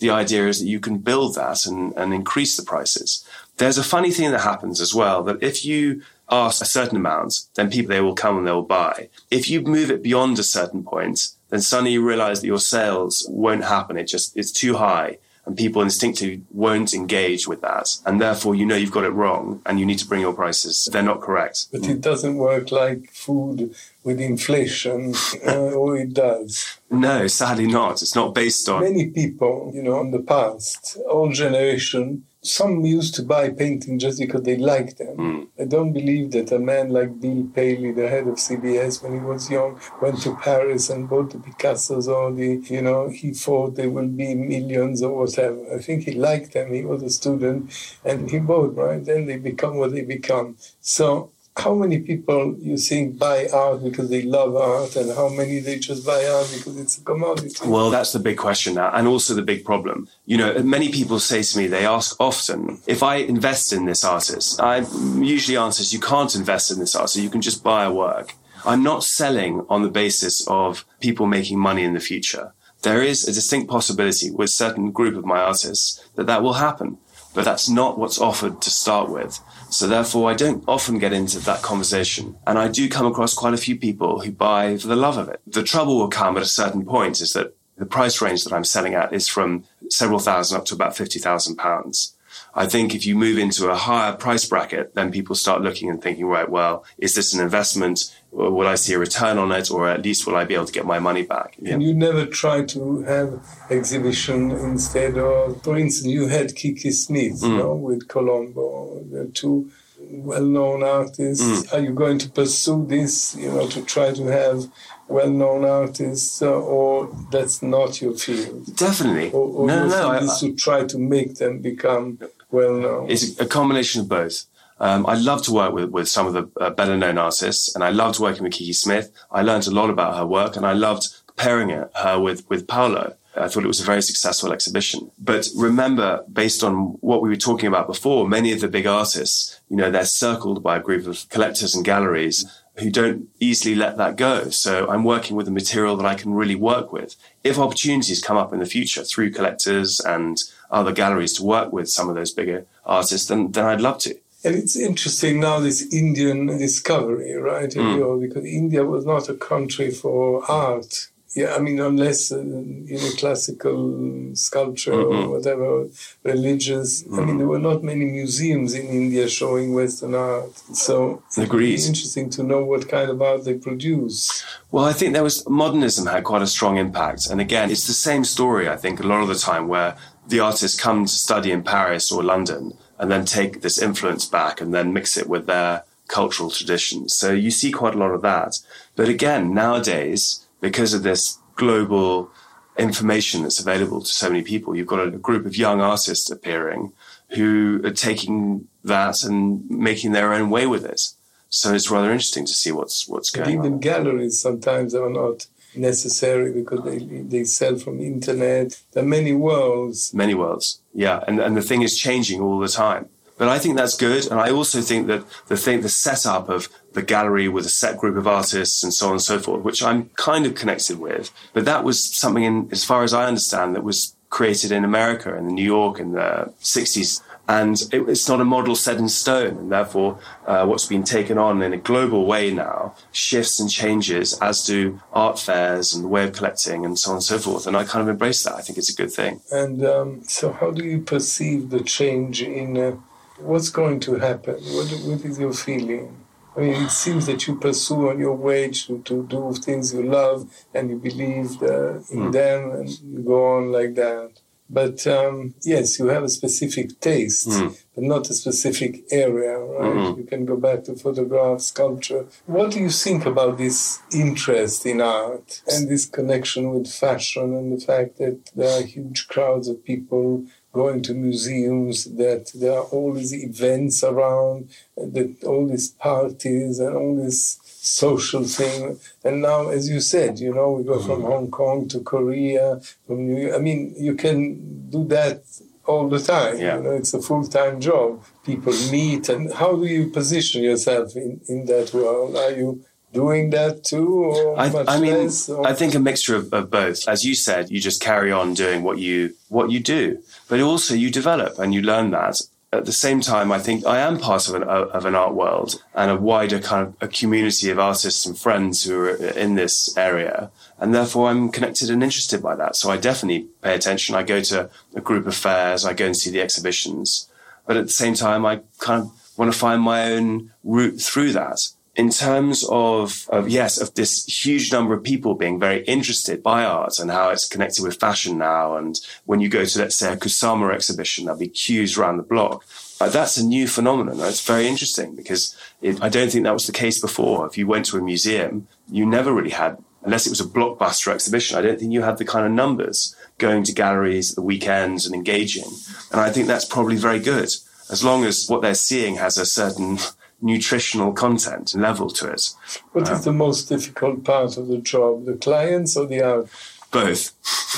The 0.00 0.10
idea 0.10 0.48
is 0.48 0.58
that 0.58 0.66
you 0.66 0.80
can 0.80 0.98
build 0.98 1.36
that 1.36 1.64
and, 1.64 1.92
and 1.96 2.12
increase 2.12 2.56
the 2.56 2.64
prices. 2.64 3.24
There's 3.58 3.78
a 3.78 3.84
funny 3.84 4.10
thing 4.10 4.32
that 4.32 4.40
happens 4.40 4.80
as 4.80 4.92
well 4.92 5.22
that 5.22 5.42
if 5.42 5.64
you 5.64 6.02
ask 6.28 6.62
a 6.62 6.66
certain 6.66 6.96
amount, 6.96 7.34
then 7.54 7.70
people 7.70 7.90
they 7.90 8.00
will 8.00 8.14
come 8.14 8.38
and 8.38 8.46
they 8.46 8.52
will 8.52 8.62
buy. 8.62 9.08
If 9.30 9.48
you 9.48 9.60
move 9.60 9.90
it 9.90 10.02
beyond 10.02 10.38
a 10.38 10.42
certain 10.42 10.82
point, 10.82 11.28
then 11.52 11.60
suddenly 11.60 11.92
you 11.92 12.02
realize 12.04 12.40
that 12.40 12.46
your 12.46 12.58
sales 12.58 13.26
won't 13.28 13.64
happen. 13.64 13.98
It 13.98 14.08
just 14.08 14.34
it's 14.36 14.50
too 14.50 14.78
high 14.78 15.18
and 15.44 15.56
people 15.56 15.82
instinctively 15.82 16.42
won't 16.50 16.94
engage 16.94 17.46
with 17.46 17.60
that. 17.60 17.88
And 18.06 18.20
therefore 18.20 18.54
you 18.54 18.64
know 18.64 18.74
you've 18.76 18.90
got 18.90 19.04
it 19.04 19.10
wrong 19.10 19.60
and 19.66 19.78
you 19.78 19.84
need 19.84 19.98
to 19.98 20.06
bring 20.06 20.22
your 20.22 20.32
prices. 20.32 20.88
They're 20.90 21.02
not 21.02 21.20
correct. 21.20 21.66
But 21.70 21.86
it 21.86 22.00
doesn't 22.00 22.36
work 22.36 22.72
like 22.72 23.10
food 23.12 23.74
with 24.02 24.18
inflation, 24.18 25.14
uh, 25.46 25.72
or 25.72 25.96
it 25.96 26.14
does. 26.14 26.78
No, 26.90 27.26
sadly 27.26 27.66
not. 27.66 28.00
It's 28.00 28.16
not 28.16 28.34
based 28.34 28.68
on 28.68 28.82
Many 28.82 29.10
people, 29.10 29.70
you 29.74 29.82
know, 29.82 30.00
in 30.00 30.10
the 30.10 30.20
past, 30.20 30.96
old 31.06 31.34
generation, 31.34 32.24
some 32.42 32.84
used 32.84 33.14
to 33.14 33.22
buy 33.22 33.50
paintings 33.50 34.02
just 34.02 34.18
because 34.18 34.42
they 34.42 34.56
liked 34.56 34.98
them. 34.98 35.16
Hmm. 35.16 35.42
I 35.60 35.64
don't 35.64 35.92
believe 35.92 36.32
that 36.32 36.50
a 36.50 36.58
man 36.58 36.90
like 36.90 37.20
Bill 37.20 37.48
Paley, 37.54 37.92
the 37.92 38.08
head 38.08 38.26
of 38.26 38.34
CBS, 38.34 39.02
when 39.02 39.14
he 39.14 39.20
was 39.20 39.48
young, 39.48 39.80
went 40.00 40.20
to 40.22 40.34
Paris 40.34 40.90
and 40.90 41.08
bought 41.08 41.30
the 41.30 41.38
Picassos 41.38 42.08
or 42.08 42.32
the, 42.32 42.56
you 42.68 42.82
know, 42.82 43.08
he 43.08 43.32
thought 43.32 43.76
there 43.76 43.90
will 43.90 44.08
be 44.08 44.34
millions 44.34 45.02
or 45.02 45.16
whatever. 45.16 45.72
I 45.72 45.78
think 45.78 46.02
he 46.04 46.12
liked 46.12 46.52
them. 46.52 46.72
He 46.72 46.84
was 46.84 47.02
a 47.04 47.10
student 47.10 47.70
and 48.04 48.28
he 48.28 48.40
bought, 48.40 48.74
right? 48.74 49.04
Then 49.04 49.26
they 49.26 49.36
become 49.36 49.76
what 49.76 49.92
they 49.92 50.02
become. 50.02 50.56
So 50.80 51.30
how 51.56 51.74
many 51.74 52.00
people 52.00 52.56
you 52.58 52.76
think 52.78 53.18
buy 53.18 53.46
art 53.52 53.84
because 53.84 54.08
they 54.08 54.22
love 54.22 54.56
art 54.56 54.96
and 54.96 55.14
how 55.14 55.28
many 55.28 55.60
they 55.60 55.78
just 55.78 56.06
buy 56.06 56.26
art 56.26 56.50
because 56.56 56.78
it's 56.78 56.98
a 56.98 57.04
commodity? 57.04 57.68
Well, 57.68 57.90
that's 57.90 58.12
the 58.12 58.18
big 58.18 58.38
question 58.38 58.74
now, 58.74 58.90
and 58.92 59.06
also 59.06 59.34
the 59.34 59.42
big 59.42 59.64
problem. 59.64 60.08
You 60.24 60.38
know, 60.38 60.62
many 60.62 60.90
people 60.90 61.18
say 61.18 61.42
to 61.42 61.58
me, 61.58 61.66
they 61.66 61.84
ask 61.84 62.18
often, 62.18 62.80
if 62.86 63.02
I 63.02 63.16
invest 63.16 63.72
in 63.72 63.84
this 63.84 64.02
artist, 64.02 64.60
I 64.60 64.86
usually 65.18 65.58
answer, 65.58 65.82
you 65.82 66.00
can't 66.00 66.34
invest 66.34 66.70
in 66.70 66.78
this 66.78 66.94
artist, 66.94 67.16
you 67.16 67.30
can 67.30 67.42
just 67.42 67.62
buy 67.62 67.84
a 67.84 67.92
work. 67.92 68.34
I'm 68.64 68.82
not 68.82 69.04
selling 69.04 69.66
on 69.68 69.82
the 69.82 69.90
basis 69.90 70.46
of 70.48 70.84
people 71.00 71.26
making 71.26 71.58
money 71.58 71.82
in 71.82 71.94
the 71.94 72.00
future. 72.00 72.54
There 72.82 73.02
is 73.02 73.28
a 73.28 73.32
distinct 73.32 73.70
possibility 73.70 74.30
with 74.30 74.50
certain 74.50 74.90
group 74.90 75.16
of 75.16 75.24
my 75.24 75.38
artists 75.38 76.02
that 76.16 76.26
that 76.26 76.42
will 76.42 76.54
happen, 76.54 76.98
but 77.34 77.44
that's 77.44 77.68
not 77.68 77.98
what's 77.98 78.20
offered 78.20 78.60
to 78.62 78.70
start 78.70 79.10
with. 79.10 79.40
So 79.70 79.86
therefore, 79.86 80.30
I 80.30 80.34
don't 80.34 80.64
often 80.68 80.98
get 80.98 81.12
into 81.12 81.38
that 81.40 81.62
conversation. 81.62 82.36
And 82.46 82.58
I 82.58 82.68
do 82.68 82.88
come 82.88 83.06
across 83.06 83.34
quite 83.34 83.54
a 83.54 83.58
few 83.58 83.76
people 83.76 84.20
who 84.20 84.30
buy 84.30 84.76
for 84.76 84.88
the 84.88 84.96
love 84.96 85.16
of 85.16 85.28
it. 85.28 85.40
The 85.46 85.62
trouble 85.62 85.98
will 85.98 86.08
come 86.08 86.36
at 86.36 86.42
a 86.42 86.46
certain 86.46 86.84
point 86.84 87.20
is 87.20 87.32
that 87.32 87.54
the 87.76 87.86
price 87.86 88.20
range 88.20 88.44
that 88.44 88.52
I'm 88.52 88.64
selling 88.64 88.94
at 88.94 89.12
is 89.12 89.28
from 89.28 89.64
several 89.88 90.18
thousand 90.18 90.58
up 90.58 90.66
to 90.66 90.74
about 90.74 90.96
fifty 90.96 91.18
thousand 91.18 91.56
pounds. 91.56 92.14
I 92.54 92.66
think 92.66 92.94
if 92.94 93.06
you 93.06 93.14
move 93.16 93.38
into 93.38 93.70
a 93.70 93.74
higher 93.74 94.12
price 94.12 94.44
bracket, 94.44 94.94
then 94.94 95.10
people 95.10 95.34
start 95.34 95.62
looking 95.62 95.88
and 95.88 96.02
thinking, 96.02 96.26
right, 96.26 96.48
well, 96.48 96.84
is 96.98 97.14
this 97.14 97.32
an 97.32 97.42
investment? 97.42 98.14
Or 98.32 98.50
will 98.50 98.66
I 98.66 98.76
see 98.76 98.94
a 98.94 98.98
return 98.98 99.36
on 99.38 99.52
it? 99.52 99.70
Or 99.70 99.86
at 99.88 100.02
least 100.02 100.26
will 100.26 100.36
I 100.36 100.44
be 100.44 100.54
able 100.54 100.64
to 100.66 100.72
get 100.72 100.86
my 100.86 100.98
money 100.98 101.22
back? 101.22 101.54
Yeah. 101.58 101.74
And 101.74 101.82
you 101.82 101.92
never 101.94 102.24
try 102.26 102.64
to 102.74 103.02
have 103.02 103.28
exhibition 103.70 104.50
instead 104.50 105.18
of, 105.18 105.62
for 105.62 105.76
instance, 105.76 106.10
you 106.12 106.28
had 106.28 106.54
Kiki 106.56 106.90
Smith, 106.92 107.40
Mm. 107.42 107.48
you 107.50 107.56
know, 107.58 107.74
with 107.74 108.08
Colombo, 108.08 109.04
the 109.10 109.26
two 109.40 109.70
well-known 110.00 110.82
artists. 110.82 111.44
Mm. 111.44 111.72
Are 111.74 111.80
you 111.80 111.92
going 111.92 112.18
to 112.18 112.28
pursue 112.30 112.86
this, 112.86 113.36
you 113.36 113.48
know, 113.50 113.66
to 113.68 113.82
try 113.82 114.12
to 114.12 114.24
have 114.26 114.66
well-known 115.08 115.64
artists, 115.64 116.42
uh, 116.42 116.50
or 116.50 117.14
that's 117.30 117.62
not 117.62 118.00
your 118.02 118.14
field? 118.14 118.74
Definitely. 118.76 119.30
Or, 119.30 119.46
or 119.56 119.66
no, 119.66 119.74
your 119.74 119.86
no, 119.88 119.92
field 120.00 120.12
I- 120.12 120.24
is 120.24 120.38
to 120.40 120.54
try 120.54 120.84
to 120.84 120.98
make 120.98 121.36
them 121.36 121.58
become 121.60 122.18
well-known? 122.50 123.10
It's 123.10 123.38
a 123.40 123.46
combination 123.46 124.00
of 124.02 124.08
both. 124.08 124.44
Um, 124.82 125.06
I 125.06 125.14
love 125.14 125.42
to 125.44 125.52
work 125.52 125.72
with, 125.72 125.90
with 125.90 126.08
some 126.08 126.26
of 126.26 126.32
the 126.32 126.50
uh, 126.60 126.70
better 126.70 126.96
known 126.96 127.16
artists, 127.16 127.72
and 127.74 127.84
I 127.84 127.90
loved 127.90 128.18
working 128.18 128.42
with 128.42 128.52
Kiki 128.52 128.72
Smith. 128.72 129.12
I 129.30 129.42
learned 129.42 129.68
a 129.68 129.70
lot 129.70 129.90
about 129.90 130.16
her 130.16 130.26
work, 130.26 130.56
and 130.56 130.66
I 130.66 130.72
loved 130.72 131.06
pairing 131.36 131.70
it, 131.70 131.88
her 131.94 132.18
with, 132.18 132.50
with 132.50 132.66
Paolo. 132.66 133.14
I 133.36 133.46
thought 133.48 133.64
it 133.64 133.68
was 133.68 133.80
a 133.80 133.84
very 133.84 134.02
successful 134.02 134.52
exhibition. 134.52 135.12
But 135.18 135.48
remember, 135.56 136.24
based 136.30 136.64
on 136.64 136.98
what 137.00 137.22
we 137.22 137.28
were 137.28 137.36
talking 137.36 137.68
about 137.68 137.86
before, 137.86 138.28
many 138.28 138.52
of 138.52 138.60
the 138.60 138.68
big 138.68 138.86
artists, 138.86 139.60
you 139.70 139.76
know, 139.76 139.90
they're 139.90 140.04
circled 140.04 140.62
by 140.64 140.76
a 140.76 140.82
group 140.82 141.06
of 141.06 141.28
collectors 141.30 141.74
and 141.76 141.84
galleries, 141.84 142.44
who 142.78 142.90
don't 142.90 143.28
easily 143.38 143.74
let 143.74 143.98
that 143.98 144.16
go. 144.16 144.48
So 144.48 144.88
I'm 144.88 145.04
working 145.04 145.36
with 145.36 145.46
the 145.46 145.52
material 145.52 145.96
that 145.96 146.06
I 146.06 146.14
can 146.14 146.34
really 146.34 146.54
work 146.54 146.92
with. 146.92 147.16
If 147.44 147.58
opportunities 147.58 148.22
come 148.22 148.36
up 148.36 148.52
in 148.52 148.60
the 148.60 148.66
future 148.66 149.04
through 149.04 149.30
collectors 149.32 150.00
and 150.00 150.38
other 150.70 150.92
galleries 150.92 151.34
to 151.34 151.44
work 151.44 151.72
with 151.72 151.88
some 151.88 152.08
of 152.08 152.14
those 152.14 152.32
bigger 152.32 152.66
artists, 152.84 153.28
then, 153.28 153.52
then 153.52 153.66
I'd 153.66 153.80
love 153.80 153.98
to. 153.98 154.18
And 154.44 154.56
it's 154.56 154.76
interesting 154.76 155.40
now 155.40 155.60
this 155.60 155.92
Indian 155.92 156.46
discovery, 156.46 157.34
right? 157.34 157.70
Mm. 157.70 158.20
Because 158.20 158.44
India 158.44 158.84
was 158.84 159.06
not 159.06 159.28
a 159.28 159.34
country 159.34 159.90
for 159.90 160.44
art 160.50 161.08
yeah, 161.34 161.54
I 161.54 161.60
mean, 161.60 161.80
unless 161.80 162.30
uh, 162.30 162.40
you 162.40 162.98
know 162.98 163.10
classical 163.16 164.34
sculpture 164.34 164.92
mm-hmm. 164.92 165.30
or 165.30 165.30
whatever, 165.30 165.88
religious. 166.24 167.02
Mm-hmm. 167.02 167.18
I 167.18 167.24
mean, 167.24 167.38
there 167.38 167.46
were 167.46 167.58
not 167.58 167.82
many 167.82 168.04
museums 168.04 168.74
in 168.74 168.86
India 168.86 169.28
showing 169.28 169.72
Western 169.72 170.14
art. 170.14 170.54
So 170.74 171.22
Agreed. 171.38 171.74
it's 171.74 171.86
interesting 171.86 172.28
to 172.30 172.42
know 172.42 172.64
what 172.64 172.88
kind 172.88 173.10
of 173.10 173.22
art 173.22 173.44
they 173.44 173.54
produce. 173.54 174.44
Well, 174.70 174.84
I 174.84 174.92
think 174.92 175.14
there 175.14 175.22
was 175.22 175.48
modernism 175.48 176.06
had 176.06 176.24
quite 176.24 176.42
a 176.42 176.46
strong 176.46 176.76
impact, 176.76 177.30
and 177.30 177.40
again, 177.40 177.70
it's 177.70 177.86
the 177.86 177.94
same 177.94 178.24
story. 178.24 178.68
I 178.68 178.76
think 178.76 179.00
a 179.00 179.06
lot 179.06 179.22
of 179.22 179.28
the 179.28 179.34
time 179.34 179.68
where 179.68 179.96
the 180.28 180.40
artists 180.40 180.78
come 180.78 181.06
to 181.06 181.12
study 181.12 181.50
in 181.50 181.62
Paris 181.62 182.12
or 182.12 182.22
London 182.22 182.76
and 183.02 183.10
then 183.10 183.24
take 183.24 183.62
this 183.62 183.82
influence 183.82 184.24
back 184.26 184.60
and 184.60 184.72
then 184.72 184.92
mix 184.92 185.16
it 185.16 185.28
with 185.28 185.46
their 185.46 185.82
cultural 186.06 186.50
traditions. 186.50 187.16
So 187.16 187.32
you 187.32 187.50
see 187.50 187.72
quite 187.72 187.96
a 187.96 187.98
lot 187.98 188.12
of 188.12 188.22
that. 188.22 188.60
But 188.94 189.08
again, 189.08 189.52
nowadays 189.52 190.46
because 190.60 190.94
of 190.94 191.02
this 191.02 191.38
global 191.56 192.30
information 192.78 193.42
that's 193.42 193.58
available 193.58 194.00
to 194.00 194.06
so 194.06 194.28
many 194.28 194.42
people. 194.42 194.76
You've 194.76 194.86
got 194.86 195.06
a, 195.06 195.10
group 195.10 195.44
of 195.44 195.56
young 195.56 195.80
artists 195.80 196.30
appearing 196.30 196.92
who 197.30 197.80
are 197.84 197.90
taking 197.90 198.68
that 198.84 199.24
and 199.24 199.68
making 199.68 200.12
their 200.12 200.32
own 200.32 200.48
way 200.48 200.66
with 200.66 200.84
it. 200.84 201.02
So 201.48 201.74
it's 201.74 201.90
rather 201.90 202.12
interesting 202.12 202.46
to 202.46 202.54
see 202.54 202.70
what's 202.70 203.08
what's 203.08 203.30
going 203.30 203.50
even 203.50 203.60
on. 203.60 203.66
Even 203.66 203.80
galleries 203.80 204.40
sometimes 204.40 204.94
are 204.94 205.10
not 205.10 205.46
necessary 205.74 206.52
because 206.52 206.84
they 206.84 206.98
they 206.98 207.44
sell 207.44 207.76
from 207.76 207.98
the 207.98 208.06
internet. 208.06 208.80
There 208.92 209.02
are 209.02 209.06
many 209.06 209.32
worlds. 209.32 210.12
Many 210.14 210.34
worlds, 210.34 210.80
yeah, 210.92 211.24
and 211.26 211.40
and 211.40 211.56
the 211.56 211.62
thing 211.62 211.82
is 211.82 211.98
changing 211.98 212.40
all 212.40 212.58
the 212.58 212.68
time. 212.68 213.08
But 213.38 213.48
I 213.48 213.58
think 213.58 213.76
that's 213.76 213.96
good, 213.96 214.30
and 214.30 214.38
I 214.38 214.50
also 214.50 214.80
think 214.82 215.08
that 215.08 215.24
the 215.48 215.56
thing, 215.56 215.80
the 215.80 215.88
setup 215.88 216.48
of 216.48 216.68
the 216.92 217.02
gallery 217.02 217.48
with 217.48 217.66
a 217.66 217.70
set 217.70 217.98
group 217.98 218.16
of 218.16 218.26
artists 218.26 218.84
and 218.84 218.94
so 218.94 219.06
on 219.06 219.12
and 219.12 219.22
so 219.22 219.38
forth, 219.38 219.64
which 219.64 219.82
I'm 219.82 220.10
kind 220.16 220.46
of 220.46 220.54
connected 220.54 220.98
with. 220.98 221.32
But 221.52 221.64
that 221.64 221.82
was 221.82 222.14
something, 222.16 222.44
in, 222.44 222.68
as 222.70 222.84
far 222.84 223.02
as 223.02 223.12
I 223.12 223.26
understand, 223.26 223.74
that 223.74 223.82
was 223.82 224.14
created 224.30 224.70
in 224.70 224.84
America 224.84 225.36
in 225.36 225.46
New 225.46 225.64
York 225.64 225.98
in 225.98 226.12
the 226.12 226.52
60s. 226.62 227.20
And 227.48 227.80
it, 227.92 228.08
it's 228.08 228.28
not 228.28 228.40
a 228.40 228.44
model 228.44 228.76
set 228.76 228.98
in 228.98 229.08
stone. 229.08 229.58
And 229.58 229.72
therefore, 229.72 230.18
uh, 230.46 230.64
what's 230.64 230.86
been 230.86 231.02
taken 231.02 231.38
on 231.38 231.62
in 231.62 231.72
a 231.72 231.76
global 231.76 232.24
way 232.26 232.52
now 232.52 232.94
shifts 233.10 233.58
and 233.60 233.70
changes, 233.70 234.38
as 234.40 234.64
do 234.64 235.00
art 235.12 235.38
fairs 235.38 235.94
and 235.94 236.04
the 236.04 236.08
way 236.08 236.24
of 236.24 236.32
collecting 236.32 236.84
and 236.84 236.98
so 236.98 237.10
on 237.10 237.16
and 237.16 237.24
so 237.24 237.38
forth. 237.38 237.66
And 237.66 237.76
I 237.76 237.84
kind 237.84 238.02
of 238.02 238.08
embrace 238.08 238.42
that. 238.44 238.54
I 238.54 238.60
think 238.60 238.78
it's 238.78 238.92
a 238.92 238.96
good 238.96 239.12
thing. 239.12 239.40
And 239.50 239.84
um, 239.84 240.22
so, 240.24 240.52
how 240.52 240.70
do 240.70 240.84
you 240.84 241.00
perceive 241.00 241.70
the 241.70 241.82
change 241.82 242.42
in 242.42 242.76
uh, 242.78 242.96
what's 243.38 243.70
going 243.70 244.00
to 244.00 244.16
happen? 244.16 244.54
What, 244.54 244.90
what 245.04 245.24
is 245.24 245.38
your 245.38 245.52
feeling? 245.52 246.22
I 246.56 246.60
mean, 246.60 246.82
it 246.82 246.90
seems 246.90 247.26
that 247.26 247.46
you 247.46 247.56
pursue 247.56 248.10
on 248.10 248.18
your 248.18 248.34
way 248.34 248.68
to, 248.68 248.98
to 249.02 249.26
do 249.26 249.54
things 249.54 249.94
you 249.94 250.02
love 250.02 250.50
and 250.74 250.90
you 250.90 250.98
believe 250.98 251.62
uh, 251.62 251.94
in 252.10 252.28
mm. 252.28 252.32
them 252.32 252.72
and 252.72 252.90
you 252.90 253.20
go 253.20 253.56
on 253.56 253.72
like 253.72 253.94
that. 253.94 254.32
But 254.70 255.06
um, 255.06 255.54
yes, 255.62 255.98
you 255.98 256.06
have 256.06 256.22
a 256.22 256.28
specific 256.28 256.98
taste, 257.00 257.48
mm. 257.48 257.78
but 257.94 258.04
not 258.04 258.30
a 258.30 258.34
specific 258.34 259.04
area, 259.10 259.58
right? 259.58 259.92
Mm-hmm. 259.92 260.20
You 260.20 260.26
can 260.26 260.46
go 260.46 260.56
back 260.56 260.84
to 260.84 260.94
photograph, 260.94 261.60
sculpture. 261.60 262.26
What 262.46 262.70
do 262.70 262.80
you 262.80 262.88
think 262.88 263.26
about 263.26 263.58
this 263.58 264.00
interest 264.12 264.86
in 264.86 265.00
art 265.00 265.62
and 265.66 265.88
this 265.88 266.06
connection 266.06 266.70
with 266.72 266.90
fashion 266.90 267.54
and 267.54 267.78
the 267.78 267.84
fact 267.84 268.16
that 268.18 268.50
there 268.56 268.78
are 268.78 268.82
huge 268.82 269.28
crowds 269.28 269.68
of 269.68 269.84
people 269.84 270.46
going 270.72 271.02
to 271.02 271.12
museums, 271.12 272.04
that 272.16 272.50
there 272.54 272.72
are 272.72 272.84
all 272.84 273.12
these 273.12 273.34
events 273.34 274.02
around, 274.02 274.70
that 274.96 275.44
all 275.44 275.66
these 275.66 275.90
parties 275.90 276.78
and 276.78 276.96
all 276.96 277.14
this 277.14 277.58
social 277.82 278.44
thing. 278.44 278.98
And 279.24 279.42
now, 279.42 279.68
as 279.68 279.88
you 279.88 280.00
said, 280.00 280.38
you 280.38 280.54
know, 280.54 280.72
we 280.72 280.84
go 280.84 281.00
from 281.00 281.22
mm-hmm. 281.22 281.32
Hong 281.32 281.50
Kong 281.50 281.88
to 281.88 282.00
Korea, 282.00 282.80
from 283.06 283.26
New 283.26 283.42
York. 283.42 283.56
I 283.56 283.58
mean, 283.58 283.94
you 283.98 284.14
can 284.14 284.88
do 284.88 285.04
that 285.08 285.42
all 285.84 286.08
the 286.08 286.20
time. 286.20 286.58
Yeah. 286.58 286.76
You 286.76 286.82
know, 286.84 286.90
it's 286.92 287.12
a 287.12 287.20
full 287.20 287.44
time 287.44 287.80
job. 287.80 288.22
People 288.44 288.72
meet, 288.92 289.28
and 289.28 289.52
how 289.52 289.74
do 289.74 289.84
you 289.84 290.10
position 290.10 290.62
yourself 290.62 291.16
in, 291.16 291.40
in 291.48 291.66
that 291.66 291.92
world? 291.92 292.36
Are 292.36 292.52
you 292.52 292.84
doing 293.12 293.50
that 293.50 293.84
too 293.84 294.54
I, 294.56 294.72
I, 294.88 294.98
mean 294.98 295.24
less, 295.24 295.50
i 295.50 295.74
think 295.74 295.94
a 295.94 295.98
mixture 295.98 296.34
of, 296.34 296.50
of, 296.50 296.70
both 296.70 297.06
as 297.06 297.26
you 297.26 297.34
said 297.34 297.70
you 297.70 297.78
just 297.78 298.00
carry 298.00 298.32
on 298.32 298.54
doing 298.54 298.82
what 298.82 298.98
you 298.98 299.34
what 299.50 299.70
you 299.70 299.80
do 299.80 300.22
but 300.48 300.60
also 300.60 300.94
you 300.94 301.10
develop 301.10 301.58
and 301.58 301.74
you 301.74 301.82
learn 301.82 302.10
that 302.12 302.40
at 302.72 302.86
the 302.86 302.92
same 302.92 303.20
time 303.20 303.52
i 303.52 303.58
think 303.58 303.84
i 303.86 303.98
am 303.98 304.18
part 304.18 304.48
of 304.48 304.54
an, 304.54 304.62
uh, 304.62 304.88
of 304.92 305.04
an 305.04 305.14
art 305.14 305.34
world 305.34 305.82
and 305.94 306.10
a 306.10 306.16
wider 306.16 306.58
kind 306.58 306.86
of 306.86 306.96
a 307.00 307.08
community 307.08 307.70
of 307.70 307.78
artists 307.78 308.24
and 308.24 308.38
friends 308.38 308.84
who 308.84 308.98
are 308.98 309.14
in 309.14 309.54
this 309.54 309.94
area. 309.96 310.50
And 310.78 310.94
therefore 310.94 311.28
i'm 311.28 311.50
connected 311.50 311.90
and 311.90 312.02
interested 312.02 312.42
by 312.42 312.56
that. 312.56 312.76
So 312.76 312.90
i 312.90 312.96
definitely 312.96 313.48
pay 313.60 313.74
attention. 313.74 314.14
I 314.14 314.22
go 314.22 314.40
to 314.40 314.70
a 314.94 315.00
group 315.00 315.26
of 315.26 315.34
fairs. 315.34 315.84
I 315.84 315.92
go 315.92 316.06
and 316.06 316.16
see 316.16 316.30
the 316.30 316.40
exhibitions. 316.40 317.28
But 317.66 317.76
at 317.76 317.84
the 317.84 317.92
same 317.92 318.14
time 318.14 318.46
i 318.46 318.60
kind 318.78 319.02
of 319.02 319.12
want 319.36 319.52
to 319.52 319.58
find 319.58 319.82
my 319.82 320.12
own 320.12 320.52
route 320.64 321.00
through 321.00 321.32
that 321.32 321.58
in 321.94 322.08
terms 322.08 322.64
of, 322.70 323.28
of, 323.28 323.48
yes, 323.48 323.78
of 323.78 323.94
this 323.94 324.24
huge 324.24 324.72
number 324.72 324.94
of 324.94 325.02
people 325.02 325.34
being 325.34 325.60
very 325.60 325.84
interested 325.84 326.42
by 326.42 326.64
art 326.64 326.98
and 326.98 327.10
how 327.10 327.28
it's 327.28 327.46
connected 327.46 327.84
with 327.84 328.00
fashion 328.00 328.38
now. 328.38 328.76
And 328.76 328.98
when 329.26 329.40
you 329.40 329.50
go 329.50 329.64
to, 329.64 329.78
let's 329.78 329.98
say, 329.98 330.12
a 330.12 330.16
Kusama 330.16 330.72
exhibition, 330.72 331.26
there'll 331.26 331.38
be 331.38 331.48
queues 331.48 331.98
around 331.98 332.16
the 332.16 332.22
block. 332.22 332.64
Uh, 332.98 333.10
that's 333.10 333.36
a 333.36 333.44
new 333.44 333.66
phenomenon. 333.66 334.18
It's 334.20 334.46
very 334.46 334.66
interesting 334.66 335.14
because 335.14 335.54
it, 335.82 336.02
I 336.02 336.08
don't 336.08 336.30
think 336.30 336.44
that 336.44 336.54
was 336.54 336.66
the 336.66 336.72
case 336.72 336.98
before. 336.98 337.46
If 337.46 337.58
you 337.58 337.66
went 337.66 337.84
to 337.86 337.98
a 337.98 338.02
museum, 338.02 338.68
you 338.90 339.04
never 339.04 339.32
really 339.32 339.50
had, 339.50 339.76
unless 340.02 340.26
it 340.26 340.30
was 340.30 340.40
a 340.40 340.44
blockbuster 340.44 341.12
exhibition, 341.12 341.58
I 341.58 341.62
don't 341.62 341.78
think 341.78 341.92
you 341.92 342.02
had 342.02 342.16
the 342.16 342.24
kind 342.24 342.46
of 342.46 342.52
numbers 342.52 343.14
going 343.36 343.64
to 343.64 343.72
galleries 343.72 344.30
at 344.30 344.36
the 344.36 344.42
weekends 344.42 345.04
and 345.04 345.14
engaging. 345.14 345.70
And 346.10 346.22
I 346.22 346.30
think 346.30 346.46
that's 346.46 346.64
probably 346.64 346.96
very 346.96 347.20
good. 347.20 347.50
As 347.90 348.02
long 348.02 348.24
as 348.24 348.46
what 348.48 348.62
they're 348.62 348.74
seeing 348.74 349.16
has 349.16 349.36
a 349.36 349.44
certain 349.44 349.98
nutritional 350.42 351.12
content 351.12 351.74
level 351.74 352.10
to 352.10 352.30
it. 352.30 352.50
What 352.92 353.08
um, 353.08 353.14
is 353.14 353.24
the 353.24 353.32
most 353.32 353.68
difficult 353.68 354.24
part 354.24 354.56
of 354.56 354.68
the 354.68 354.78
job, 354.78 355.24
the 355.24 355.34
clients 355.34 355.96
or 355.96 356.06
the 356.06 356.22
art? 356.22 356.48
Both. 356.90 357.32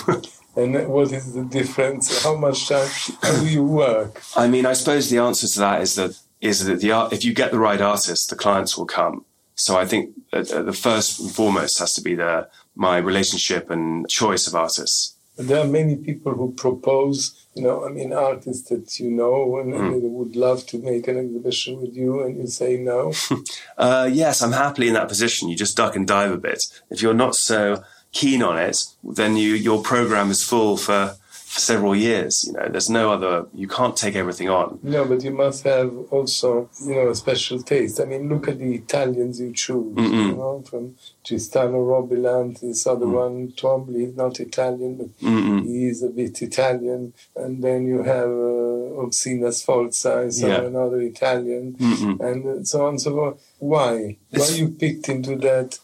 and 0.56 0.88
what 0.88 1.12
is 1.12 1.34
the 1.34 1.44
difference? 1.44 2.22
How 2.22 2.34
much 2.34 2.68
time 2.68 2.88
do 3.22 3.46
you 3.46 3.62
work? 3.64 4.20
I 4.34 4.48
mean, 4.48 4.66
I 4.66 4.72
suppose 4.72 5.10
the 5.10 5.18
answer 5.18 5.46
to 5.46 5.58
that 5.60 5.82
is 5.82 5.94
that 5.94 6.18
is 6.40 6.64
that 6.64 6.80
the 6.80 6.92
art, 6.92 7.12
if 7.12 7.24
you 7.24 7.32
get 7.32 7.52
the 7.52 7.58
right 7.58 7.80
artist, 7.80 8.28
the 8.28 8.36
clients 8.36 8.76
will 8.76 8.86
come. 8.86 9.24
So 9.54 9.78
I 9.78 9.86
think 9.86 10.14
the 10.30 10.78
first 10.78 11.20
and 11.20 11.30
foremost 11.30 11.78
has 11.78 11.94
to 11.94 12.02
be 12.02 12.14
the 12.14 12.48
my 12.74 12.98
relationship 12.98 13.70
and 13.70 14.08
choice 14.08 14.46
of 14.46 14.54
artists. 14.54 15.13
There 15.36 15.58
are 15.58 15.66
many 15.66 15.96
people 15.96 16.32
who 16.34 16.52
propose 16.52 17.44
you 17.54 17.62
know, 17.62 17.86
I 17.86 17.90
mean, 17.90 18.12
artists 18.12 18.68
that 18.68 18.98
you 18.98 19.10
know 19.10 19.58
and 19.58 19.72
mm. 19.72 20.02
they 20.02 20.08
would 20.08 20.34
love 20.34 20.66
to 20.66 20.78
make 20.78 21.06
an 21.06 21.18
exhibition 21.18 21.80
with 21.80 21.94
you, 21.94 22.22
and 22.22 22.36
you 22.36 22.46
say 22.48 22.76
no? 22.76 23.12
uh, 23.78 24.10
yes, 24.12 24.42
I'm 24.42 24.52
happily 24.52 24.88
in 24.88 24.94
that 24.94 25.08
position. 25.08 25.48
You 25.48 25.56
just 25.56 25.76
duck 25.76 25.94
and 25.94 26.06
dive 26.06 26.32
a 26.32 26.36
bit. 26.36 26.64
If 26.90 27.00
you're 27.00 27.14
not 27.14 27.36
so 27.36 27.84
keen 28.12 28.42
on 28.42 28.58
it, 28.58 28.84
then 29.04 29.36
you 29.36 29.54
your 29.54 29.82
program 29.82 30.30
is 30.30 30.42
full 30.42 30.76
for 30.76 31.16
for 31.54 31.60
several 31.60 31.94
years. 31.94 32.44
You 32.46 32.54
know, 32.54 32.68
there's 32.68 32.90
no 32.90 33.12
other. 33.12 33.46
You 33.54 33.68
can't 33.68 33.96
take 33.96 34.16
everything 34.16 34.48
on. 34.50 34.80
No, 34.82 35.04
but 35.04 35.22
you 35.22 35.30
must 35.30 35.62
have 35.62 35.96
also, 36.10 36.68
you 36.84 36.96
know, 36.96 37.10
a 37.10 37.14
special 37.14 37.62
taste. 37.62 38.00
I 38.00 38.06
mean, 38.06 38.28
look 38.28 38.48
at 38.48 38.58
the 38.58 38.74
Italians 38.74 39.38
you 39.38 39.52
choose. 39.52 39.94
Mm-mm. 39.94 40.30
You 40.30 40.34
know, 40.34 40.64
from 40.68 40.96
Tristano 41.24 41.80
Robilant, 41.88 42.60
this 42.60 42.88
other 42.88 43.06
mm. 43.06 43.12
one, 43.22 43.48
Twombly. 43.52 44.00
He's 44.00 44.16
not 44.16 44.40
Italian, 44.40 44.96
but 44.96 45.18
Mm-mm. 45.20 45.64
he 45.64 45.86
is 45.86 46.02
a 46.02 46.08
bit 46.08 46.42
Italian. 46.42 47.12
And 47.36 47.62
then 47.62 47.86
you 47.86 48.02
have 48.02 48.28
uh, 48.28 49.00
Orsina 49.00 49.52
Sforza, 49.52 50.32
so 50.32 50.48
yeah. 50.48 50.62
another 50.62 51.00
Italian, 51.02 51.74
Mm-mm. 51.74 52.18
and 52.18 52.66
so 52.66 52.82
on 52.82 52.88
and 52.94 53.00
so 53.00 53.12
forth. 53.12 53.54
Why? 53.60 54.16
It's... 54.32 54.50
Why 54.50 54.56
you 54.56 54.70
picked 54.70 55.08
into 55.08 55.36
that? 55.36 55.78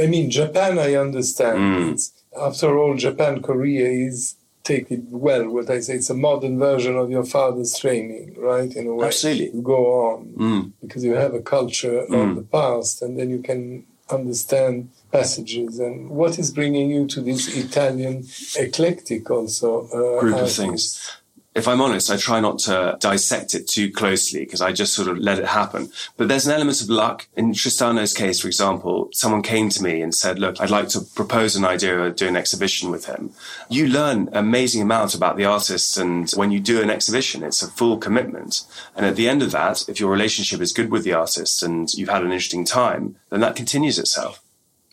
I 0.00 0.06
mean, 0.06 0.30
Japan, 0.30 0.78
I 0.78 0.94
understand. 0.94 1.58
Mm. 1.58 2.12
After 2.40 2.78
all, 2.78 2.94
Japan, 2.96 3.42
Korea 3.42 3.88
is 3.88 4.36
take 4.66 4.90
it 4.90 5.02
well. 5.08 5.48
What 5.48 5.70
I 5.70 5.80
say, 5.80 5.94
it's 5.94 6.10
a 6.10 6.14
modern 6.14 6.58
version 6.58 6.96
of 6.96 7.10
your 7.10 7.24
father's 7.24 7.78
training, 7.78 8.34
right? 8.36 8.74
In 8.74 8.86
a 8.88 8.94
way, 8.94 9.06
absolutely. 9.06 9.50
You 9.54 9.62
go 9.62 9.82
on 10.08 10.26
mm. 10.36 10.72
because 10.82 11.04
you 11.04 11.14
have 11.14 11.34
a 11.34 11.40
culture 11.40 12.04
mm. 12.10 12.30
of 12.30 12.36
the 12.36 12.42
past, 12.42 13.02
and 13.02 13.18
then 13.18 13.30
you 13.30 13.40
can 13.40 13.86
understand 14.10 14.90
passages. 15.12 15.78
And 15.78 16.10
what 16.10 16.38
is 16.38 16.50
bringing 16.50 16.90
you 16.90 17.06
to 17.08 17.20
this 17.20 17.56
Italian 17.56 18.24
eclectic 18.56 19.30
also 19.30 19.86
uh, 19.88 20.20
group 20.20 20.36
of 20.36 20.52
things? 20.52 21.16
If 21.56 21.66
I'm 21.66 21.80
honest, 21.80 22.10
I 22.10 22.18
try 22.18 22.38
not 22.38 22.58
to 22.60 22.98
dissect 23.00 23.54
it 23.54 23.66
too 23.66 23.90
closely 23.90 24.40
because 24.40 24.60
I 24.60 24.72
just 24.72 24.92
sort 24.92 25.08
of 25.08 25.16
let 25.16 25.38
it 25.38 25.46
happen. 25.46 25.90
But 26.18 26.28
there's 26.28 26.46
an 26.46 26.52
element 26.52 26.82
of 26.82 26.90
luck. 26.90 27.26
In 27.34 27.54
Tristano's 27.54 28.12
case, 28.12 28.40
for 28.40 28.46
example, 28.46 29.08
someone 29.12 29.40
came 29.40 29.70
to 29.70 29.82
me 29.82 30.02
and 30.02 30.14
said, 30.14 30.38
look, 30.38 30.60
I'd 30.60 30.68
like 30.68 30.88
to 30.90 31.00
propose 31.00 31.56
an 31.56 31.64
idea 31.64 31.98
of 31.98 32.16
doing 32.16 32.30
an 32.30 32.36
exhibition 32.36 32.90
with 32.90 33.06
him. 33.06 33.30
You 33.70 33.88
learn 33.88 34.28
amazing 34.32 34.82
amount 34.82 35.14
about 35.14 35.38
the 35.38 35.46
artist. 35.46 35.96
And 35.96 36.30
when 36.32 36.50
you 36.52 36.60
do 36.60 36.82
an 36.82 36.90
exhibition, 36.90 37.42
it's 37.42 37.62
a 37.62 37.68
full 37.68 37.96
commitment. 37.96 38.64
And 38.94 39.06
at 39.06 39.16
the 39.16 39.28
end 39.28 39.42
of 39.42 39.50
that, 39.52 39.88
if 39.88 39.98
your 39.98 40.10
relationship 40.10 40.60
is 40.60 40.74
good 40.74 40.90
with 40.90 41.04
the 41.04 41.14
artist 41.14 41.62
and 41.62 41.92
you've 41.94 42.10
had 42.10 42.22
an 42.22 42.32
interesting 42.32 42.66
time, 42.66 43.16
then 43.30 43.40
that 43.40 43.56
continues 43.56 43.98
itself. 43.98 44.42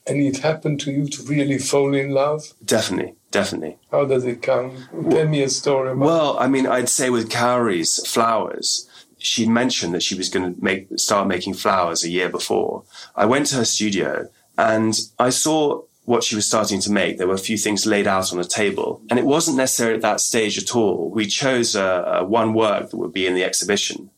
And 0.06 0.22
it 0.22 0.39
happened 0.39 0.82
to 0.82 0.91
you 0.91 1.08
to 1.08 1.24
really 1.24 1.58
fall 1.58 1.93
in 1.95 2.10
love? 2.12 2.54
Definitely. 2.64 3.16
Definitely. 3.32 3.78
How 3.89 4.06
does 4.06 4.26
it 4.26 4.41
come? 4.41 4.88
Tell 5.10 5.28
me 5.28 5.41
a 5.41 5.49
story. 5.49 5.95
well, 5.95 6.38
I 6.38 6.47
mean, 6.47 6.68
I'd 6.68 6.89
say 6.89 7.10
with 7.10 7.30
Kaori's 7.32 8.06
flowers, 8.06 8.88
she 9.18 9.47
mentioned 9.47 9.93
that 9.95 10.04
she 10.04 10.16
was 10.16 10.30
going 10.30 10.54
to 10.54 10.64
make 10.64 10.88
start 10.97 11.28
making 11.28 11.56
flowers 11.56 12.04
a 12.04 12.10
year 12.10 12.30
before. 12.30 12.84
I 13.16 13.26
went 13.26 13.47
to 13.47 13.56
her 13.56 13.66
studio 13.66 14.30
and 14.58 14.93
I 15.18 15.30
saw 15.30 15.82
what 16.06 16.24
she 16.24 16.36
was 16.36 16.45
starting 16.45 16.82
to 16.82 16.91
make. 16.91 17.18
There 17.18 17.28
were 17.28 17.34
a 17.34 17.49
few 17.49 17.58
things 17.58 17.86
laid 17.86 18.08
out 18.08 18.34
on 18.34 18.39
a 18.39 18.43
table, 18.43 19.01
and 19.10 19.18
it 19.18 19.26
wasn't 19.26 19.58
necessarily 19.58 19.95
at 19.95 20.01
that 20.01 20.20
stage 20.20 20.58
at 20.58 20.76
all. 20.76 21.10
We 21.10 21.26
chose 21.26 21.76
a 21.76 22.24
one 22.28 22.54
work 22.54 22.89
that 22.89 22.97
would 22.97 23.14
be 23.14 23.26
in 23.26 23.36
the 23.36 23.43
exhibition. 23.43 24.10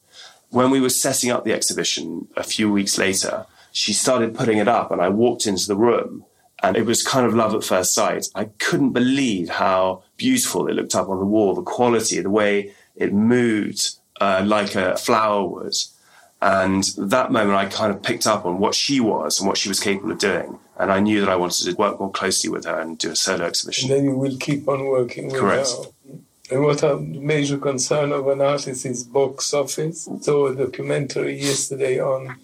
When 0.49 0.71
we 0.71 0.81
were 0.81 0.89
setting 0.89 1.29
up 1.29 1.45
the 1.45 1.53
exhibition 1.53 2.27
a 2.35 2.43
few 2.43 2.71
weeks 2.71 2.97
later, 2.97 3.45
she 3.75 3.91
started 3.91 4.33
putting 4.33 4.57
it 4.57 4.67
up, 4.67 4.89
and 4.91 5.01
I 5.01 5.09
walked 5.09 5.45
into 5.45 5.67
the 5.67 5.75
room 5.75 6.25
and 6.63 6.77
it 6.77 6.85
was 6.85 7.03
kind 7.03 7.25
of 7.25 7.33
love 7.33 7.53
at 7.53 7.63
first 7.63 7.93
sight. 7.93 8.27
I 8.33 8.45
couldn't 8.45 8.93
believe 8.93 9.49
how 9.49 10.03
beautiful 10.17 10.67
it 10.67 10.73
looked 10.73 10.95
up 10.95 11.09
on 11.09 11.19
the 11.19 11.25
wall, 11.25 11.53
the 11.53 11.61
quality, 11.61 12.19
the 12.21 12.29
way 12.29 12.73
it 12.95 13.13
moved 13.13 13.97
uh, 14.21 14.43
like 14.45 14.75
a 14.75 14.95
flower 14.97 15.45
would. 15.45 15.75
And 16.41 16.83
that 16.97 17.31
moment, 17.31 17.57
I 17.57 17.65
kind 17.65 17.93
of 17.93 18.01
picked 18.01 18.25
up 18.25 18.45
on 18.45 18.59
what 18.59 18.75
she 18.75 18.99
was 18.99 19.39
and 19.39 19.47
what 19.47 19.57
she 19.57 19.69
was 19.69 19.79
capable 19.79 20.11
of 20.11 20.19
doing. 20.19 20.57
And 20.77 20.91
I 20.91 20.99
knew 20.99 21.19
that 21.19 21.29
I 21.29 21.35
wanted 21.35 21.65
to 21.65 21.75
work 21.75 21.99
more 21.99 22.11
closely 22.11 22.49
with 22.49 22.65
her 22.65 22.79
and 22.79 22.97
do 22.97 23.11
a 23.11 23.15
solo 23.15 23.45
exhibition. 23.45 23.91
And 23.91 23.99
then 23.99 24.05
you 24.05 24.17
will 24.17 24.37
keep 24.37 24.67
on 24.67 24.85
working 24.85 25.27
with 25.27 25.35
Correct. 25.35 25.69
her. 25.69 26.15
And 26.51 26.63
what 26.63 26.83
a 26.83 26.97
major 26.97 27.57
concern 27.57 28.11
of 28.11 28.27
an 28.27 28.41
artist 28.41 28.85
is 28.85 29.03
box 29.03 29.53
office. 29.53 30.07
So 30.21 30.47
a 30.47 30.55
documentary 30.55 31.41
yesterday 31.41 31.99
on 31.99 32.37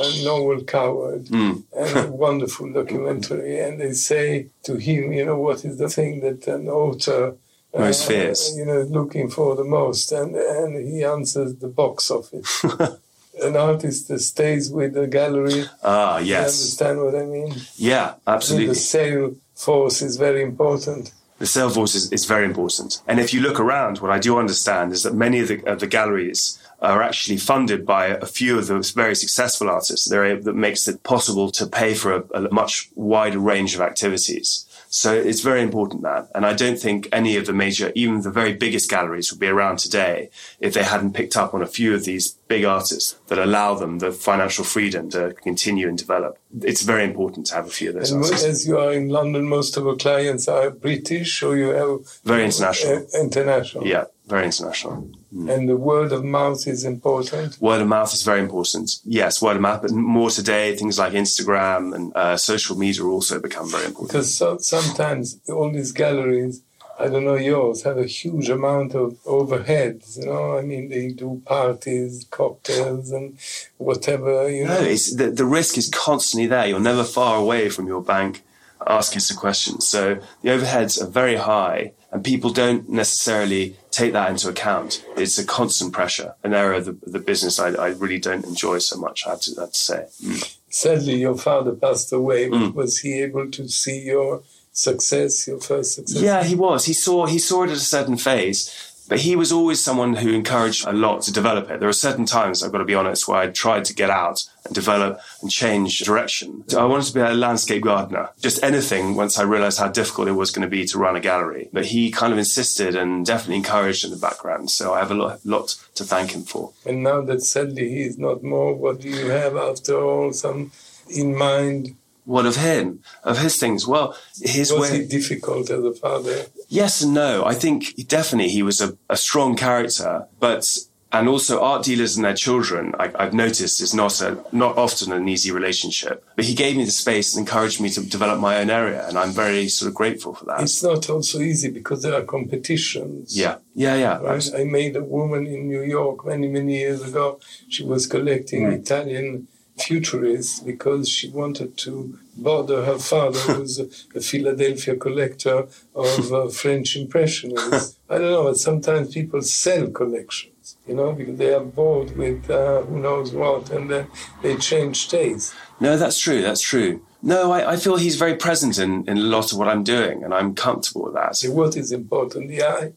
a 0.00 0.24
Noel 0.24 0.62
Coward, 0.62 1.24
Mm. 1.26 1.62
and 1.76 1.96
a 1.98 2.10
wonderful 2.26 2.72
documentary. 2.72 3.58
And 3.60 3.80
they 3.80 3.92
say 3.92 4.48
to 4.64 4.76
him, 4.76 5.12
you 5.12 5.24
know, 5.24 5.38
what 5.38 5.64
is 5.64 5.78
the 5.78 5.88
thing 5.88 6.20
that 6.20 6.46
an 6.48 6.68
author 6.68 7.36
uh, 7.74 7.78
Most 7.80 8.06
fears. 8.08 8.40
you 8.56 8.64
know, 8.64 8.80
looking 8.98 9.28
for 9.30 9.54
the 9.56 9.64
most? 9.64 10.12
And 10.12 10.34
and 10.36 10.70
he 10.92 11.04
answers 11.04 11.50
the 11.56 11.68
box 11.68 12.10
office. 12.10 12.64
an 13.42 13.56
artist 13.56 14.08
that 14.08 14.20
stays 14.20 14.68
with 14.70 14.94
the 14.94 15.06
gallery. 15.06 15.64
Ah, 15.82 16.18
You 16.18 16.26
yes. 16.34 16.46
understand 16.60 16.96
what 17.04 17.14
I 17.14 17.24
mean? 17.24 17.54
Yeah, 17.76 18.06
I 18.06 18.10
mean, 18.10 18.20
absolutely. 18.36 18.66
the 18.68 18.74
sale 18.74 19.36
force 19.54 20.02
is 20.02 20.16
very 20.16 20.42
important. 20.42 21.12
The 21.38 21.46
sales 21.46 21.74
force 21.76 21.94
is, 21.94 22.10
is 22.12 22.24
very 22.24 22.44
important. 22.52 23.00
And 23.06 23.20
if 23.20 23.32
you 23.32 23.40
look 23.40 23.60
around, 23.60 23.98
what 23.98 24.10
I 24.10 24.18
do 24.18 24.38
understand 24.38 24.90
is 24.92 25.04
that 25.04 25.14
many 25.14 25.38
of 25.38 25.46
the, 25.46 25.62
of 25.72 25.78
the 25.78 25.86
galleries 25.86 26.58
are 26.80 27.02
actually 27.02 27.36
funded 27.38 27.84
by 27.84 28.06
a 28.06 28.26
few 28.26 28.58
of 28.58 28.68
the 28.68 28.92
very 28.94 29.14
successful 29.14 29.68
artists. 29.68 30.08
They're 30.08 30.24
able, 30.24 30.44
that 30.44 30.54
makes 30.54 30.86
it 30.86 31.02
possible 31.02 31.50
to 31.52 31.66
pay 31.66 31.94
for 31.94 32.12
a, 32.14 32.22
a 32.44 32.52
much 32.52 32.88
wider 32.94 33.38
range 33.40 33.74
of 33.74 33.80
activities. 33.80 34.64
So 34.90 35.12
it's 35.12 35.42
very 35.42 35.60
important 35.60 36.02
that. 36.02 36.28
And 36.34 36.46
I 36.46 36.54
don't 36.54 36.78
think 36.78 37.08
any 37.12 37.36
of 37.36 37.44
the 37.44 37.52
major, 37.52 37.92
even 37.94 38.22
the 38.22 38.30
very 38.30 38.54
biggest 38.54 38.88
galleries 38.88 39.30
would 39.30 39.40
be 39.40 39.48
around 39.48 39.78
today 39.80 40.30
if 40.60 40.72
they 40.72 40.82
hadn't 40.82 41.12
picked 41.12 41.36
up 41.36 41.52
on 41.52 41.60
a 41.60 41.66
few 41.66 41.94
of 41.94 42.04
these 42.04 42.28
big 42.48 42.64
artists 42.64 43.18
that 43.26 43.38
allow 43.38 43.74
them 43.74 43.98
the 43.98 44.12
financial 44.12 44.64
freedom 44.64 45.10
to 45.10 45.34
continue 45.42 45.88
and 45.88 45.98
develop. 45.98 46.38
It's 46.62 46.82
very 46.82 47.04
important 47.04 47.46
to 47.48 47.54
have 47.56 47.66
a 47.66 47.70
few 47.70 47.90
of 47.90 47.96
those 47.96 48.10
And 48.12 48.24
artists. 48.24 48.44
as 48.46 48.66
you 48.66 48.78
are 48.78 48.92
in 48.92 49.10
London, 49.10 49.46
most 49.46 49.76
of 49.76 49.86
our 49.86 49.96
clients 49.96 50.48
are 50.48 50.70
British, 50.70 51.42
or 51.42 51.54
you 51.58 51.68
have 51.68 52.20
Very 52.24 52.44
international. 52.46 53.06
uh, 53.14 53.20
international. 53.20 53.86
Yeah, 53.86 54.04
very 54.28 54.46
international. 54.46 55.10
And 55.32 55.68
the 55.68 55.76
word 55.76 56.12
of 56.12 56.24
mouth 56.24 56.66
is 56.66 56.84
important. 56.84 57.60
Word 57.60 57.80
of 57.80 57.88
mouth 57.88 58.12
is 58.12 58.22
very 58.22 58.40
important. 58.40 58.90
Yes, 59.04 59.42
word 59.42 59.56
of 59.56 59.62
mouth, 59.62 59.82
but 59.82 59.92
more 59.92 60.30
today, 60.30 60.76
things 60.76 60.98
like 60.98 61.12
Instagram 61.12 61.94
and 61.94 62.12
uh, 62.14 62.36
social 62.36 62.76
media 62.76 63.04
also 63.04 63.40
become 63.40 63.70
very 63.70 63.86
important. 63.86 64.08
Because 64.12 64.34
so, 64.34 64.58
sometimes 64.58 65.40
all 65.48 65.70
these 65.72 65.92
galleries, 65.92 66.62
I 67.00 67.06
don't 67.08 67.24
know 67.24 67.36
yours, 67.36 67.82
have 67.84 67.98
a 67.98 68.06
huge 68.06 68.48
amount 68.50 68.94
of 68.94 69.12
overheads. 69.24 70.18
You 70.18 70.26
know, 70.26 70.58
I 70.58 70.62
mean, 70.62 70.88
they 70.88 71.08
do 71.12 71.42
parties, 71.44 72.26
cocktails, 72.30 73.10
and 73.12 73.38
whatever. 73.76 74.50
You 74.50 74.64
No, 74.64 74.80
know, 74.80 74.86
it's, 74.86 75.14
the, 75.14 75.30
the 75.30 75.44
risk 75.44 75.78
is 75.78 75.88
constantly 75.88 76.46
there. 76.48 76.66
You're 76.66 76.80
never 76.80 77.04
far 77.04 77.36
away 77.36 77.68
from 77.68 77.86
your 77.86 78.02
bank 78.02 78.42
asking 78.86 79.20
some 79.20 79.36
questions. 79.36 79.88
So 79.88 80.18
the 80.42 80.48
overheads 80.50 81.00
are 81.00 81.06
very 81.06 81.36
high, 81.36 81.92
and 82.10 82.24
people 82.24 82.50
don't 82.50 82.88
necessarily 82.88 83.76
take 83.90 84.12
that 84.12 84.30
into 84.30 84.48
account. 84.48 85.04
It's 85.16 85.38
a 85.38 85.44
constant 85.44 85.92
pressure, 85.92 86.34
an 86.42 86.54
area 86.54 86.78
of 86.78 86.86
the, 86.86 86.98
the 87.02 87.18
business 87.18 87.58
I, 87.58 87.70
I 87.70 87.88
really 87.88 88.18
don't 88.18 88.44
enjoy 88.44 88.78
so 88.78 88.96
much, 88.96 89.26
I 89.26 89.30
have 89.30 89.40
to, 89.42 89.54
I 89.58 89.60
have 89.62 89.72
to 89.72 89.78
say. 89.78 90.06
Mm. 90.24 90.56
sadly, 90.70 91.16
your 91.16 91.36
father 91.36 91.72
passed 91.72 92.12
away. 92.12 92.48
Mm. 92.48 92.74
was 92.74 92.98
he 92.98 93.20
able 93.22 93.50
to 93.50 93.68
see 93.68 94.04
your 94.04 94.42
success, 94.72 95.46
your 95.46 95.60
first 95.60 95.94
success? 95.94 96.22
Yeah, 96.22 96.42
he 96.44 96.54
was. 96.54 96.86
He 96.86 96.94
saw 96.94 97.26
he 97.26 97.38
saw 97.38 97.64
it 97.64 97.70
at 97.70 97.76
a 97.76 97.80
certain 97.80 98.16
phase, 98.16 98.87
but 99.08 99.20
he 99.20 99.36
was 99.36 99.52
always 99.52 99.82
someone 99.82 100.16
who 100.16 100.32
encouraged 100.32 100.86
a 100.86 100.92
lot 100.92 101.22
to 101.22 101.32
develop 101.32 101.70
it. 101.70 101.80
There 101.80 101.88
are 101.88 101.92
certain 101.92 102.26
times 102.26 102.62
I've 102.62 102.72
got 102.72 102.78
to 102.78 102.84
be 102.84 102.94
honest 102.94 103.26
where 103.26 103.38
I 103.38 103.48
tried 103.48 103.84
to 103.86 103.94
get 103.94 104.10
out 104.10 104.40
and 104.64 104.74
develop 104.74 105.20
and 105.40 105.50
change 105.50 106.00
direction. 106.00 106.64
I 106.76 106.84
wanted 106.84 107.06
to 107.06 107.14
be 107.14 107.20
a 107.20 107.32
landscape 107.32 107.82
gardener, 107.82 108.30
just 108.40 108.62
anything. 108.62 109.14
Once 109.14 109.38
I 109.38 109.42
realized 109.42 109.78
how 109.78 109.88
difficult 109.88 110.28
it 110.28 110.32
was 110.32 110.50
going 110.50 110.62
to 110.62 110.70
be 110.70 110.84
to 110.86 110.98
run 110.98 111.16
a 111.16 111.20
gallery, 111.20 111.68
but 111.72 111.86
he 111.86 112.10
kind 112.10 112.32
of 112.32 112.38
insisted 112.38 112.94
and 112.94 113.24
definitely 113.24 113.56
encouraged 113.56 114.04
in 114.04 114.10
the 114.10 114.16
background. 114.16 114.70
So 114.70 114.94
I 114.94 114.98
have 114.98 115.10
a 115.10 115.14
lot, 115.14 115.44
lot 115.44 115.68
to 115.94 116.04
thank 116.04 116.32
him 116.32 116.42
for. 116.42 116.72
And 116.84 117.02
now 117.02 117.22
that 117.22 117.42
sadly 117.42 117.88
he 117.88 118.02
is 118.02 118.18
not 118.18 118.42
more, 118.42 118.74
what 118.74 119.00
do 119.00 119.08
you 119.08 119.30
have 119.30 119.56
after 119.56 119.96
all? 119.96 120.32
Some 120.32 120.70
in 121.08 121.36
mind? 121.36 121.96
What 122.24 122.44
of 122.44 122.56
him? 122.56 123.02
Of 123.24 123.38
his 123.38 123.58
things? 123.58 123.86
Well, 123.86 124.14
his 124.38 124.70
Was 124.70 124.90
way. 124.90 124.98
he 124.98 125.06
difficult 125.06 125.70
as 125.70 125.82
a 125.82 125.94
father? 125.94 126.44
Yes 126.68 127.00
and 127.02 127.14
no. 127.14 127.44
I 127.44 127.54
think 127.54 127.94
definitely 128.08 128.50
he 128.50 128.62
was 128.62 128.80
a, 128.80 128.96
a 129.08 129.16
strong 129.16 129.56
character, 129.56 130.26
but 130.38 130.64
and 131.10 131.26
also 131.26 131.62
art 131.62 131.82
dealers 131.84 132.16
and 132.16 132.24
their 132.26 132.34
children, 132.34 132.92
I, 132.98 133.10
I've 133.18 133.32
noticed 133.32 133.80
is 133.80 133.94
not 133.94 134.20
a 134.20 134.44
not 134.52 134.76
often 134.76 135.10
an 135.10 135.26
easy 135.26 135.50
relationship. 135.50 136.22
But 136.36 136.44
he 136.44 136.54
gave 136.54 136.76
me 136.76 136.84
the 136.84 136.90
space 136.90 137.34
and 137.34 137.46
encouraged 137.46 137.80
me 137.80 137.88
to 137.90 138.04
develop 138.04 138.38
my 138.40 138.58
own 138.58 138.68
area, 138.68 139.08
and 139.08 139.16
I'm 139.18 139.30
very 139.30 139.68
sort 139.68 139.88
of 139.88 139.94
grateful 139.94 140.34
for 140.34 140.44
that. 140.44 140.60
It's 140.60 140.82
not 140.82 141.08
also 141.08 141.40
easy 141.40 141.70
because 141.70 142.02
there 142.02 142.12
are 142.14 142.24
competitions. 142.24 143.38
yeah, 143.38 143.56
yeah, 143.74 143.94
yeah. 143.94 144.18
Right? 144.18 144.50
I 144.54 144.64
made 144.64 144.96
a 144.96 145.02
woman 145.02 145.46
in 145.46 145.68
New 145.68 145.82
York 145.82 146.26
many, 146.26 146.48
many 146.48 146.76
years 146.78 147.02
ago. 147.02 147.40
She 147.70 147.84
was 147.84 148.06
collecting 148.06 148.64
Mm. 148.64 148.80
Italian 148.80 149.48
futurists 149.78 150.60
because 150.60 151.08
she 151.08 151.30
wanted 151.30 151.76
to 151.78 152.18
bother 152.42 152.84
her 152.84 152.98
father, 152.98 153.38
who's 153.38 153.78
a, 153.78 154.20
Philadelphia 154.20 154.96
collector 154.96 155.66
of 155.94 156.32
uh, 156.32 156.48
French 156.48 156.96
Impressionists. 156.96 157.98
I 158.08 158.18
don't 158.18 158.30
know, 158.30 158.44
but 158.44 158.56
sometimes 158.56 159.12
people 159.12 159.42
sell 159.42 159.88
collections, 159.88 160.76
you 160.86 160.94
know, 160.94 161.12
because 161.12 161.38
they 161.38 161.52
are 161.54 161.60
bored 161.60 162.16
with 162.16 162.50
uh, 162.50 162.82
who 162.82 162.98
knows 163.00 163.32
what, 163.32 163.70
and 163.70 163.90
then 163.90 164.06
they 164.42 164.56
change 164.56 165.08
taste. 165.08 165.54
No, 165.80 165.96
that's 165.96 166.18
true. 166.18 166.42
That's 166.42 166.62
true. 166.62 167.02
No, 167.22 167.52
I, 167.52 167.72
I 167.72 167.76
feel 167.76 167.96
he's 167.96 168.16
very 168.16 168.36
present 168.36 168.78
in, 168.78 169.08
in 169.08 169.18
a 169.18 169.22
lot 169.22 169.52
of 169.52 169.58
what 169.58 169.68
I'm 169.68 169.84
doing, 169.84 170.22
and 170.22 170.32
I'm 170.32 170.54
comfortable 170.54 171.04
with 171.04 171.14
that. 171.14 171.36
So 171.36 171.50
what 171.50 171.76
is 171.76 171.90
important? 171.92 172.48
The 172.48 172.62
eye. 172.62 172.92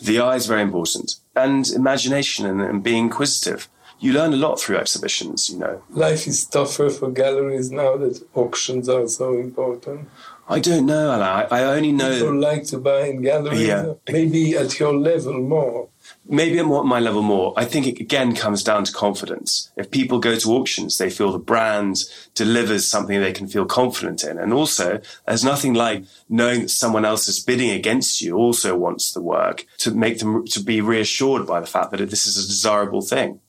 The 0.00 0.20
eye 0.20 0.36
is 0.36 0.46
very 0.46 0.62
important, 0.62 1.16
and 1.34 1.68
imagination 1.70 2.46
and, 2.46 2.60
and 2.60 2.82
being 2.82 3.04
inquisitive. 3.04 3.68
You 4.04 4.12
learn 4.12 4.32
a 4.34 4.36
lot 4.36 4.60
through 4.60 4.76
exhibitions, 4.76 5.48
you 5.50 5.58
know. 5.58 5.82
Life 6.06 6.26
is 6.26 6.44
tougher 6.44 6.90
for 6.90 7.10
galleries 7.10 7.70
now 7.70 7.96
that 7.96 8.16
auctions 8.34 8.86
are 8.88 9.08
so 9.08 9.28
important. 9.46 10.00
I 10.46 10.58
don't 10.60 10.84
know, 10.84 11.06
Alain. 11.16 11.22
I, 11.22 11.46
I 11.50 11.64
only 11.76 11.90
know. 12.00 12.12
People 12.18 12.38
like 12.38 12.64
to 12.72 12.78
buy 12.78 13.06
in 13.06 13.22
galleries, 13.22 13.66
Yeah. 13.66 13.94
maybe 14.18 14.42
at 14.62 14.78
your 14.78 14.94
level 15.10 15.40
more. 15.40 15.88
maybe 16.28 16.58
at 16.58 16.66
my 16.66 17.00
level 17.00 17.22
more. 17.22 17.54
I 17.56 17.64
think 17.64 17.86
it 17.86 17.98
again 17.98 18.34
comes 18.34 18.62
down 18.62 18.84
to 18.84 18.92
confidence. 18.92 19.70
If 19.82 19.90
people 19.90 20.18
go 20.18 20.34
to 20.36 20.48
auctions, 20.58 20.98
they 20.98 21.08
feel 21.08 21.32
the 21.32 21.38
brand 21.52 21.96
delivers 22.34 22.90
something 22.90 23.16
they 23.20 23.32
can 23.32 23.48
feel 23.48 23.64
confident 23.64 24.22
in. 24.22 24.38
And 24.38 24.52
also, 24.52 25.00
there's 25.26 25.44
nothing 25.52 25.72
like 25.72 26.04
knowing 26.28 26.60
that 26.62 26.70
someone 26.82 27.06
else 27.06 27.26
is 27.26 27.40
bidding 27.42 27.70
against 27.70 28.20
you 28.20 28.36
also 28.36 28.76
wants 28.76 29.12
the 29.14 29.22
work 29.22 29.64
to 29.78 29.88
make 30.04 30.18
them 30.18 30.44
to 30.54 30.60
be 30.62 30.82
reassured 30.82 31.46
by 31.46 31.58
the 31.60 31.66
fact 31.74 31.90
that 31.92 32.10
this 32.10 32.26
is 32.26 32.36
a 32.36 32.46
desirable 32.46 33.00
thing. 33.00 33.40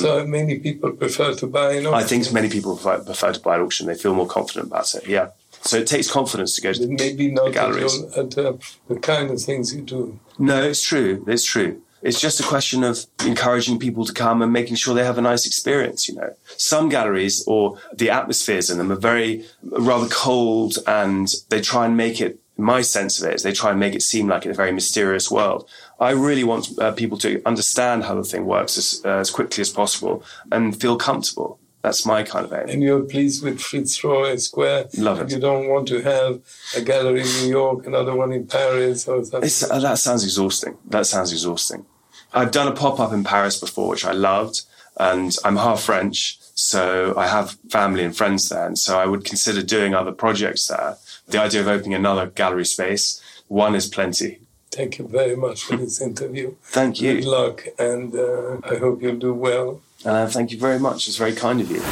So 0.00 0.26
many 0.26 0.58
people 0.58 0.92
prefer 0.92 1.34
to 1.34 1.46
buy 1.46 1.72
an 1.72 1.86
auction. 1.86 1.94
I 1.94 2.02
think 2.04 2.32
many 2.32 2.48
people 2.48 2.76
prefer, 2.76 3.02
prefer 3.02 3.32
to 3.32 3.40
buy 3.40 3.56
at 3.56 3.60
auction. 3.60 3.86
They 3.86 3.94
feel 3.94 4.14
more 4.14 4.26
confident 4.26 4.68
about 4.68 4.94
it. 4.94 5.06
Yeah. 5.06 5.30
So 5.62 5.76
it 5.76 5.86
takes 5.86 6.10
confidence 6.10 6.54
to 6.54 6.62
go 6.62 6.72
to 6.72 6.86
maybe 6.86 7.30
not 7.30 7.48
at, 7.48 7.54
galleries. 7.54 7.98
your, 7.98 8.24
at 8.24 8.38
uh, 8.38 8.54
the 8.88 8.96
kind 8.96 9.30
of 9.30 9.40
things 9.42 9.74
you 9.74 9.82
do. 9.82 10.18
No, 10.38 10.62
it's 10.62 10.82
true. 10.82 11.24
It's 11.28 11.44
true. 11.44 11.82
It's 12.02 12.18
just 12.18 12.40
a 12.40 12.42
question 12.42 12.82
of 12.82 13.04
encouraging 13.26 13.78
people 13.78 14.06
to 14.06 14.12
come 14.12 14.40
and 14.40 14.50
making 14.52 14.76
sure 14.76 14.94
they 14.94 15.04
have 15.04 15.18
a 15.18 15.22
nice 15.22 15.46
experience, 15.46 16.08
you 16.08 16.14
know. 16.14 16.34
Some 16.56 16.88
galleries 16.88 17.44
or 17.46 17.78
the 17.92 18.08
atmospheres 18.08 18.70
in 18.70 18.78
them 18.78 18.90
are 18.90 18.96
very 18.96 19.44
rather 19.62 20.08
cold 20.08 20.78
and 20.86 21.28
they 21.50 21.60
try 21.60 21.84
and 21.84 21.98
make 21.98 22.20
it 22.22 22.39
my 22.62 22.82
sense 22.82 23.20
of 23.20 23.28
it 23.28 23.34
is 23.34 23.42
they 23.42 23.52
try 23.52 23.70
and 23.70 23.80
make 23.80 23.94
it 23.94 24.02
seem 24.02 24.28
like 24.28 24.44
in 24.44 24.50
a 24.50 24.54
very 24.54 24.72
mysterious 24.72 25.30
world. 25.30 25.68
I 25.98 26.10
really 26.10 26.44
want 26.44 26.68
uh, 26.78 26.92
people 26.92 27.18
to 27.18 27.42
understand 27.44 28.04
how 28.04 28.14
the 28.14 28.24
thing 28.24 28.46
works 28.46 28.78
as, 28.78 29.02
uh, 29.04 29.18
as 29.18 29.30
quickly 29.30 29.62
as 29.62 29.70
possible 29.70 30.24
and 30.50 30.78
feel 30.80 30.96
comfortable. 30.96 31.58
That's 31.82 32.04
my 32.04 32.22
kind 32.22 32.44
of 32.44 32.52
aim. 32.52 32.68
And 32.68 32.82
you're 32.82 33.02
pleased 33.02 33.42
with 33.42 33.60
Fitzroy 33.60 34.36
Square. 34.36 34.88
Love 34.98 35.20
it. 35.22 35.30
You 35.30 35.40
don't 35.40 35.68
want 35.68 35.88
to 35.88 36.02
have 36.02 36.40
a 36.76 36.82
gallery 36.82 37.22
in 37.22 37.26
New 37.42 37.48
York, 37.48 37.86
another 37.86 38.14
one 38.14 38.32
in 38.32 38.46
Paris, 38.46 39.08
or 39.08 39.24
something. 39.24 39.70
Uh, 39.70 39.80
that 39.80 39.98
sounds 39.98 40.22
exhausting. 40.22 40.76
That 40.86 41.06
sounds 41.06 41.32
exhausting. 41.32 41.86
I've 42.34 42.52
done 42.52 42.68
a 42.68 42.72
pop 42.72 43.00
up 43.00 43.12
in 43.12 43.24
Paris 43.24 43.58
before, 43.58 43.88
which 43.88 44.04
I 44.04 44.12
loved, 44.12 44.62
and 44.98 45.34
I'm 45.44 45.56
half 45.56 45.82
French, 45.82 46.38
so 46.54 47.14
I 47.16 47.26
have 47.26 47.56
family 47.70 48.04
and 48.04 48.14
friends 48.14 48.50
there, 48.50 48.66
and 48.66 48.78
so 48.78 48.98
I 48.98 49.06
would 49.06 49.24
consider 49.24 49.62
doing 49.62 49.94
other 49.94 50.12
projects 50.12 50.68
there. 50.68 50.96
The 51.30 51.40
idea 51.40 51.60
of 51.60 51.68
opening 51.68 51.94
another 51.94 52.26
gallery 52.26 52.64
space, 52.64 53.22
one 53.46 53.76
is 53.76 53.86
plenty. 53.86 54.40
Thank 54.72 54.98
you 54.98 55.06
very 55.06 55.36
much 55.36 55.62
for 55.62 55.76
this 55.76 56.00
interview. 56.00 56.54
Thank 56.62 57.00
you. 57.00 57.14
Good 57.14 57.24
luck, 57.24 57.66
and 57.78 58.14
uh, 58.14 58.58
I 58.64 58.76
hope 58.76 59.02
you'll 59.02 59.16
do 59.16 59.34
well. 59.34 59.80
Uh, 60.04 60.26
thank 60.26 60.50
you 60.52 60.58
very 60.58 60.78
much. 60.78 61.08
It's 61.08 61.16
very 61.16 61.34
kind 61.34 61.60
of 61.60 61.70
you. 61.70 61.82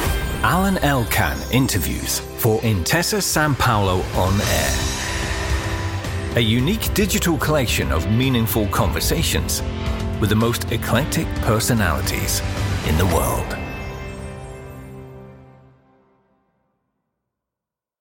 Alain 0.43 0.77
Elkann 0.77 1.37
interviews 1.53 2.19
for 2.37 2.59
Intesa 2.61 3.21
Sanpaolo 3.21 4.03
on 4.17 4.33
Air. 4.41 6.37
A 6.37 6.41
unique 6.41 6.93
digital 6.93 7.37
collection 7.37 7.91
of 7.91 8.09
meaningful 8.11 8.67
conversations 8.67 9.61
with 10.19 10.29
the 10.29 10.35
most 10.35 10.71
eclectic 10.71 11.27
personalities 11.41 12.41
in 12.87 12.97
the 12.97 13.05
world. 13.07 13.57